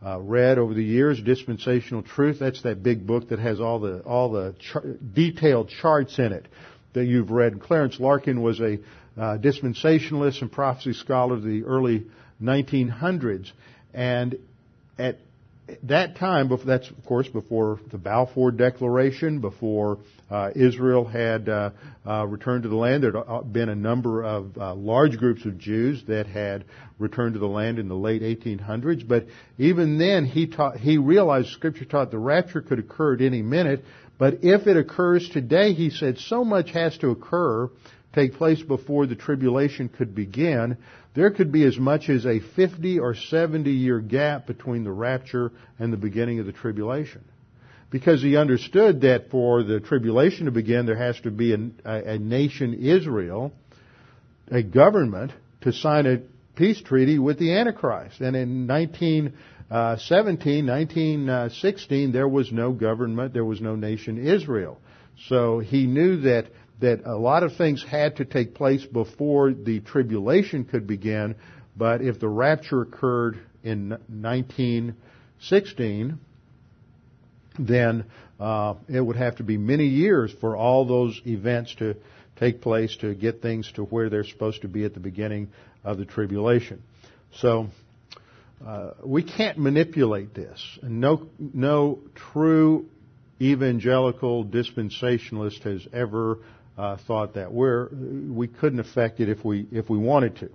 uh, 0.06 0.20
read 0.20 0.58
over 0.60 0.74
the 0.74 0.84
years, 0.84 1.20
Dispensational 1.22 2.04
Truth, 2.04 2.38
that's 2.40 2.62
that 2.62 2.84
big 2.84 3.06
book 3.06 3.30
that 3.30 3.40
has 3.40 3.60
all 3.60 3.80
the 3.80 4.00
all 4.02 4.32
the 4.32 4.56
char- 4.60 4.86
detailed 5.14 5.70
charts 5.82 6.20
in 6.20 6.32
it 6.32 6.46
that 6.94 7.06
you've 7.06 7.32
read. 7.32 7.60
Clarence 7.60 8.00
Larkin 8.00 8.42
was 8.42 8.60
a 8.60 8.78
uh, 9.18 9.38
dispensationalist 9.40 10.42
and 10.42 10.52
prophecy 10.52 10.94
scholar 10.94 11.34
of 11.34 11.44
the 11.44 11.64
early 11.64 12.06
1900s, 12.42 13.52
and 13.94 14.38
at 15.00 15.18
that 15.84 16.16
time, 16.18 16.50
that's 16.66 16.90
of 16.90 17.06
course 17.06 17.28
before 17.28 17.80
the 17.92 17.98
Balfour 17.98 18.52
Declaration, 18.52 19.40
before 19.40 20.00
uh, 20.30 20.52
Israel 20.56 21.06
had 21.06 21.50
uh, 21.50 21.72
uh, 22.06 22.26
returned 22.26 22.64
to 22.64 22.70
the 22.70 22.76
land. 22.76 23.04
There 23.04 23.12
had 23.12 23.52
been 23.52 23.70
a 23.70 23.76
number 23.76 24.24
of 24.24 24.58
uh, 24.58 24.74
large 24.76 25.18
groups 25.18 25.46
of 25.46 25.58
Jews 25.58 26.04
that 26.08 26.28
had 26.28 26.66
returned 27.00 27.34
to 27.34 27.40
the 27.40 27.48
land 27.48 27.80
in 27.80 27.88
the 27.88 27.96
late 27.96 28.22
1800s. 28.22 29.08
But 29.08 29.28
even 29.58 29.98
then, 29.98 30.26
he 30.26 30.48
taught, 30.48 30.78
he 30.78 30.98
realized 30.98 31.50
Scripture 31.50 31.86
taught 31.86 32.12
the 32.12 32.20
rapture 32.20 32.62
could 32.62 32.80
occur 32.80 33.16
at 33.16 33.22
any 33.22 33.42
minute. 33.42 33.84
But 34.18 34.44
if 34.44 34.68
it 34.68 34.78
occurs 34.78 35.30
today, 35.30 35.74
he 35.74 35.92
said, 35.92 36.18
so 36.18 36.44
much 36.44 36.72
has 36.72 36.98
to 37.00 37.10
occur, 37.10 37.70
take 38.22 38.34
place 38.34 38.62
before 38.62 39.06
the 39.06 39.16
tribulation 39.16 39.90
could 39.90 40.16
begin 40.16 40.78
there 41.18 41.32
could 41.32 41.52
be 41.52 41.64
as 41.64 41.80
much 41.80 42.10
as 42.10 42.28
a 42.28 42.40
50 42.40 43.00
or 43.00 43.16
70 43.16 43.72
year 43.72 44.00
gap 44.00 44.46
between 44.46 44.84
the 44.84 44.92
rapture 44.92 45.52
and 45.80 45.92
the 45.92 45.98
beginning 45.98 46.40
of 46.40 46.46
the 46.46 46.52
tribulation. 46.52 47.24
Because 47.90 48.22
he 48.22 48.38
understood 48.38 49.02
that 49.02 49.32
for 49.32 49.64
the 49.64 49.80
tribulation 49.80 50.46
to 50.46 50.52
begin, 50.52 50.86
there 50.86 50.96
has 50.96 51.20
to 51.22 51.32
be 51.32 51.54
a, 51.54 51.58
a 51.84 52.20
nation, 52.20 52.76
Israel, 52.76 53.52
a 54.52 54.62
government, 54.62 55.32
to 55.62 55.74
sign 55.74 56.06
a 56.06 56.20
peace 56.56 56.80
treaty 56.84 57.18
with 57.18 57.40
the 57.40 57.56
Antichrist. 57.56 58.22
And 58.22 58.36
in 58.36 58.68
1917, 58.68 59.34
uh, 59.72 60.76
1916, 60.76 62.10
uh, 62.10 62.14
there 62.14 62.28
was 62.28 62.52
no 62.52 62.74
government, 62.74 63.34
there 63.34 63.44
was 63.44 63.60
no 63.60 63.76
nation, 63.76 64.24
Israel. 64.24 64.78
So 65.30 65.58
he 65.58 65.88
knew 65.88 66.22
that 66.22 66.46
that 66.80 67.02
a 67.06 67.16
lot 67.16 67.44
of 67.44 67.56
things 67.56 67.84
had 67.84 68.18
to 68.18 68.26
take 68.26 68.54
place 68.54 68.86
before 68.86 69.54
the 69.54 69.80
tribulation 69.80 70.66
could 70.66 70.86
begin, 70.86 71.36
but 71.76 72.02
if 72.02 72.20
the 72.20 72.28
rapture 72.28 72.82
occurred 72.82 73.40
in 73.64 73.90
1916, 73.90 76.20
then 77.60 78.06
uh, 78.40 78.76
it 78.88 79.02
would 79.02 79.16
have 79.16 79.38
to 79.38 79.44
be 79.44 79.58
many 79.58 79.86
years 79.86 80.32
for 80.40 80.56
all 80.56 80.86
those 80.86 81.20
events 81.26 81.74
to 81.76 81.96
take 82.36 82.62
place 82.62 82.96
to 82.98 83.16
get 83.16 83.42
things 83.42 83.72
to 83.76 83.84
where 83.84 84.10
they're 84.10 84.24
supposed 84.24 84.62
to 84.62 84.68
be 84.68 84.86
at 84.86 84.94
the 84.94 85.00
beginning 85.00 85.50
of 85.84 85.98
the 85.98 86.06
tribulation. 86.06 86.82
So 87.40 87.68
uh, 88.66 88.92
we 89.04 89.24
can't 89.24 89.58
manipulate 89.58 90.34
this. 90.34 90.62
No, 90.84 91.28
no 91.40 92.00
true 92.34 92.88
evangelical 93.42 94.46
dispensationalist 94.46 95.64
has 95.64 95.88
ever 95.94 96.40
uh, 96.78 96.98
thought 97.08 97.34
that. 97.34 97.52
We're, 97.52 97.90
we 97.92 98.48
couldn't 98.48 98.80
affect 98.80 99.20
it 99.20 99.30
if 99.30 99.44
we, 99.44 99.68
if 99.72 99.90
we 99.90 99.98
wanted 99.98 100.38
to. 100.38 100.50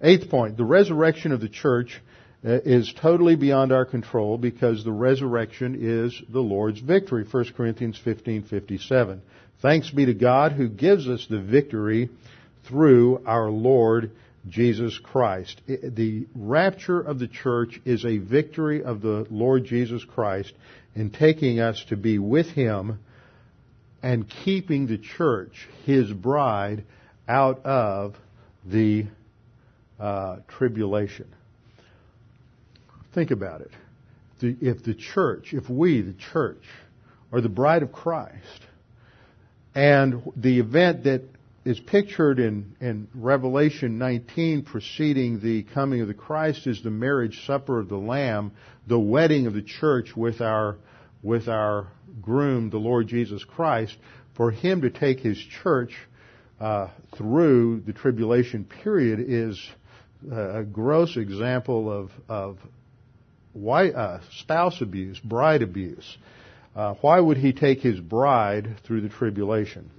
Eighth 0.00 0.30
point, 0.30 0.56
the 0.56 0.64
resurrection 0.64 1.32
of 1.32 1.40
the 1.40 1.48
church 1.48 2.00
uh, 2.44 2.50
is 2.64 2.92
totally 3.00 3.34
beyond 3.34 3.72
our 3.72 3.84
control 3.84 4.38
because 4.38 4.84
the 4.84 4.92
resurrection 4.92 5.76
is 5.80 6.20
the 6.28 6.40
Lord's 6.40 6.80
victory. 6.80 7.24
1 7.28 7.44
Corinthians 7.56 7.98
15:57. 8.04 9.20
Thanks 9.60 9.90
be 9.90 10.06
to 10.06 10.14
God 10.14 10.52
who 10.52 10.68
gives 10.68 11.08
us 11.08 11.26
the 11.28 11.40
victory 11.40 12.10
through 12.68 13.22
our 13.26 13.50
Lord 13.50 14.12
Jesus 14.48 14.96
Christ. 15.02 15.60
The 15.66 16.26
rapture 16.36 17.00
of 17.00 17.18
the 17.18 17.26
church 17.26 17.80
is 17.84 18.04
a 18.04 18.18
victory 18.18 18.84
of 18.84 19.02
the 19.02 19.26
Lord 19.30 19.64
Jesus 19.64 20.04
Christ 20.04 20.52
in 20.94 21.10
taking 21.10 21.58
us 21.58 21.84
to 21.88 21.96
be 21.96 22.20
with 22.20 22.46
Him 22.46 23.00
and 24.02 24.28
keeping 24.28 24.86
the 24.86 24.98
church, 24.98 25.68
his 25.84 26.12
bride, 26.12 26.84
out 27.28 27.64
of 27.64 28.16
the 28.64 29.06
uh, 29.98 30.36
tribulation. 30.48 31.26
Think 33.14 33.30
about 33.30 33.62
it. 33.62 33.70
if 34.40 34.84
the 34.84 34.94
church, 34.94 35.52
if 35.52 35.68
we, 35.68 36.02
the 36.02 36.14
church, 36.32 36.62
are 37.32 37.40
the 37.40 37.48
bride 37.48 37.82
of 37.82 37.92
Christ, 37.92 38.60
and 39.74 40.22
the 40.36 40.60
event 40.60 41.04
that 41.04 41.22
is 41.64 41.78
pictured 41.78 42.38
in, 42.38 42.74
in 42.80 43.08
Revelation 43.14 43.98
19 43.98 44.62
preceding 44.62 45.40
the 45.40 45.64
coming 45.74 46.00
of 46.00 46.08
the 46.08 46.14
Christ 46.14 46.66
is 46.66 46.82
the 46.82 46.90
marriage 46.90 47.44
supper 47.46 47.78
of 47.78 47.88
the 47.88 47.98
Lamb, 47.98 48.52
the 48.86 48.98
wedding 48.98 49.46
of 49.46 49.52
the 49.52 49.62
church 49.62 50.16
with 50.16 50.40
our, 50.40 50.76
with 51.22 51.48
our 51.48 51.88
groom, 52.20 52.70
the 52.70 52.78
Lord 52.78 53.08
Jesus 53.08 53.44
Christ, 53.44 53.96
for 54.36 54.50
him 54.50 54.82
to 54.82 54.90
take 54.90 55.20
his 55.20 55.38
church 55.62 55.96
uh, 56.60 56.88
through 57.16 57.80
the 57.86 57.92
tribulation 57.92 58.64
period 58.64 59.20
is 59.20 59.60
a 60.32 60.64
gross 60.64 61.16
example 61.16 61.90
of, 61.92 62.10
of 62.28 62.58
wife, 63.54 63.94
uh, 63.94 64.18
spouse 64.40 64.80
abuse, 64.80 65.18
bride 65.20 65.62
abuse. 65.62 66.16
Uh, 66.74 66.94
why 67.00 67.18
would 67.18 67.36
he 67.36 67.52
take 67.52 67.80
his 67.80 67.98
bride 67.98 68.76
through 68.84 69.00
the 69.00 69.08
tribulation? 69.08 69.90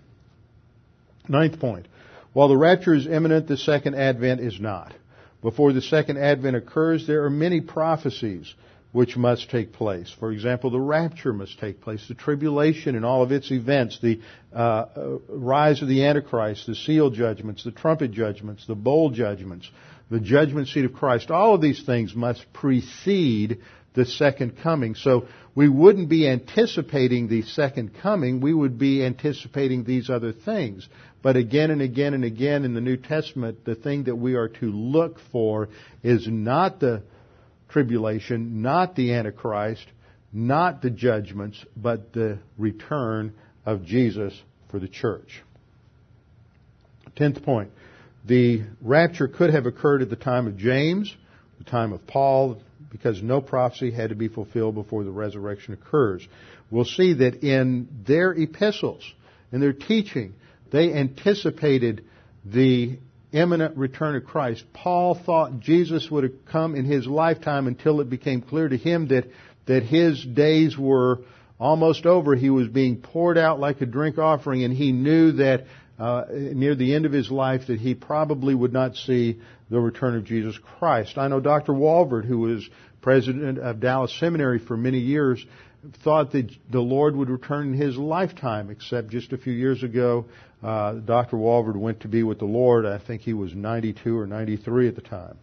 Ninth 1.28 1.60
point. 1.60 1.88
While 2.34 2.48
the 2.48 2.58
rapture 2.58 2.94
is 2.94 3.08
imminent, 3.08 3.48
the 3.48 3.58
second 3.58 3.96
advent 3.96 4.42
is 4.42 4.60
not. 4.60 4.94
Before 5.42 5.74
the 5.74 5.82
second 5.82 6.18
advent 6.18 6.56
occurs, 6.56 7.08
there 7.08 7.24
are 7.24 7.30
many 7.30 7.62
prophecies 7.62 8.54
which 8.92 9.16
must 9.16 9.50
take 9.50 9.72
place. 9.72 10.14
For 10.20 10.32
example, 10.32 10.72
the 10.72 10.80
rapture 10.80 11.32
must 11.32 11.60
take 11.60 11.82
place, 11.82 12.08
the 12.08 12.16
tribulation 12.16 12.96
and 12.96 13.06
all 13.06 13.22
of 13.22 13.32
its 13.32 13.52
events, 13.52 14.00
the 14.02 14.20
uh, 14.54 14.58
uh, 14.58 15.18
rise 15.28 15.82
of 15.82 15.88
the 15.88 16.06
Antichrist, 16.06 16.66
the 16.66 16.76
seal 16.76 17.12
judgments, 17.12 17.64
the 17.64 17.72
trumpet 17.72 18.12
judgments, 18.12 18.66
the 18.66 18.76
bowl 18.76 19.12
judgments, 19.12 19.70
the 20.10 20.20
judgment 20.20 20.68
seat 20.68 20.86
of 20.86 20.94
Christ. 20.94 21.30
All 21.30 21.54
of 21.54 21.62
these 21.62 21.84
things 21.84 22.16
must 22.16 22.52
precede 22.52 23.60
the 23.94 24.06
second 24.06 24.58
coming. 24.62 24.96
So 24.96 25.28
we 25.54 25.70
wouldn't 25.70 26.10
be 26.10 26.28
anticipating 26.28 27.28
the 27.28 27.44
second 27.44 27.92
coming, 28.02 28.42
we 28.42 28.54
would 28.54 28.80
be 28.80 29.06
anticipating 29.06 29.84
these 29.84 30.10
other 30.10 30.32
things. 30.32 30.88
But 31.22 31.36
again 31.36 31.70
and 31.70 31.82
again 31.82 32.14
and 32.14 32.24
again 32.24 32.64
in 32.66 32.74
the 32.74 32.82
New 32.82 32.98
Testament, 32.98 33.66
the 33.66 33.76
thing 33.76 34.06
that 34.06 34.16
we 34.16 34.36
are 34.36 34.48
to 34.48 34.72
look 34.72 35.20
for 35.32 35.70
is 36.02 36.28
not 36.28 36.80
the 36.80 37.04
tribulation, 37.70 38.62
not 38.62 38.96
the 38.96 39.14
Antichrist, 39.14 39.86
not 40.32 40.82
the 40.82 40.90
judgments, 40.90 41.64
but 41.76 42.14
the 42.14 42.40
return 42.58 43.34
of 43.66 43.86
Jesus 43.86 44.40
for 44.70 44.80
the 44.80 44.88
church. 44.88 45.42
Tenth 47.16 47.44
point. 47.44 47.72
The 48.26 48.64
rapture 48.82 49.28
could 49.28 49.52
have 49.52 49.66
occurred 49.66 50.02
at 50.02 50.10
the 50.10 50.16
time 50.16 50.46
of 50.46 50.58
James, 50.58 51.16
the 51.58 51.64
time 51.64 51.94
of 51.94 52.06
Paul, 52.06 52.62
because 52.92 53.22
no 53.22 53.42
prophecy 53.42 53.92
had 53.92 54.10
to 54.10 54.16
be 54.16 54.28
fulfilled 54.28 54.76
before 54.76 55.04
the 55.04 55.12
resurrection 55.12 55.74
occurs. 55.74 56.28
We'll 56.72 56.86
see 56.86 57.14
that 57.14 57.44
in 57.44 57.88
their 58.06 58.32
epistles, 58.32 59.04
in 59.52 59.62
their 59.62 59.74
teaching, 59.74 60.34
they 60.72 60.94
anticipated 60.94 62.06
the 62.46 63.00
imminent 63.32 63.78
return 63.78 64.16
of 64.16 64.26
Christ. 64.26 64.64
Paul 64.74 65.16
thought 65.16 65.60
Jesus 65.60 66.10
would 66.10 66.46
come 66.46 66.76
in 66.76 66.86
his 66.86 67.06
lifetime 67.06 67.68
until 67.68 68.02
it 68.02 68.10
became 68.10 68.42
clear 68.42 68.68
to 68.68 68.78
him 68.78 69.08
that, 69.10 69.26
that 69.66 69.84
his 69.84 70.24
days 70.24 70.78
were 70.78 71.20
almost 71.60 72.06
over. 72.06 72.36
He 72.36 72.50
was 72.50 72.68
being 72.68 72.98
poured 72.98 73.38
out 73.38 73.60
like 73.60 73.82
a 73.82 73.86
drink 73.86 74.18
offering, 74.18 74.64
and 74.64 74.74
he 74.74 74.92
knew 74.92 75.34
that 75.34 75.66
uh, 76.00 76.26
near 76.32 76.76
the 76.76 76.96
end 76.96 77.06
of 77.06 77.12
his 77.12 77.30
life 77.30 77.68
that 77.68 77.80
he 77.80 77.94
probably 77.94 78.56
would 78.56 78.74
not 78.74 78.96
see 78.96 79.40
the 79.70 79.80
return 79.80 80.16
of 80.16 80.24
Jesus 80.24 80.58
Christ. 80.80 81.18
I 81.18 81.28
know 81.28 81.40
Dr. 81.40 81.74
Walvoord, 81.74 82.26
who 82.26 82.40
was 82.40 82.68
president 83.02 83.60
of 83.60 83.80
Dallas 83.80 84.18
Seminary 84.20 84.60
for 84.60 84.78
many 84.78 85.00
years, 85.00 85.46
thought 86.04 86.32
that 86.32 86.52
the 86.70 86.80
Lord 86.80 87.16
would 87.16 87.30
return 87.30 87.74
in 87.74 87.74
his 87.74 87.98
lifetime, 87.98 88.70
except 88.70 89.10
just 89.10 89.34
a 89.34 89.38
few 89.38 89.54
years 89.54 89.84
ago, 89.84 90.26
uh, 90.62 90.94
Dr. 90.94 91.38
Walvoord 91.38 91.78
went 91.78 92.02
to 92.02 92.08
be 92.08 92.24
with 92.24 92.40
the 92.40 92.46
Lord. 92.46 92.86
I 92.86 93.00
think 93.00 93.22
he 93.22 93.34
was 93.34 93.54
92 93.54 94.18
or 94.18 94.28
93 94.28 94.88
at 94.88 94.96
the 94.96 95.02
time. 95.02 95.38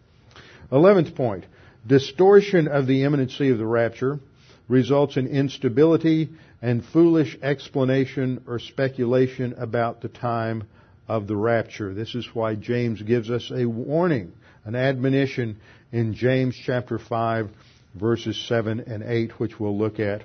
Eleventh 0.71 1.15
point. 1.15 1.45
Distortion 1.85 2.67
of 2.67 2.85
the 2.85 3.03
imminency 3.03 3.49
of 3.49 3.57
the 3.57 3.65
rapture 3.65 4.19
results 4.67 5.15
in 5.17 5.27
instability 5.27 6.29
and 6.61 6.83
foolish 6.83 7.37
explanation 7.41 8.43
or 8.47 8.59
speculation 8.59 9.53
about 9.57 10.01
the 10.01 10.09
time 10.09 10.67
of 11.07 11.27
the 11.27 11.35
rapture. 11.35 11.93
This 11.93 12.13
is 12.13 12.27
why 12.33 12.55
James 12.55 13.01
gives 13.01 13.29
us 13.29 13.51
a 13.55 13.65
warning, 13.65 14.33
an 14.65 14.75
admonition 14.75 15.57
in 15.91 16.13
James 16.13 16.59
chapter 16.61 16.99
5 16.99 17.49
verses 17.97 18.37
7 18.47 18.79
and 18.81 19.03
8, 19.03 19.39
which 19.39 19.59
we'll 19.59 19.77
look 19.77 19.99
at 19.99 20.23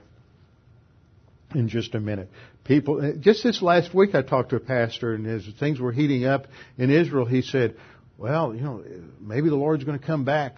in 1.55 1.69
just 1.69 1.95
a 1.95 2.01
minute. 2.01 2.31
People, 2.65 3.15
just 3.21 3.43
this 3.43 3.61
last 3.61 3.95
week 3.95 4.15
I 4.15 4.23
talked 4.23 4.51
to 4.51 4.57
a 4.57 4.61
pastor 4.61 5.15
and 5.15 5.27
as 5.27 5.47
things 5.59 5.81
were 5.81 5.93
heating 5.93 6.25
up 6.25 6.47
in 6.79 6.91
Israel, 6.91 7.27
he 7.27 7.43
said, 7.43 7.77
well, 8.17 8.55
you 8.55 8.61
know, 8.61 8.85
maybe 9.21 9.49
the 9.49 9.57
Lord's 9.57 9.85
going 9.85 9.99
to 9.99 10.05
come 10.05 10.25
back. 10.25 10.57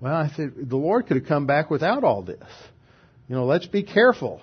Well, 0.00 0.14
I 0.14 0.28
said, 0.36 0.54
the 0.56 0.76
Lord 0.76 1.06
could 1.06 1.16
have 1.16 1.26
come 1.26 1.46
back 1.46 1.70
without 1.70 2.02
all 2.02 2.22
this. 2.22 2.42
You 3.28 3.36
know, 3.36 3.46
let's 3.46 3.66
be 3.66 3.84
careful. 3.84 4.40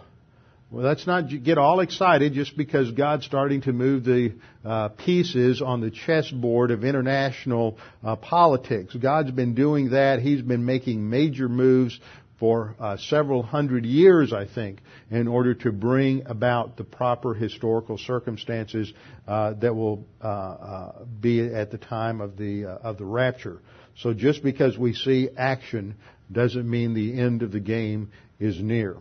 Well, 0.72 0.86
let's 0.86 1.08
not 1.08 1.24
get 1.44 1.58
all 1.58 1.80
excited 1.80 2.34
just 2.34 2.56
because 2.56 2.92
God's 2.92 3.26
starting 3.26 3.62
to 3.62 3.74
move 3.74 4.04
the 4.04 4.36
uh, 4.64 4.90
pieces 4.90 5.64
on 5.64 5.82
the 5.82 5.90
chessboard 5.90 6.70
of 6.70 6.84
international 6.84 7.80
uh, 8.04 8.16
politics. 8.18 8.96
God's 8.96 9.32
been 9.32 9.56
doing 9.56 9.90
that. 9.92 10.20
He's 10.20 10.44
been 10.44 10.66
making 10.66 11.10
major 11.10 11.50
moves 11.50 12.00
for 12.40 12.76
uh, 12.80 12.98
several 12.98 13.42
hundred 13.42 13.84
years, 13.84 14.32
I 14.32 14.46
think, 14.46 14.82
in 15.10 15.28
order 15.28 15.56
to 15.56 15.72
bring 15.72 16.28
about 16.28 16.78
the 16.78 16.84
proper 16.84 17.34
historical 17.34 17.98
circumstances 17.98 18.94
uh, 19.28 19.54
that 19.54 19.76
will 19.76 20.06
uh, 20.24 20.28
uh, 20.28 21.06
be 21.20 21.42
at 21.42 21.72
the 21.72 21.80
time 21.80 22.22
of 22.22 22.38
the 22.38 22.66
of 22.66 23.00
the 23.00 23.06
rapture. 23.06 23.60
So 23.98 24.14
just 24.14 24.44
because 24.44 24.78
we 24.78 24.94
see 24.94 25.30
action 25.36 25.96
doesn't 26.32 26.70
mean 26.70 26.94
the 26.94 27.20
end 27.20 27.42
of 27.42 27.52
the 27.52 27.60
game 27.60 28.12
is 28.40 28.62
near. 28.62 28.98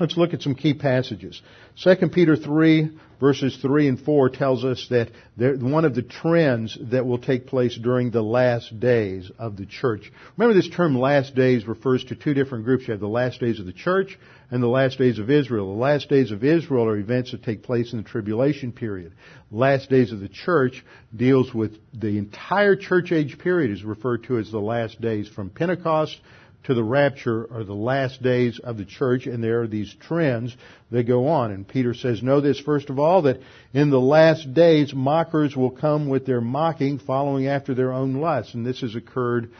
Let's 0.00 0.16
look 0.16 0.32
at 0.32 0.40
some 0.40 0.54
key 0.54 0.72
passages. 0.72 1.42
2 1.84 2.08
Peter 2.08 2.34
3 2.34 2.90
verses 3.20 3.58
3 3.60 3.88
and 3.88 4.00
4 4.00 4.30
tells 4.30 4.64
us 4.64 4.88
that 4.88 5.10
one 5.36 5.84
of 5.84 5.94
the 5.94 6.02
trends 6.02 6.76
that 6.90 7.04
will 7.04 7.18
take 7.18 7.46
place 7.46 7.76
during 7.76 8.10
the 8.10 8.22
last 8.22 8.80
days 8.80 9.30
of 9.38 9.58
the 9.58 9.66
church. 9.66 10.10
Remember 10.38 10.54
this 10.54 10.70
term 10.70 10.98
last 10.98 11.34
days 11.34 11.66
refers 11.68 12.02
to 12.04 12.16
two 12.16 12.32
different 12.32 12.64
groups. 12.64 12.88
You 12.88 12.92
have 12.92 13.00
the 13.00 13.08
last 13.08 13.40
days 13.40 13.60
of 13.60 13.66
the 13.66 13.74
church 13.74 14.18
and 14.50 14.62
the 14.62 14.68
last 14.68 14.96
days 14.96 15.18
of 15.18 15.28
Israel. 15.28 15.74
The 15.74 15.80
last 15.80 16.08
days 16.08 16.30
of 16.30 16.42
Israel 16.42 16.88
are 16.88 16.96
events 16.96 17.32
that 17.32 17.44
take 17.44 17.62
place 17.62 17.92
in 17.92 18.02
the 18.02 18.08
tribulation 18.08 18.72
period. 18.72 19.12
Last 19.50 19.90
days 19.90 20.12
of 20.12 20.20
the 20.20 20.30
church 20.30 20.82
deals 21.14 21.52
with 21.52 21.76
the 21.92 22.16
entire 22.16 22.74
church 22.74 23.12
age 23.12 23.38
period 23.38 23.70
is 23.70 23.84
referred 23.84 24.24
to 24.24 24.38
as 24.38 24.50
the 24.50 24.58
last 24.58 24.98
days 24.98 25.28
from 25.28 25.50
Pentecost 25.50 26.18
to 26.64 26.74
the 26.74 26.84
rapture 26.84 27.50
are 27.52 27.64
the 27.64 27.72
last 27.72 28.22
days 28.22 28.58
of 28.58 28.76
the 28.76 28.84
church, 28.84 29.26
and 29.26 29.42
there 29.42 29.62
are 29.62 29.66
these 29.66 29.94
trends 30.00 30.54
that 30.90 31.04
go 31.04 31.28
on. 31.28 31.50
And 31.52 31.66
Peter 31.66 31.94
says, 31.94 32.22
know 32.22 32.40
this 32.40 32.60
first 32.60 32.90
of 32.90 32.98
all, 32.98 33.22
that 33.22 33.40
in 33.72 33.90
the 33.90 34.00
last 34.00 34.52
days 34.52 34.92
mockers 34.94 35.56
will 35.56 35.70
come 35.70 36.08
with 36.08 36.26
their 36.26 36.40
mocking, 36.40 36.98
following 36.98 37.46
after 37.46 37.74
their 37.74 37.92
own 37.92 38.14
lusts. 38.14 38.54
And 38.54 38.66
this 38.66 38.82
has 38.82 38.94
occurred 38.94 39.50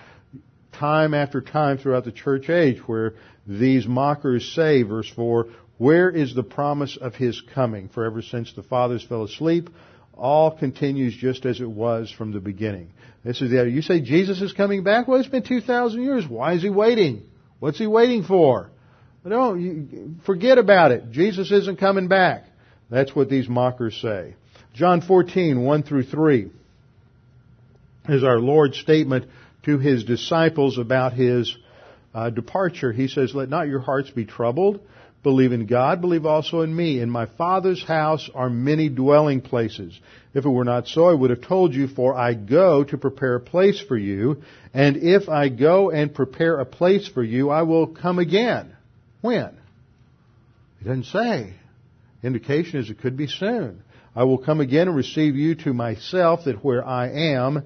time 0.72 1.14
after 1.14 1.40
time 1.40 1.78
throughout 1.78 2.04
the 2.04 2.12
church 2.12 2.50
age, 2.50 2.78
where 2.86 3.14
these 3.46 3.86
mockers 3.86 4.52
say, 4.54 4.82
verse 4.82 5.10
4, 5.16 5.46
where 5.78 6.10
is 6.10 6.34
the 6.34 6.42
promise 6.42 6.98
of 7.00 7.14
his 7.14 7.40
coming? 7.54 7.88
For 7.88 8.04
ever 8.04 8.20
since 8.20 8.52
the 8.52 8.62
fathers 8.62 9.02
fell 9.02 9.24
asleep, 9.24 9.70
all 10.14 10.50
continues 10.50 11.16
just 11.16 11.46
as 11.46 11.60
it 11.60 11.70
was 11.70 12.10
from 12.10 12.32
the 12.32 12.40
beginning. 12.40 12.90
This 13.24 13.40
is 13.40 13.50
the 13.50 13.60
other. 13.60 13.68
You 13.68 13.82
say 13.82 14.00
Jesus 14.00 14.40
is 14.40 14.52
coming 14.52 14.82
back? 14.82 15.08
Well, 15.08 15.20
it's 15.20 15.28
been 15.28 15.42
2,000 15.42 16.02
years. 16.02 16.26
Why 16.26 16.54
is 16.54 16.62
he 16.62 16.70
waiting? 16.70 17.22
What's 17.58 17.78
he 17.78 17.86
waiting 17.86 18.24
for? 18.24 18.70
No, 19.24 19.56
forget 20.24 20.56
about 20.56 20.92
it. 20.92 21.10
Jesus 21.10 21.52
isn't 21.52 21.78
coming 21.78 22.08
back. 22.08 22.44
That's 22.88 23.14
what 23.14 23.28
these 23.28 23.48
mockers 23.48 24.00
say. 24.00 24.34
John 24.72 25.02
14, 25.02 25.62
1 25.62 25.82
through 25.82 26.04
3 26.04 26.50
is 28.08 28.24
our 28.24 28.38
Lord's 28.38 28.78
statement 28.78 29.26
to 29.64 29.78
his 29.78 30.04
disciples 30.04 30.78
about 30.78 31.12
his 31.12 31.54
uh, 32.14 32.30
departure. 32.30 32.92
He 32.92 33.08
says, 33.08 33.34
Let 33.34 33.50
not 33.50 33.68
your 33.68 33.80
hearts 33.80 34.10
be 34.10 34.24
troubled. 34.24 34.80
Believe 35.22 35.52
in 35.52 35.66
God, 35.66 36.00
believe 36.00 36.24
also 36.24 36.62
in 36.62 36.74
me. 36.74 36.98
In 36.98 37.10
my 37.10 37.26
Father's 37.26 37.84
house 37.84 38.30
are 38.34 38.48
many 38.48 38.88
dwelling 38.88 39.42
places. 39.42 39.98
If 40.32 40.46
it 40.46 40.48
were 40.48 40.64
not 40.64 40.88
so, 40.88 41.10
I 41.10 41.14
would 41.14 41.28
have 41.28 41.42
told 41.42 41.74
you, 41.74 41.88
for 41.88 42.16
I 42.16 42.32
go 42.32 42.84
to 42.84 42.96
prepare 42.96 43.34
a 43.34 43.40
place 43.40 43.78
for 43.80 43.98
you. 43.98 44.42
And 44.72 44.96
if 44.96 45.28
I 45.28 45.50
go 45.50 45.90
and 45.90 46.14
prepare 46.14 46.58
a 46.58 46.64
place 46.64 47.06
for 47.06 47.22
you, 47.22 47.50
I 47.50 47.62
will 47.62 47.88
come 47.88 48.18
again. 48.18 48.74
When? 49.20 49.58
He 50.78 50.86
doesn't 50.86 51.04
say. 51.04 51.54
Indication 52.22 52.80
is 52.80 52.88
it 52.88 53.00
could 53.00 53.18
be 53.18 53.26
soon. 53.26 53.82
I 54.16 54.24
will 54.24 54.38
come 54.38 54.60
again 54.60 54.88
and 54.88 54.96
receive 54.96 55.36
you 55.36 55.54
to 55.56 55.74
myself, 55.74 56.44
that 56.44 56.64
where 56.64 56.84
I 56.84 57.08
am, 57.34 57.64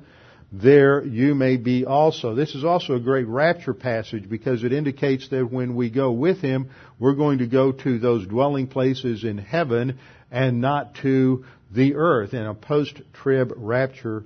there 0.53 1.05
you 1.05 1.35
may 1.35 1.57
be 1.57 1.85
also. 1.85 2.35
This 2.35 2.55
is 2.55 2.65
also 2.65 2.95
a 2.95 3.01
great 3.01 3.27
rapture 3.27 3.75
passage 3.75 4.29
because 4.29 4.63
it 4.63 4.73
indicates 4.73 5.29
that 5.31 5.51
when 5.51 5.75
we 5.75 5.91
go 5.91 6.13
with 6.13 6.41
Him, 6.41 6.71
we're 6.99 7.15
going 7.15 7.39
to 7.39 7.47
go 7.47 7.73
to 7.73 7.99
those 7.99 8.27
dwelling 8.27 8.69
places 8.69 9.25
in 9.25 9.39
heaven 9.39 9.99
and 10.31 10.61
not 10.61 10.95
to 11.03 11.45
the 11.73 11.95
earth. 11.95 12.35
In 12.35 12.45
a 12.45 12.55
post-trib 12.55 13.53
rapture 13.57 14.25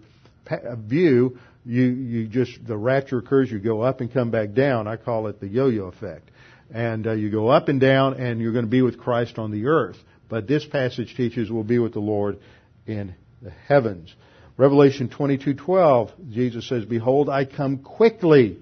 view, 0.76 1.38
you, 1.64 1.84
you 1.84 2.26
just, 2.28 2.66
the 2.66 2.76
rapture 2.76 3.18
occurs, 3.18 3.50
you 3.50 3.58
go 3.58 3.82
up 3.82 4.00
and 4.00 4.12
come 4.12 4.30
back 4.30 4.52
down. 4.52 4.86
I 4.86 4.96
call 4.96 5.26
it 5.28 5.40
the 5.40 5.48
yo-yo 5.48 5.84
effect. 5.84 6.30
And 6.70 7.06
uh, 7.06 7.12
you 7.12 7.30
go 7.30 7.48
up 7.48 7.68
and 7.68 7.80
down 7.80 8.20
and 8.20 8.40
you're 8.40 8.52
going 8.52 8.64
to 8.64 8.70
be 8.70 8.82
with 8.82 8.98
Christ 8.98 9.38
on 9.38 9.50
the 9.50 9.66
earth. 9.66 9.96
But 10.28 10.46
this 10.46 10.64
passage 10.66 11.14
teaches 11.16 11.50
we'll 11.50 11.64
be 11.64 11.78
with 11.78 11.94
the 11.94 12.00
Lord 12.00 12.38
in 12.86 13.14
the 13.40 13.50
heavens. 13.50 14.14
Revelation 14.58 15.08
22:12, 15.08 16.10
Jesus 16.32 16.66
says, 16.66 16.84
"Behold, 16.84 17.28
I 17.28 17.44
come 17.44 17.78
quickly, 17.78 18.56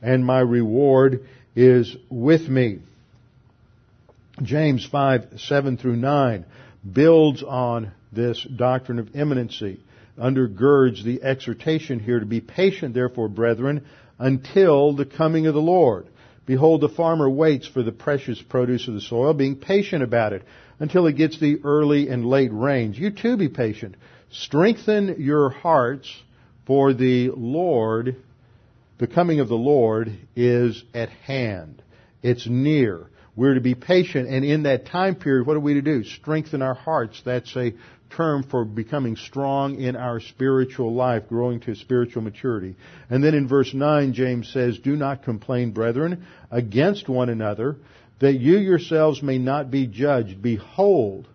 and 0.00 0.24
my 0.24 0.38
reward 0.38 1.24
is 1.56 1.96
with 2.08 2.48
me." 2.48 2.78
James 4.40 4.84
5, 4.84 5.40
7 5.40 5.76
through 5.76 5.96
9 5.96 6.44
builds 6.90 7.42
on 7.42 7.90
this 8.12 8.42
doctrine 8.44 9.00
of 9.00 9.16
imminency, 9.16 9.80
undergirds 10.16 11.02
the 11.02 11.22
exhortation 11.22 11.98
here 11.98 12.20
to 12.20 12.26
be 12.26 12.40
patient, 12.40 12.94
therefore, 12.94 13.28
brethren, 13.28 13.82
until 14.20 14.92
the 14.92 15.04
coming 15.04 15.46
of 15.48 15.54
the 15.54 15.60
Lord. 15.60 16.06
Behold, 16.46 16.80
the 16.80 16.88
farmer 16.88 17.28
waits 17.28 17.66
for 17.66 17.82
the 17.82 17.92
precious 17.92 18.40
produce 18.40 18.86
of 18.86 18.94
the 18.94 19.00
soil, 19.00 19.34
being 19.34 19.56
patient 19.56 20.04
about 20.04 20.32
it 20.32 20.42
until 20.78 21.06
it 21.06 21.16
gets 21.16 21.38
the 21.38 21.58
early 21.64 22.08
and 22.08 22.24
late 22.24 22.52
rains. 22.52 22.98
You 22.98 23.10
too 23.10 23.36
be 23.36 23.48
patient. 23.48 23.96
Strengthen 24.32 25.16
your 25.18 25.50
hearts, 25.50 26.08
for 26.66 26.92
the 26.92 27.30
Lord, 27.30 28.16
the 28.98 29.08
coming 29.08 29.40
of 29.40 29.48
the 29.48 29.56
Lord 29.56 30.16
is 30.36 30.84
at 30.94 31.08
hand. 31.08 31.82
It's 32.22 32.46
near. 32.46 33.06
We're 33.34 33.54
to 33.54 33.60
be 33.60 33.74
patient, 33.74 34.28
and 34.28 34.44
in 34.44 34.64
that 34.64 34.86
time 34.86 35.16
period, 35.16 35.46
what 35.46 35.56
are 35.56 35.60
we 35.60 35.74
to 35.74 35.82
do? 35.82 36.04
Strengthen 36.04 36.62
our 36.62 36.74
hearts. 36.74 37.22
That's 37.24 37.56
a 37.56 37.72
term 38.10 38.42
for 38.42 38.64
becoming 38.64 39.16
strong 39.16 39.80
in 39.80 39.96
our 39.96 40.20
spiritual 40.20 40.94
life, 40.94 41.28
growing 41.28 41.60
to 41.60 41.74
spiritual 41.74 42.22
maturity. 42.22 42.76
And 43.08 43.24
then 43.24 43.34
in 43.34 43.48
verse 43.48 43.72
9, 43.72 44.12
James 44.12 44.52
says, 44.52 44.78
Do 44.78 44.96
not 44.96 45.24
complain, 45.24 45.72
brethren, 45.72 46.26
against 46.50 47.08
one 47.08 47.28
another, 47.30 47.76
that 48.20 48.34
you 48.34 48.58
yourselves 48.58 49.22
may 49.22 49.38
not 49.38 49.70
be 49.70 49.86
judged. 49.86 50.42
Behold, 50.42 51.26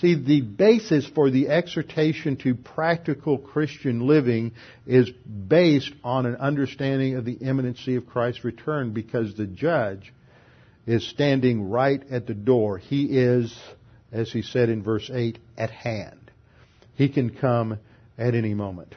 See, 0.00 0.14
the 0.14 0.40
basis 0.40 1.06
for 1.06 1.30
the 1.30 1.48
exhortation 1.48 2.36
to 2.38 2.56
practical 2.56 3.38
Christian 3.38 4.06
living 4.08 4.52
is 4.86 5.08
based 5.10 5.92
on 6.02 6.26
an 6.26 6.36
understanding 6.36 7.14
of 7.14 7.24
the 7.24 7.34
imminency 7.34 7.94
of 7.94 8.06
Christ's 8.06 8.44
return 8.44 8.92
because 8.92 9.34
the 9.34 9.46
judge 9.46 10.12
is 10.84 11.06
standing 11.06 11.70
right 11.70 12.02
at 12.10 12.26
the 12.26 12.34
door. 12.34 12.78
He 12.78 13.04
is, 13.04 13.56
as 14.10 14.32
he 14.32 14.42
said 14.42 14.68
in 14.68 14.82
verse 14.82 15.08
8, 15.12 15.38
at 15.56 15.70
hand. 15.70 16.32
He 16.96 17.08
can 17.08 17.30
come 17.30 17.78
at 18.18 18.34
any 18.34 18.54
moment. 18.54 18.94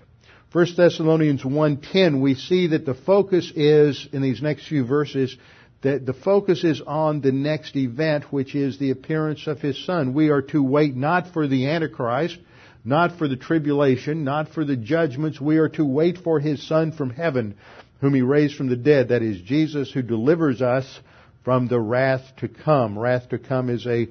1 0.52 0.66
Thessalonians 0.76 1.44
1.10, 1.44 2.22
we 2.22 2.34
see 2.34 2.68
that 2.68 2.86
the 2.86 2.96
focus 2.96 3.52
is, 3.56 4.08
in 4.12 4.24
these 4.24 4.42
next 4.42 4.68
few 4.68 4.86
verses, 4.86 5.36
that 5.82 6.06
the 6.06 6.14
focus 6.14 6.64
is 6.64 6.82
on 6.82 7.22
the 7.22 7.32
next 7.32 7.76
event, 7.76 8.32
which 8.32 8.56
is 8.56 8.80
the 8.80 8.92
appearance 8.92 9.48
of 9.48 9.62
His 9.62 9.84
Son. 9.86 10.14
We 10.14 10.30
are 10.30 10.42
to 10.44 10.64
wait 10.64 10.96
not 10.96 11.34
for 11.34 11.48
the 11.48 11.70
Antichrist, 11.70 12.40
not 12.84 13.18
for 13.18 13.28
the 13.28 13.36
tribulation, 13.36 14.24
not 14.24 14.50
for 14.50 14.66
the 14.66 14.76
judgments. 14.76 15.40
We 15.40 15.58
are 15.58 15.70
to 15.70 15.86
wait 15.86 16.18
for 16.18 16.40
His 16.40 16.66
Son 16.68 16.92
from 16.92 17.12
heaven, 17.12 17.56
whom 18.02 18.14
He 18.14 18.22
raised 18.22 18.56
from 18.56 18.70
the 18.70 18.76
dead. 18.76 19.10
That 19.10 19.22
is 19.22 19.42
Jesus 19.42 19.92
who 19.92 20.02
delivers 20.02 20.62
us 20.62 21.00
from 21.44 21.68
the 21.68 21.80
wrath 21.80 22.24
to 22.38 22.48
come. 22.48 22.98
Wrath 22.98 23.30
to 23.30 23.38
come 23.38 23.70
is 23.70 23.86
a 23.86 24.08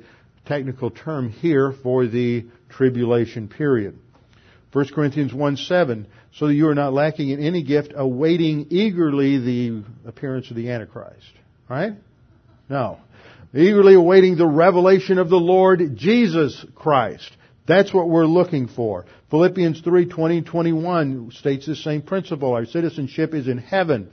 technical 0.46 0.90
term 0.90 1.30
here 1.30 1.72
for 1.82 2.06
the 2.06 2.46
tribulation 2.68 3.48
period. 3.48 3.98
1 4.72 4.88
Corinthians 4.94 5.32
1 5.32 5.56
7, 5.56 6.06
so 6.34 6.46
that 6.46 6.54
you 6.54 6.68
are 6.68 6.74
not 6.74 6.92
lacking 6.92 7.30
in 7.30 7.42
any 7.42 7.62
gift, 7.62 7.92
awaiting 7.96 8.66
eagerly 8.70 9.38
the 9.38 9.82
appearance 10.06 10.50
of 10.50 10.56
the 10.56 10.70
Antichrist. 10.70 11.32
Right? 11.68 11.94
No. 12.68 12.98
Eagerly 13.54 13.94
awaiting 13.94 14.36
the 14.36 14.46
revelation 14.46 15.18
of 15.18 15.30
the 15.30 15.36
Lord 15.36 15.96
Jesus 15.96 16.64
Christ. 16.74 17.30
That's 17.66 17.92
what 17.92 18.08
we're 18.08 18.26
looking 18.26 18.68
for. 18.68 19.06
Philippians 19.30 19.80
3, 19.80 20.06
20, 20.06 20.42
21 20.42 21.30
states 21.32 21.66
the 21.66 21.74
same 21.74 22.02
principle. 22.02 22.52
Our 22.52 22.64
citizenship 22.64 23.34
is 23.34 23.48
in 23.48 23.58
heaven 23.58 24.10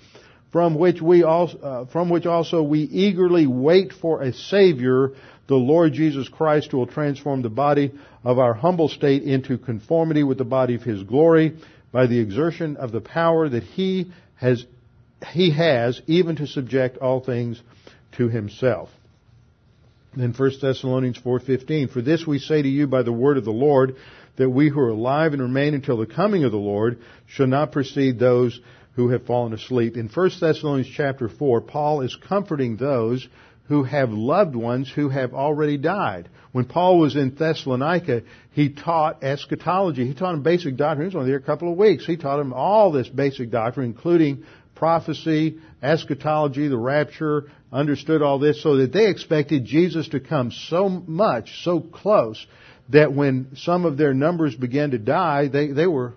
from 0.53 0.75
which 0.75 1.01
we 1.01 1.23
also, 1.23 1.57
uh, 1.57 1.85
from 1.87 2.09
which 2.09 2.27
also 2.27 2.61
we 2.61 2.81
eagerly 2.81 3.47
wait 3.47 3.91
for 3.91 4.21
a 4.21 4.31
Savior, 4.31 5.09
the 5.47 5.55
Lord 5.55 5.93
Jesus 5.93 6.29
Christ, 6.29 6.69
who 6.71 6.77
will 6.77 6.87
transform 6.87 7.41
the 7.41 7.49
body 7.49 7.91
of 8.23 8.37
our 8.37 8.53
humble 8.53 8.87
state 8.87 9.23
into 9.23 9.57
conformity 9.57 10.23
with 10.23 10.37
the 10.37 10.45
body 10.45 10.75
of 10.75 10.83
His 10.83 11.01
glory 11.03 11.57
by 11.91 12.05
the 12.05 12.19
exertion 12.19 12.77
of 12.77 12.91
the 12.91 13.01
power 13.01 13.49
that 13.49 13.63
He 13.63 14.11
has, 14.35 14.63
He 15.31 15.51
has 15.51 16.01
even 16.07 16.35
to 16.37 16.47
subject 16.47 16.97
all 16.97 17.19
things 17.19 17.61
to 18.17 18.29
Himself. 18.29 18.89
Then 20.15 20.33
1 20.33 20.51
Thessalonians 20.61 21.17
4:15, 21.17 21.89
for 21.89 22.01
this 22.01 22.27
we 22.27 22.37
say 22.39 22.61
to 22.61 22.69
you 22.69 22.85
by 22.87 23.01
the 23.01 23.11
word 23.11 23.37
of 23.37 23.45
the 23.45 23.51
Lord, 23.51 23.95
that 24.35 24.49
we 24.49 24.69
who 24.69 24.79
are 24.79 24.89
alive 24.89 25.33
and 25.33 25.41
remain 25.41 25.73
until 25.73 25.97
the 25.97 26.05
coming 26.05 26.43
of 26.43 26.51
the 26.51 26.57
Lord 26.57 26.99
shall 27.27 27.47
not 27.47 27.71
precede 27.71 28.19
those 28.19 28.59
who 28.95 29.09
have 29.09 29.25
fallen 29.25 29.53
asleep. 29.53 29.97
In 29.97 30.07
1 30.07 30.31
Thessalonians 30.39 30.91
chapter 30.95 31.29
4, 31.29 31.61
Paul 31.61 32.01
is 32.01 32.15
comforting 32.15 32.77
those 32.77 33.27
who 33.67 33.83
have 33.83 34.11
loved 34.11 34.55
ones 34.55 34.91
who 34.91 35.09
have 35.09 35.33
already 35.33 35.77
died. 35.77 36.29
When 36.51 36.65
Paul 36.65 36.99
was 36.99 37.15
in 37.15 37.33
Thessalonica, 37.33 38.23
he 38.51 38.69
taught 38.69 39.23
eschatology. 39.23 40.05
He 40.05 40.13
taught 40.13 40.33
them 40.33 40.43
basic 40.43 40.75
doctrine. 40.75 41.09
He 41.09 41.15
was 41.15 41.15
only 41.15 41.31
there 41.31 41.39
a 41.39 41.41
couple 41.41 41.71
of 41.71 41.77
weeks. 41.77 42.05
He 42.05 42.17
taught 42.17 42.37
them 42.37 42.53
all 42.53 42.91
this 42.91 43.07
basic 43.07 43.49
doctrine, 43.49 43.87
including 43.87 44.43
prophecy, 44.83 45.59
eschatology, 45.81 46.67
the 46.67 46.77
rapture, 46.77 47.49
understood 47.71 48.21
all 48.21 48.37
this 48.37 48.61
so 48.61 48.75
that 48.75 48.91
they 48.91 49.07
expected 49.07 49.63
Jesus 49.63 50.09
to 50.09 50.19
come 50.19 50.51
so 50.51 50.89
much, 50.89 51.63
so 51.63 51.79
close, 51.79 52.45
that 52.89 53.13
when 53.13 53.47
some 53.55 53.85
of 53.85 53.95
their 53.95 54.13
numbers 54.13 54.53
began 54.53 54.91
to 54.91 54.97
die, 54.97 55.47
they, 55.47 55.67
they 55.67 55.87
were 55.87 56.15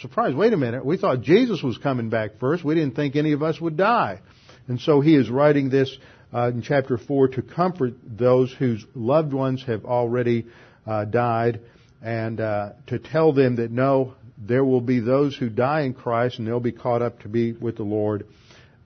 surprised. 0.00 0.36
Wait 0.36 0.52
a 0.52 0.56
minute. 0.56 0.84
We 0.84 0.96
thought 0.96 1.20
Jesus 1.20 1.62
was 1.62 1.78
coming 1.78 2.10
back 2.10 2.40
first. 2.40 2.64
We 2.64 2.74
didn't 2.74 2.96
think 2.96 3.14
any 3.14 3.30
of 3.30 3.44
us 3.44 3.60
would 3.60 3.76
die. 3.76 4.18
And 4.66 4.80
so 4.80 5.00
he 5.00 5.14
is 5.14 5.30
writing 5.30 5.70
this 5.70 5.96
uh, 6.34 6.48
in 6.48 6.62
chapter 6.62 6.98
4 6.98 7.28
to 7.28 7.42
comfort 7.42 7.94
those 8.04 8.52
whose 8.52 8.84
loved 8.96 9.32
ones 9.32 9.62
have 9.68 9.84
already 9.84 10.46
uh, 10.88 11.04
died 11.04 11.60
and 12.02 12.40
uh, 12.40 12.70
to 12.88 12.98
tell 12.98 13.32
them 13.32 13.56
that 13.56 13.70
no, 13.70 14.14
there 14.40 14.64
will 14.64 14.80
be 14.80 15.00
those 15.00 15.36
who 15.36 15.48
die 15.48 15.82
in 15.82 15.94
Christ 15.94 16.38
and 16.38 16.46
they'll 16.46 16.60
be 16.60 16.72
caught 16.72 17.02
up 17.02 17.20
to 17.22 17.28
be 17.28 17.52
with 17.52 17.76
the 17.76 17.82
Lord. 17.82 18.26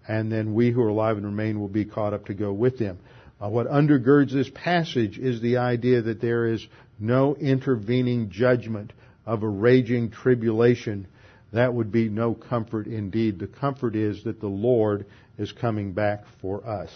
And 0.08 0.32
then 0.32 0.54
we 0.54 0.70
who 0.70 0.82
are 0.82 0.88
alive 0.88 1.16
and 1.16 1.26
remain 1.26 1.60
will 1.60 1.68
be 1.68 1.84
caught 1.84 2.14
up 2.14 2.26
to 2.26 2.34
go 2.34 2.52
with 2.52 2.78
them. 2.78 2.98
Uh, 3.40 3.48
what 3.48 3.66
undergirds 3.66 4.32
this 4.32 4.50
passage 4.54 5.18
is 5.18 5.40
the 5.40 5.58
idea 5.58 6.02
that 6.02 6.20
there 6.20 6.46
is 6.46 6.66
no 6.98 7.34
intervening 7.34 8.30
judgment 8.30 8.92
of 9.26 9.42
a 9.42 9.48
raging 9.48 10.10
tribulation, 10.10 11.06
that 11.52 11.74
would 11.74 11.92
be 11.92 12.08
no 12.08 12.34
comfort 12.34 12.86
indeed. 12.86 13.38
The 13.38 13.46
comfort 13.46 13.94
is 13.94 14.24
that 14.24 14.40
the 14.40 14.48
Lord 14.48 15.06
is 15.38 15.52
coming 15.52 15.92
back 15.92 16.24
for 16.40 16.66
us. 16.66 16.90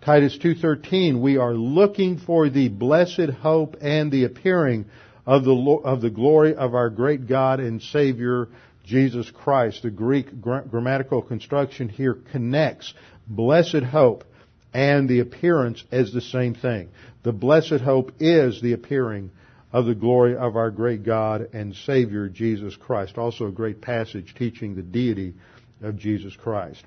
Titus 0.00 0.38
2:13 0.38 1.20
we 1.20 1.36
are 1.36 1.54
looking 1.54 2.18
for 2.18 2.48
the 2.48 2.68
blessed 2.68 3.30
hope 3.40 3.76
and 3.80 4.10
the 4.10 4.24
appearing 4.24 4.86
of 5.28 5.44
the 5.44 5.54
of 5.84 6.00
the 6.00 6.08
glory 6.08 6.54
of 6.54 6.74
our 6.74 6.88
great 6.88 7.28
God 7.28 7.60
and 7.60 7.82
Savior 7.82 8.48
Jesus 8.86 9.30
Christ. 9.30 9.82
The 9.82 9.90
Greek 9.90 10.40
grammatical 10.40 11.20
construction 11.20 11.90
here 11.90 12.16
connects 12.32 12.94
blessed 13.26 13.82
hope 13.82 14.24
and 14.72 15.06
the 15.06 15.20
appearance 15.20 15.84
as 15.92 16.14
the 16.14 16.22
same 16.22 16.54
thing. 16.54 16.88
The 17.24 17.32
blessed 17.32 17.82
hope 17.82 18.12
is 18.18 18.62
the 18.62 18.72
appearing 18.72 19.30
of 19.70 19.84
the 19.84 19.94
glory 19.94 20.34
of 20.34 20.56
our 20.56 20.70
great 20.70 21.04
God 21.04 21.50
and 21.52 21.74
Savior 21.74 22.30
Jesus 22.30 22.74
Christ. 22.74 23.18
Also 23.18 23.48
a 23.48 23.52
great 23.52 23.82
passage 23.82 24.34
teaching 24.34 24.76
the 24.76 24.82
deity 24.82 25.34
of 25.82 25.98
Jesus 25.98 26.34
Christ. 26.36 26.82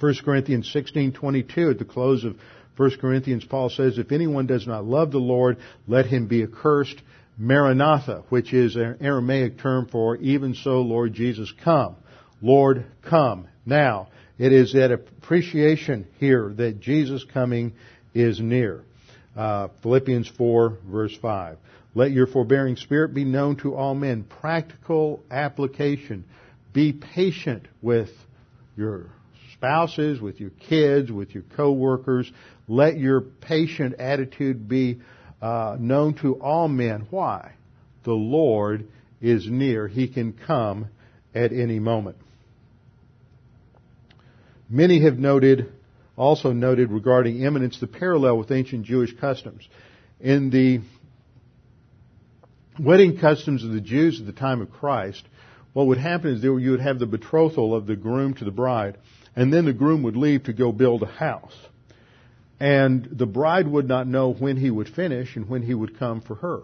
1 0.00 0.14
Corinthians 0.24 0.72
16:22 0.72 1.72
at 1.72 1.78
the 1.78 1.84
close 1.84 2.24
of 2.24 2.38
1 2.76 2.98
Corinthians 3.00 3.44
Paul 3.44 3.70
says 3.70 3.98
if 3.98 4.12
anyone 4.12 4.46
does 4.46 4.66
not 4.66 4.84
love 4.84 5.10
the 5.10 5.18
Lord 5.18 5.58
let 5.86 6.06
him 6.06 6.26
be 6.26 6.42
accursed 6.42 7.00
Maranatha 7.38 8.24
which 8.28 8.52
is 8.52 8.76
an 8.76 8.98
Aramaic 9.00 9.58
term 9.58 9.88
for 9.90 10.16
even 10.16 10.54
so 10.54 10.80
Lord 10.80 11.12
Jesus 11.12 11.52
come 11.64 11.96
Lord 12.40 12.86
come 13.02 13.48
now 13.66 14.08
it 14.38 14.52
is 14.52 14.72
that 14.72 14.90
appreciation 14.90 16.06
here 16.18 16.52
that 16.56 16.80
Jesus 16.80 17.24
coming 17.32 17.74
is 18.14 18.40
near 18.40 18.84
uh, 19.36 19.68
Philippians 19.82 20.30
4 20.36 20.78
verse 20.86 21.16
5. 21.20 21.58
Let 21.94 22.10
your 22.10 22.26
forbearing 22.26 22.76
spirit 22.76 23.14
be 23.14 23.24
known 23.24 23.56
to 23.56 23.74
all 23.74 23.94
men. 23.94 24.24
Practical 24.24 25.22
application. 25.30 26.24
Be 26.72 26.92
patient 26.92 27.68
with 27.82 28.08
your 28.76 29.06
spouses, 29.52 30.20
with 30.20 30.40
your 30.40 30.50
kids, 30.68 31.12
with 31.12 31.34
your 31.34 31.44
coworkers. 31.54 32.30
Let 32.72 32.96
your 32.96 33.20
patient 33.20 33.96
attitude 33.98 34.66
be 34.66 35.02
uh, 35.42 35.76
known 35.78 36.14
to 36.22 36.36
all 36.36 36.68
men. 36.68 37.06
Why? 37.10 37.52
The 38.04 38.14
Lord 38.14 38.88
is 39.20 39.46
near. 39.46 39.88
He 39.88 40.08
can 40.08 40.32
come 40.32 40.86
at 41.34 41.52
any 41.52 41.80
moment. 41.80 42.16
Many 44.70 45.02
have 45.02 45.18
noted 45.18 45.70
also 46.16 46.52
noted 46.52 46.90
regarding 46.90 47.42
imminence 47.42 47.78
the 47.78 47.86
parallel 47.86 48.38
with 48.38 48.50
ancient 48.50 48.86
Jewish 48.86 49.14
customs. 49.20 49.68
In 50.18 50.48
the 50.48 50.80
wedding 52.82 53.18
customs 53.18 53.64
of 53.64 53.72
the 53.72 53.82
Jews 53.82 54.18
at 54.18 54.24
the 54.24 54.32
time 54.32 54.62
of 54.62 54.70
Christ, 54.70 55.22
what 55.74 55.88
would 55.88 55.98
happen 55.98 56.30
is 56.30 56.42
you 56.42 56.70
would 56.70 56.80
have 56.80 56.98
the 56.98 57.04
betrothal 57.04 57.74
of 57.74 57.86
the 57.86 57.96
groom 57.96 58.32
to 58.32 58.46
the 58.46 58.50
bride, 58.50 58.96
and 59.36 59.52
then 59.52 59.66
the 59.66 59.74
groom 59.74 60.02
would 60.04 60.16
leave 60.16 60.44
to 60.44 60.54
go 60.54 60.72
build 60.72 61.02
a 61.02 61.06
house. 61.06 61.54
And 62.62 63.08
the 63.10 63.26
bride 63.26 63.66
would 63.66 63.88
not 63.88 64.06
know 64.06 64.32
when 64.32 64.56
he 64.56 64.70
would 64.70 64.88
finish 64.88 65.34
and 65.34 65.48
when 65.48 65.62
he 65.62 65.74
would 65.74 65.98
come 65.98 66.20
for 66.20 66.36
her. 66.36 66.60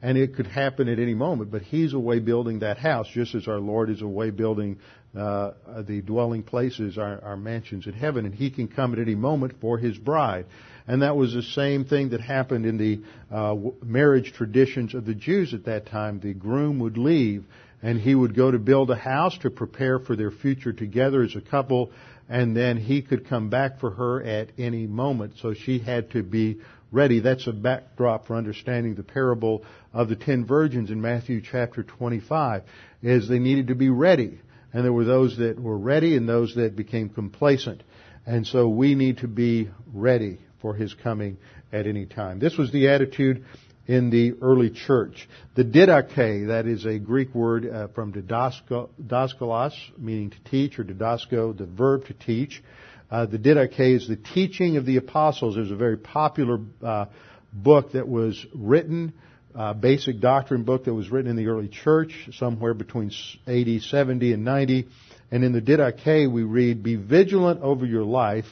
And 0.00 0.16
it 0.16 0.36
could 0.36 0.46
happen 0.46 0.88
at 0.88 1.00
any 1.00 1.14
moment, 1.14 1.50
but 1.50 1.62
he's 1.62 1.92
away 1.92 2.20
building 2.20 2.60
that 2.60 2.78
house, 2.78 3.08
just 3.12 3.34
as 3.34 3.48
our 3.48 3.58
Lord 3.58 3.90
is 3.90 4.00
away 4.00 4.30
building 4.30 4.78
uh, 5.18 5.50
the 5.88 6.02
dwelling 6.02 6.44
places, 6.44 6.98
our, 6.98 7.20
our 7.20 7.36
mansions 7.36 7.88
in 7.88 7.94
heaven, 7.94 8.26
and 8.26 8.34
he 8.34 8.48
can 8.48 8.68
come 8.68 8.92
at 8.92 9.00
any 9.00 9.16
moment 9.16 9.54
for 9.60 9.76
his 9.76 9.98
bride. 9.98 10.46
And 10.86 11.02
that 11.02 11.16
was 11.16 11.34
the 11.34 11.42
same 11.42 11.84
thing 11.84 12.10
that 12.10 12.20
happened 12.20 12.64
in 12.64 12.78
the 12.78 13.00
uh, 13.34 13.56
marriage 13.82 14.34
traditions 14.34 14.94
of 14.94 15.04
the 15.04 15.14
Jews 15.14 15.52
at 15.52 15.64
that 15.64 15.86
time. 15.86 16.20
The 16.20 16.34
groom 16.34 16.78
would 16.78 16.96
leave 16.96 17.44
and 17.82 18.00
he 18.00 18.14
would 18.14 18.34
go 18.34 18.50
to 18.50 18.58
build 18.58 18.90
a 18.90 18.96
house 18.96 19.36
to 19.38 19.50
prepare 19.50 19.98
for 19.98 20.16
their 20.16 20.30
future 20.30 20.72
together 20.72 21.22
as 21.22 21.34
a 21.34 21.40
couple 21.40 21.90
and 22.28 22.56
then 22.56 22.76
he 22.76 23.02
could 23.02 23.28
come 23.28 23.50
back 23.50 23.80
for 23.80 23.90
her 23.90 24.22
at 24.22 24.50
any 24.58 24.86
moment. 24.86 25.34
So 25.40 25.54
she 25.54 25.78
had 25.78 26.10
to 26.12 26.22
be 26.22 26.60
ready. 26.90 27.20
That's 27.20 27.46
a 27.46 27.52
backdrop 27.52 28.26
for 28.26 28.36
understanding 28.36 28.94
the 28.94 29.02
parable 29.02 29.64
of 29.92 30.08
the 30.08 30.16
ten 30.16 30.46
virgins 30.46 30.90
in 30.90 31.00
Matthew 31.00 31.42
chapter 31.42 31.82
25, 31.82 32.62
is 33.02 33.28
they 33.28 33.38
needed 33.38 33.68
to 33.68 33.74
be 33.74 33.90
ready. 33.90 34.40
And 34.72 34.84
there 34.84 34.92
were 34.92 35.04
those 35.04 35.36
that 35.38 35.60
were 35.60 35.78
ready 35.78 36.16
and 36.16 36.28
those 36.28 36.54
that 36.56 36.74
became 36.74 37.08
complacent. 37.08 37.82
And 38.26 38.46
so 38.46 38.68
we 38.68 38.94
need 38.94 39.18
to 39.18 39.28
be 39.28 39.70
ready 39.92 40.40
for 40.60 40.74
his 40.74 40.94
coming 40.94 41.36
at 41.72 41.86
any 41.86 42.06
time. 42.06 42.38
This 42.38 42.56
was 42.56 42.72
the 42.72 42.88
attitude 42.88 43.44
in 43.86 44.10
the 44.10 44.34
early 44.40 44.70
church. 44.70 45.28
The 45.54 45.64
didache, 45.64 46.46
that 46.48 46.66
is 46.66 46.86
a 46.86 46.98
Greek 46.98 47.34
word 47.34 47.68
uh, 47.68 47.88
from 47.88 48.12
didaskalos, 48.12 49.74
meaning 49.98 50.30
to 50.30 50.50
teach, 50.50 50.78
or 50.78 50.84
didasko, 50.84 51.56
the 51.56 51.66
verb 51.66 52.06
to 52.06 52.14
teach. 52.14 52.62
Uh, 53.10 53.26
the 53.26 53.38
didache 53.38 53.94
is 53.94 54.08
the 54.08 54.16
teaching 54.16 54.76
of 54.76 54.86
the 54.86 54.96
apostles. 54.96 55.56
There's 55.56 55.70
a 55.70 55.76
very 55.76 55.98
popular 55.98 56.58
uh, 56.82 57.06
book 57.52 57.92
that 57.92 58.08
was 58.08 58.44
written, 58.54 59.12
uh, 59.54 59.74
basic 59.74 60.20
doctrine 60.20 60.64
book 60.64 60.84
that 60.84 60.94
was 60.94 61.10
written 61.10 61.30
in 61.30 61.36
the 61.36 61.46
early 61.46 61.68
church, 61.68 62.28
somewhere 62.32 62.74
between 62.74 63.12
AD 63.46 63.82
70 63.82 64.32
and 64.32 64.44
90. 64.44 64.88
And 65.30 65.44
in 65.44 65.52
the 65.52 65.60
didache 65.60 66.30
we 66.30 66.42
read, 66.42 66.82
"Be 66.82 66.96
vigilant 66.96 67.60
over 67.60 67.84
your 67.84 68.04
life." 68.04 68.46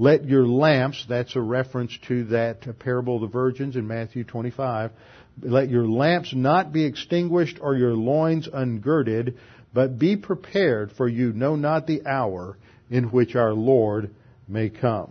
Let 0.00 0.24
your 0.24 0.46
lamps, 0.46 1.04
that's 1.10 1.36
a 1.36 1.42
reference 1.42 1.94
to 2.08 2.24
that 2.28 2.78
parable 2.78 3.16
of 3.16 3.20
the 3.20 3.26
virgins 3.26 3.76
in 3.76 3.86
Matthew 3.86 4.24
25, 4.24 4.92
let 5.42 5.68
your 5.68 5.86
lamps 5.86 6.32
not 6.34 6.72
be 6.72 6.86
extinguished 6.86 7.58
or 7.60 7.76
your 7.76 7.92
loins 7.92 8.48
ungirded, 8.48 9.34
but 9.74 9.98
be 9.98 10.16
prepared, 10.16 10.92
for 10.92 11.06
you 11.06 11.34
know 11.34 11.54
not 11.54 11.86
the 11.86 12.06
hour 12.06 12.56
in 12.88 13.10
which 13.10 13.36
our 13.36 13.52
Lord 13.52 14.08
may 14.48 14.70
come. 14.70 15.10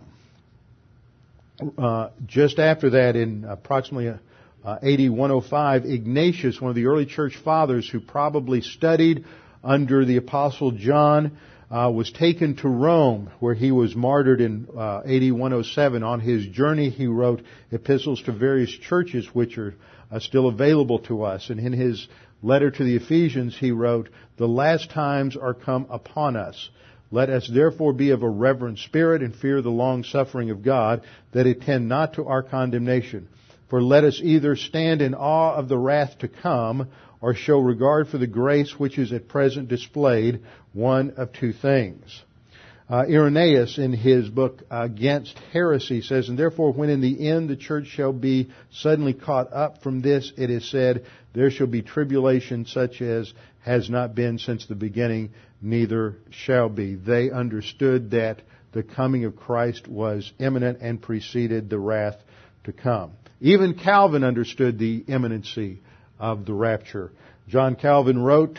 Uh, 1.78 2.08
just 2.26 2.58
after 2.58 2.90
that, 2.90 3.14
in 3.14 3.44
approximately 3.44 4.08
uh, 4.08 4.78
AD 4.82 5.08
105, 5.08 5.84
Ignatius, 5.84 6.60
one 6.60 6.70
of 6.70 6.74
the 6.74 6.86
early 6.86 7.06
church 7.06 7.36
fathers 7.44 7.88
who 7.88 8.00
probably 8.00 8.60
studied 8.60 9.24
under 9.62 10.04
the 10.04 10.16
Apostle 10.16 10.72
John, 10.72 11.38
uh, 11.70 11.90
was 11.94 12.10
taken 12.10 12.56
to 12.56 12.68
Rome, 12.68 13.30
where 13.38 13.54
he 13.54 13.70
was 13.70 13.94
martyred 13.94 14.40
in 14.40 14.66
uh, 14.76 15.02
AD 15.04 15.30
107. 15.32 16.02
On 16.02 16.20
his 16.20 16.46
journey, 16.46 16.90
he 16.90 17.06
wrote 17.06 17.42
epistles 17.70 18.22
to 18.22 18.32
various 18.32 18.70
churches, 18.70 19.28
which 19.32 19.56
are 19.56 19.74
uh, 20.10 20.18
still 20.18 20.48
available 20.48 20.98
to 21.00 21.22
us. 21.22 21.48
And 21.48 21.60
in 21.60 21.72
his 21.72 22.08
letter 22.42 22.70
to 22.70 22.84
the 22.84 22.96
Ephesians, 22.96 23.56
he 23.56 23.70
wrote, 23.70 24.08
"The 24.36 24.48
last 24.48 24.90
times 24.90 25.36
are 25.36 25.54
come 25.54 25.86
upon 25.90 26.36
us." 26.36 26.70
Let 27.12 27.28
us 27.28 27.48
therefore 27.52 27.92
be 27.92 28.10
of 28.10 28.22
a 28.22 28.28
reverent 28.28 28.78
spirit 28.78 29.22
and 29.22 29.34
fear 29.34 29.62
the 29.62 29.70
long 29.70 30.04
suffering 30.04 30.50
of 30.50 30.62
God, 30.62 31.02
that 31.32 31.46
it 31.46 31.62
tend 31.62 31.88
not 31.88 32.14
to 32.14 32.26
our 32.26 32.42
condemnation. 32.42 33.28
For 33.68 33.82
let 33.82 34.04
us 34.04 34.20
either 34.22 34.54
stand 34.56 35.02
in 35.02 35.14
awe 35.14 35.54
of 35.54 35.68
the 35.68 35.78
wrath 35.78 36.18
to 36.20 36.28
come, 36.28 36.88
or 37.20 37.34
show 37.34 37.58
regard 37.58 38.08
for 38.08 38.18
the 38.18 38.26
grace 38.26 38.78
which 38.78 38.98
is 38.98 39.12
at 39.12 39.28
present 39.28 39.68
displayed, 39.68 40.40
one 40.72 41.12
of 41.16 41.32
two 41.32 41.52
things. 41.52 42.22
Uh, 42.88 43.04
Irenaeus, 43.08 43.78
in 43.78 43.92
his 43.92 44.28
book 44.28 44.62
Against 44.68 45.38
Heresy, 45.52 46.02
says, 46.02 46.28
And 46.28 46.36
therefore, 46.36 46.72
when 46.72 46.90
in 46.90 47.00
the 47.00 47.28
end 47.28 47.48
the 47.48 47.56
church 47.56 47.86
shall 47.86 48.12
be 48.12 48.50
suddenly 48.72 49.14
caught 49.14 49.52
up 49.52 49.80
from 49.82 50.02
this, 50.02 50.32
it 50.36 50.50
is 50.50 50.68
said, 50.68 51.06
There 51.32 51.52
shall 51.52 51.68
be 51.68 51.82
tribulation 51.82 52.66
such 52.66 53.00
as 53.00 53.32
has 53.60 53.88
not 53.88 54.16
been 54.16 54.38
since 54.38 54.66
the 54.66 54.74
beginning, 54.74 55.30
neither 55.62 56.16
shall 56.30 56.68
be. 56.68 56.96
They 56.96 57.30
understood 57.30 58.10
that 58.10 58.42
the 58.72 58.82
coming 58.82 59.24
of 59.24 59.36
Christ 59.36 59.86
was 59.86 60.32
imminent 60.40 60.78
and 60.80 61.00
preceded 61.00 61.70
the 61.70 61.78
wrath 61.78 62.16
to 62.64 62.72
come. 62.72 63.12
Even 63.40 63.74
Calvin 63.74 64.24
understood 64.24 64.78
the 64.78 65.04
imminency 65.06 65.80
of 66.18 66.44
the 66.44 66.54
rapture. 66.54 67.12
John 67.48 67.76
Calvin 67.76 68.20
wrote, 68.20 68.58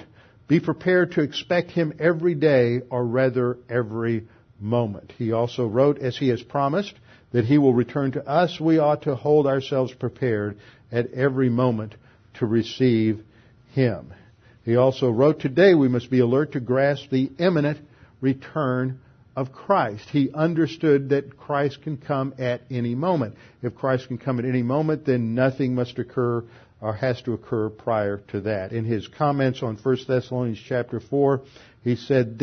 Be 0.52 0.60
prepared 0.60 1.14
to 1.14 1.22
expect 1.22 1.72
him 1.72 1.93
every 1.97 2.36
day, 2.36 2.82
or 2.89 3.06
rather 3.06 3.58
every 3.70 4.28
moment. 4.60 5.14
He 5.18 5.32
also 5.32 5.66
wrote, 5.66 5.99
as 5.99 6.18
he 6.18 6.28
has 6.28 6.43
promised, 6.43 6.93
that 7.32 7.45
he 7.45 7.58
will 7.58 7.74
return 7.74 8.12
to 8.12 8.28
us, 8.28 8.60
we 8.60 8.78
ought 8.78 9.04
to 9.04 9.16
hold 9.16 9.47
ourselves 9.47 9.93
prepared 9.93 10.58
at 10.91 11.14
every 11.14 11.49
moment 11.49 11.95
to 12.39 12.45
receive 12.45 13.24
him. 13.72 14.14
He 14.66 14.76
also 14.76 15.10
wrote, 15.10 15.39
Today 15.39 15.74
we 15.74 15.88
must 15.88 16.12
be 16.12 16.20
alert 16.20 16.52
to 16.52 16.60
grasp 16.60 17.10
the 17.10 17.32
imminent 17.39 17.78
return 18.20 18.99
of 19.38 19.54
Christ. 19.54 20.10
He 20.10 20.34
understood 20.34 21.12
that 21.12 21.38
Christ 21.38 21.82
can 21.82 21.95
come 21.95 22.34
at 22.38 22.64
any 22.70 22.93
moment. 22.93 23.36
If 23.62 23.76
Christ 23.76 24.10
can 24.10 24.18
come 24.18 24.38
at 24.38 24.43
any 24.43 24.64
moment, 24.64 25.06
then 25.06 25.34
nothing 25.34 25.76
must 25.76 25.97
occur 25.97 26.43
or 26.82 26.93
has 26.93 27.21
to 27.21 27.34
occur 27.34 27.69
prior 27.69 28.17
to 28.29 28.41
that. 28.41 28.73
In 28.73 28.86
his 28.86 29.07
comments 29.07 29.61
on 29.61 29.77
1 29.77 29.97
Thessalonians 30.07 30.59
chapter 30.67 30.99
4, 30.99 31.41
he 31.84 31.95
said, 31.95 32.41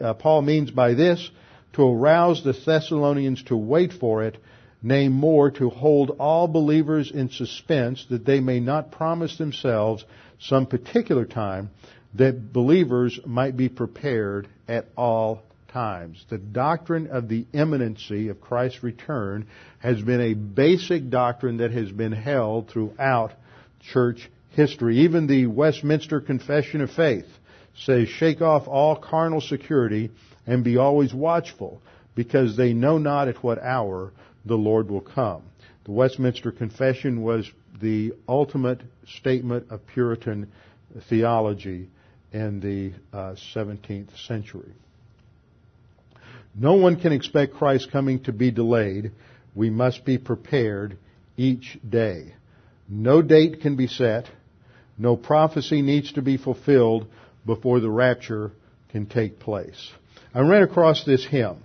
uh, 0.00 0.14
Paul 0.14 0.42
means 0.42 0.70
by 0.70 0.94
this 0.94 1.30
to 1.74 1.82
arouse 1.82 2.42
the 2.42 2.52
Thessalonians 2.52 3.42
to 3.44 3.56
wait 3.56 3.92
for 3.92 4.24
it, 4.24 4.38
nay 4.82 5.08
more, 5.08 5.50
to 5.50 5.68
hold 5.68 6.10
all 6.18 6.48
believers 6.48 7.10
in 7.10 7.28
suspense 7.28 8.06
that 8.10 8.24
they 8.24 8.40
may 8.40 8.60
not 8.60 8.92
promise 8.92 9.36
themselves 9.36 10.04
some 10.38 10.66
particular 10.66 11.24
time 11.24 11.70
that 12.14 12.52
believers 12.52 13.20
might 13.24 13.56
be 13.56 13.68
prepared 13.68 14.48
at 14.68 14.86
all 14.96 15.42
times. 15.68 16.24
The 16.28 16.38
doctrine 16.38 17.08
of 17.08 17.28
the 17.28 17.46
imminency 17.52 18.28
of 18.28 18.40
Christ's 18.40 18.82
return 18.82 19.46
has 19.78 20.00
been 20.00 20.20
a 20.20 20.34
basic 20.34 21.10
doctrine 21.10 21.58
that 21.58 21.70
has 21.70 21.90
been 21.90 22.12
held 22.12 22.68
throughout 22.68 23.32
church 23.80 24.30
history. 24.50 24.98
Even 25.00 25.26
the 25.26 25.46
Westminster 25.46 26.20
Confession 26.20 26.80
of 26.80 26.90
Faith 26.90 27.26
says, 27.74 28.08
shake 28.08 28.42
off 28.42 28.68
all 28.68 28.96
carnal 28.96 29.40
security 29.40 30.10
and 30.46 30.64
be 30.64 30.76
always 30.76 31.14
watchful 31.14 31.80
because 32.14 32.56
they 32.56 32.72
know 32.72 32.98
not 32.98 33.28
at 33.28 33.42
what 33.42 33.58
hour 33.62 34.12
the 34.44 34.56
Lord 34.56 34.90
will 34.90 35.00
come. 35.00 35.42
The 35.84 35.92
Westminster 35.92 36.50
Confession 36.50 37.22
was 37.22 37.50
the 37.80 38.12
ultimate 38.28 38.80
statement 39.06 39.70
of 39.70 39.86
Puritan 39.86 40.50
theology 41.08 41.88
in 42.32 42.60
the 42.60 42.92
uh, 43.16 43.34
17th 43.54 44.26
century. 44.26 44.72
No 46.54 46.74
one 46.74 47.00
can 47.00 47.12
expect 47.12 47.54
Christ's 47.54 47.90
coming 47.90 48.22
to 48.24 48.32
be 48.32 48.50
delayed. 48.50 49.12
We 49.54 49.70
must 49.70 50.04
be 50.04 50.18
prepared 50.18 50.98
each 51.36 51.78
day. 51.88 52.34
No 52.92 53.22
date 53.22 53.60
can 53.60 53.76
be 53.76 53.86
set. 53.86 54.28
No 54.98 55.16
prophecy 55.16 55.80
needs 55.80 56.12
to 56.14 56.22
be 56.22 56.36
fulfilled 56.36 57.06
before 57.46 57.78
the 57.78 57.88
rapture 57.88 58.50
can 58.88 59.06
take 59.06 59.38
place. 59.38 59.92
I 60.34 60.40
ran 60.40 60.64
across 60.64 61.04
this 61.04 61.24
hymn. 61.24 61.58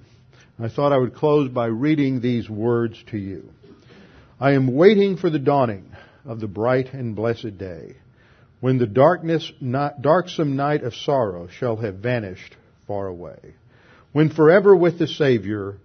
I 0.59 0.69
thought 0.69 0.93
I 0.93 0.97
would 0.97 1.15
close 1.15 1.49
by 1.49 1.65
reading 1.65 2.21
these 2.21 2.47
words 2.47 3.03
to 3.09 3.17
you. 3.17 3.49
I 4.39 4.51
am 4.51 4.75
waiting 4.75 5.17
for 5.17 5.31
the 5.31 5.39
dawning 5.39 5.91
of 6.25 6.39
the 6.39 6.47
bright 6.47 6.93
and 6.93 7.15
blessed 7.15 7.57
day, 7.57 7.95
when 8.61 8.77
the 8.77 8.85
darkness, 8.85 9.51
not, 9.59 10.03
darksome 10.03 10.55
night 10.55 10.83
of 10.83 10.93
sorrow 10.93 11.47
shall 11.47 11.77
have 11.77 11.95
vanished 11.95 12.55
far 12.85 13.07
away. 13.07 13.55
When 14.11 14.29
forever 14.29 14.75
with 14.75 14.99
the 14.99 15.07
Savior, 15.07 15.77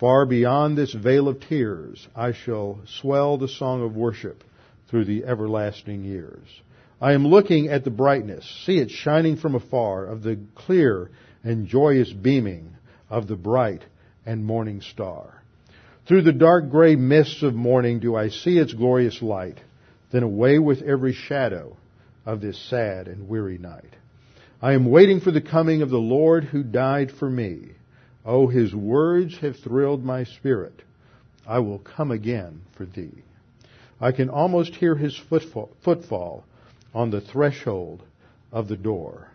far 0.00 0.26
beyond 0.26 0.76
this 0.76 0.92
veil 0.92 1.28
of 1.28 1.40
tears, 1.40 2.06
I 2.16 2.32
shall 2.32 2.80
swell 3.00 3.38
the 3.38 3.48
song 3.48 3.84
of 3.84 3.94
worship 3.94 4.42
through 4.88 5.04
the 5.04 5.24
everlasting 5.24 6.04
years. 6.04 6.46
I 7.00 7.12
am 7.12 7.26
looking 7.26 7.68
at 7.68 7.84
the 7.84 7.90
brightness, 7.90 8.44
see 8.66 8.78
it 8.78 8.90
shining 8.90 9.36
from 9.36 9.54
afar, 9.54 10.06
of 10.06 10.22
the 10.22 10.38
clear 10.54 11.10
and 11.44 11.68
joyous 11.68 12.12
beaming 12.12 12.76
of 13.08 13.28
the 13.28 13.36
bright 13.36 13.84
and 14.26 14.44
morning 14.44 14.80
star. 14.80 15.42
Through 16.06 16.22
the 16.22 16.32
dark 16.32 16.70
gray 16.70 16.96
mists 16.96 17.42
of 17.42 17.54
morning 17.54 18.00
do 18.00 18.16
I 18.16 18.28
see 18.28 18.58
its 18.58 18.72
glorious 18.72 19.22
light, 19.22 19.60
then 20.10 20.22
away 20.22 20.58
with 20.58 20.82
every 20.82 21.12
shadow 21.12 21.76
of 22.26 22.40
this 22.40 22.58
sad 22.68 23.08
and 23.08 23.28
weary 23.28 23.58
night. 23.58 23.94
I 24.60 24.72
am 24.72 24.90
waiting 24.90 25.20
for 25.20 25.30
the 25.30 25.40
coming 25.40 25.82
of 25.82 25.90
the 25.90 25.98
Lord 25.98 26.44
who 26.44 26.62
died 26.64 27.12
for 27.12 27.30
me. 27.30 27.72
Oh, 28.24 28.48
his 28.48 28.74
words 28.74 29.38
have 29.38 29.56
thrilled 29.56 30.04
my 30.04 30.24
spirit. 30.24 30.82
I 31.46 31.60
will 31.60 31.78
come 31.78 32.10
again 32.10 32.62
for 32.76 32.84
thee. 32.84 33.22
I 34.00 34.12
can 34.12 34.30
almost 34.30 34.76
hear 34.76 34.94
his 34.94 35.16
footfall, 35.16 35.70
footfall 35.84 36.44
on 36.94 37.10
the 37.10 37.20
threshold 37.20 38.02
of 38.52 38.68
the 38.68 38.76
door, 38.76 39.28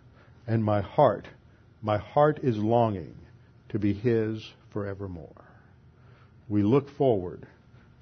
and 0.47 0.64
my 0.64 0.82
heart, 0.82 1.28
my 1.82 1.97
heart 1.97 2.39
is 2.43 2.57
longing 2.57 3.16
to 3.70 3.80
be 3.80 3.93
his 3.93 4.41
forevermore. 4.72 5.43
We 6.47 6.64
look 6.64 6.89
forward 6.97 7.45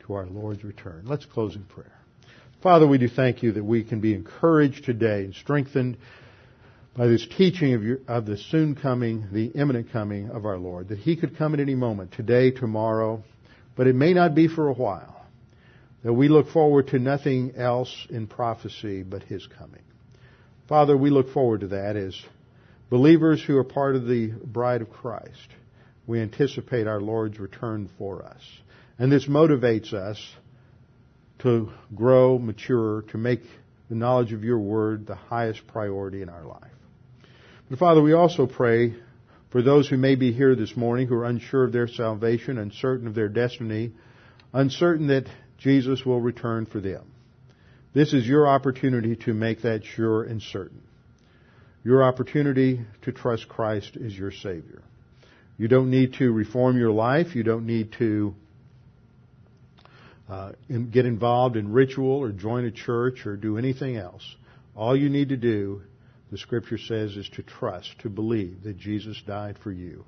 to 0.01 0.13
our 0.13 0.25
Lord's 0.25 0.63
return. 0.63 1.03
Let's 1.05 1.25
close 1.25 1.55
in 1.55 1.63
prayer. 1.63 1.97
Father, 2.61 2.87
we 2.87 2.99
do 2.99 3.07
thank 3.07 3.41
you 3.41 3.53
that 3.53 3.63
we 3.63 3.83
can 3.83 3.99
be 3.99 4.13
encouraged 4.13 4.85
today 4.85 5.23
and 5.25 5.33
strengthened 5.33 5.97
by 6.95 7.07
this 7.07 7.25
teaching 7.37 7.73
of, 7.73 7.83
your, 7.83 7.99
of 8.07 8.25
the 8.25 8.37
soon 8.37 8.75
coming, 8.75 9.27
the 9.31 9.47
imminent 9.47 9.91
coming 9.91 10.29
of 10.29 10.45
our 10.45 10.57
Lord, 10.57 10.89
that 10.89 10.99
He 10.99 11.15
could 11.15 11.37
come 11.37 11.53
at 11.55 11.59
any 11.59 11.73
moment, 11.73 12.11
today, 12.11 12.51
tomorrow, 12.51 13.23
but 13.75 13.87
it 13.87 13.95
may 13.95 14.13
not 14.13 14.35
be 14.35 14.47
for 14.47 14.67
a 14.67 14.73
while. 14.73 15.20
That 16.03 16.13
we 16.13 16.29
look 16.29 16.49
forward 16.49 16.87
to 16.89 16.99
nothing 16.99 17.53
else 17.55 18.07
in 18.09 18.27
prophecy 18.27 19.03
but 19.03 19.23
His 19.23 19.45
coming. 19.47 19.83
Father, 20.67 20.97
we 20.97 21.09
look 21.09 21.29
forward 21.31 21.61
to 21.61 21.67
that 21.67 21.95
as 21.95 22.19
believers 22.89 23.43
who 23.43 23.57
are 23.57 23.63
part 23.63 23.95
of 23.95 24.07
the 24.07 24.27
bride 24.27 24.81
of 24.81 24.89
Christ. 24.89 25.47
We 26.07 26.19
anticipate 26.19 26.87
our 26.87 27.01
Lord's 27.01 27.39
return 27.39 27.89
for 27.97 28.23
us. 28.23 28.41
And 28.97 29.11
this 29.11 29.27
motivates 29.27 29.93
us 29.93 30.17
to 31.39 31.71
grow, 31.95 32.37
mature, 32.37 33.03
to 33.11 33.17
make 33.17 33.41
the 33.89 33.95
knowledge 33.95 34.33
of 34.33 34.43
your 34.43 34.59
word 34.59 35.05
the 35.05 35.15
highest 35.15 35.67
priority 35.67 36.21
in 36.21 36.29
our 36.29 36.45
life. 36.45 36.71
But 37.69 37.79
Father, 37.79 38.01
we 38.01 38.13
also 38.13 38.47
pray 38.47 38.95
for 39.51 39.61
those 39.61 39.87
who 39.89 39.97
may 39.97 40.15
be 40.15 40.31
here 40.31 40.55
this 40.55 40.77
morning 40.77 41.07
who 41.07 41.15
are 41.15 41.25
unsure 41.25 41.63
of 41.63 41.73
their 41.73 41.87
salvation, 41.87 42.57
uncertain 42.57 43.07
of 43.07 43.15
their 43.15 43.29
destiny, 43.29 43.91
uncertain 44.53 45.07
that 45.07 45.25
Jesus 45.61 46.03
will 46.05 46.19
return 46.19 46.65
for 46.65 46.79
them. 46.79 47.05
This 47.93 48.13
is 48.13 48.27
your 48.27 48.47
opportunity 48.47 49.15
to 49.25 49.33
make 49.33 49.61
that 49.61 49.83
sure 49.83 50.23
and 50.23 50.41
certain. 50.41 50.81
Your 51.83 52.03
opportunity 52.03 52.81
to 53.03 53.11
trust 53.11 53.47
Christ 53.47 53.97
as 54.03 54.17
your 54.17 54.31
Savior. 54.31 54.81
You 55.57 55.67
don't 55.67 55.89
need 55.89 56.13
to 56.15 56.31
reform 56.31 56.77
your 56.77 56.91
life. 56.91 57.35
You 57.35 57.43
don't 57.43 57.65
need 57.65 57.93
to 57.99 58.33
uh, 60.29 60.53
get 60.89 61.05
involved 61.05 61.57
in 61.57 61.71
ritual 61.71 62.17
or 62.17 62.31
join 62.31 62.65
a 62.65 62.71
church 62.71 63.25
or 63.25 63.35
do 63.35 63.57
anything 63.57 63.97
else. 63.97 64.23
All 64.75 64.95
you 64.95 65.09
need 65.09 65.29
to 65.29 65.37
do, 65.37 65.81
the 66.31 66.37
scripture 66.37 66.77
says, 66.77 67.17
is 67.17 67.29
to 67.35 67.43
trust, 67.43 67.99
to 67.99 68.09
believe 68.09 68.63
that 68.63 68.77
Jesus 68.77 69.21
died 69.27 69.57
for 69.61 69.71
you. 69.71 70.05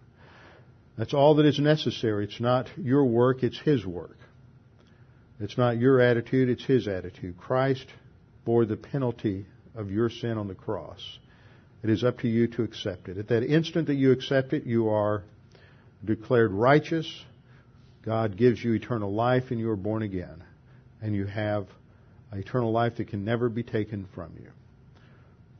That's 0.97 1.13
all 1.13 1.35
that 1.35 1.45
is 1.45 1.59
necessary. 1.59 2.23
It's 2.25 2.39
not 2.39 2.69
your 2.77 3.05
work, 3.05 3.43
it's 3.43 3.59
His 3.59 3.85
work. 3.85 4.17
It's 5.43 5.57
not 5.57 5.77
your 5.77 5.99
attitude, 5.99 6.49
it's 6.49 6.63
His 6.63 6.87
attitude. 6.87 7.37
Christ 7.37 7.85
bore 8.45 8.65
the 8.65 8.77
penalty 8.77 9.45
of 9.75 9.91
your 9.91 10.09
sin 10.09 10.37
on 10.37 10.47
the 10.47 10.55
cross. 10.55 11.01
It 11.83 11.89
is 11.89 12.03
up 12.03 12.19
to 12.19 12.29
you 12.29 12.47
to 12.47 12.63
accept 12.63 13.09
it. 13.09 13.17
At 13.17 13.27
that 13.27 13.43
instant 13.43 13.87
that 13.87 13.95
you 13.95 14.11
accept 14.11 14.53
it, 14.53 14.63
you 14.65 14.89
are 14.89 15.23
declared 16.05 16.51
righteous, 16.51 17.07
God 18.03 18.37
gives 18.37 18.63
you 18.63 18.73
eternal 18.73 19.13
life 19.13 19.45
and 19.49 19.59
you 19.59 19.69
are 19.69 19.77
born 19.77 20.03
again. 20.03 20.43
And 21.01 21.15
you 21.15 21.25
have 21.25 21.67
eternal 22.31 22.71
life 22.71 22.97
that 22.97 23.09
can 23.09 23.25
never 23.25 23.49
be 23.49 23.63
taken 23.63 24.07
from 24.13 24.33
you. 24.41 24.49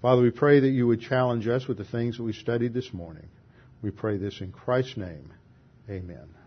Father, 0.02 0.22
we 0.22 0.32
pray 0.32 0.60
that 0.60 0.70
you 0.70 0.88
would 0.88 1.02
challenge 1.02 1.48
us 1.48 1.68
with 1.68 1.78
the 1.78 1.86
things 1.86 2.18
that 2.18 2.24
we 2.24 2.34
studied 2.34 2.74
this 2.74 2.94
morning. 2.94 3.28
We 3.82 3.92
pray 3.92 4.18
this 4.18 4.42
in 4.42 4.52
Christ's 4.52 4.98
name. 4.98 5.32
Amen. 5.90 6.43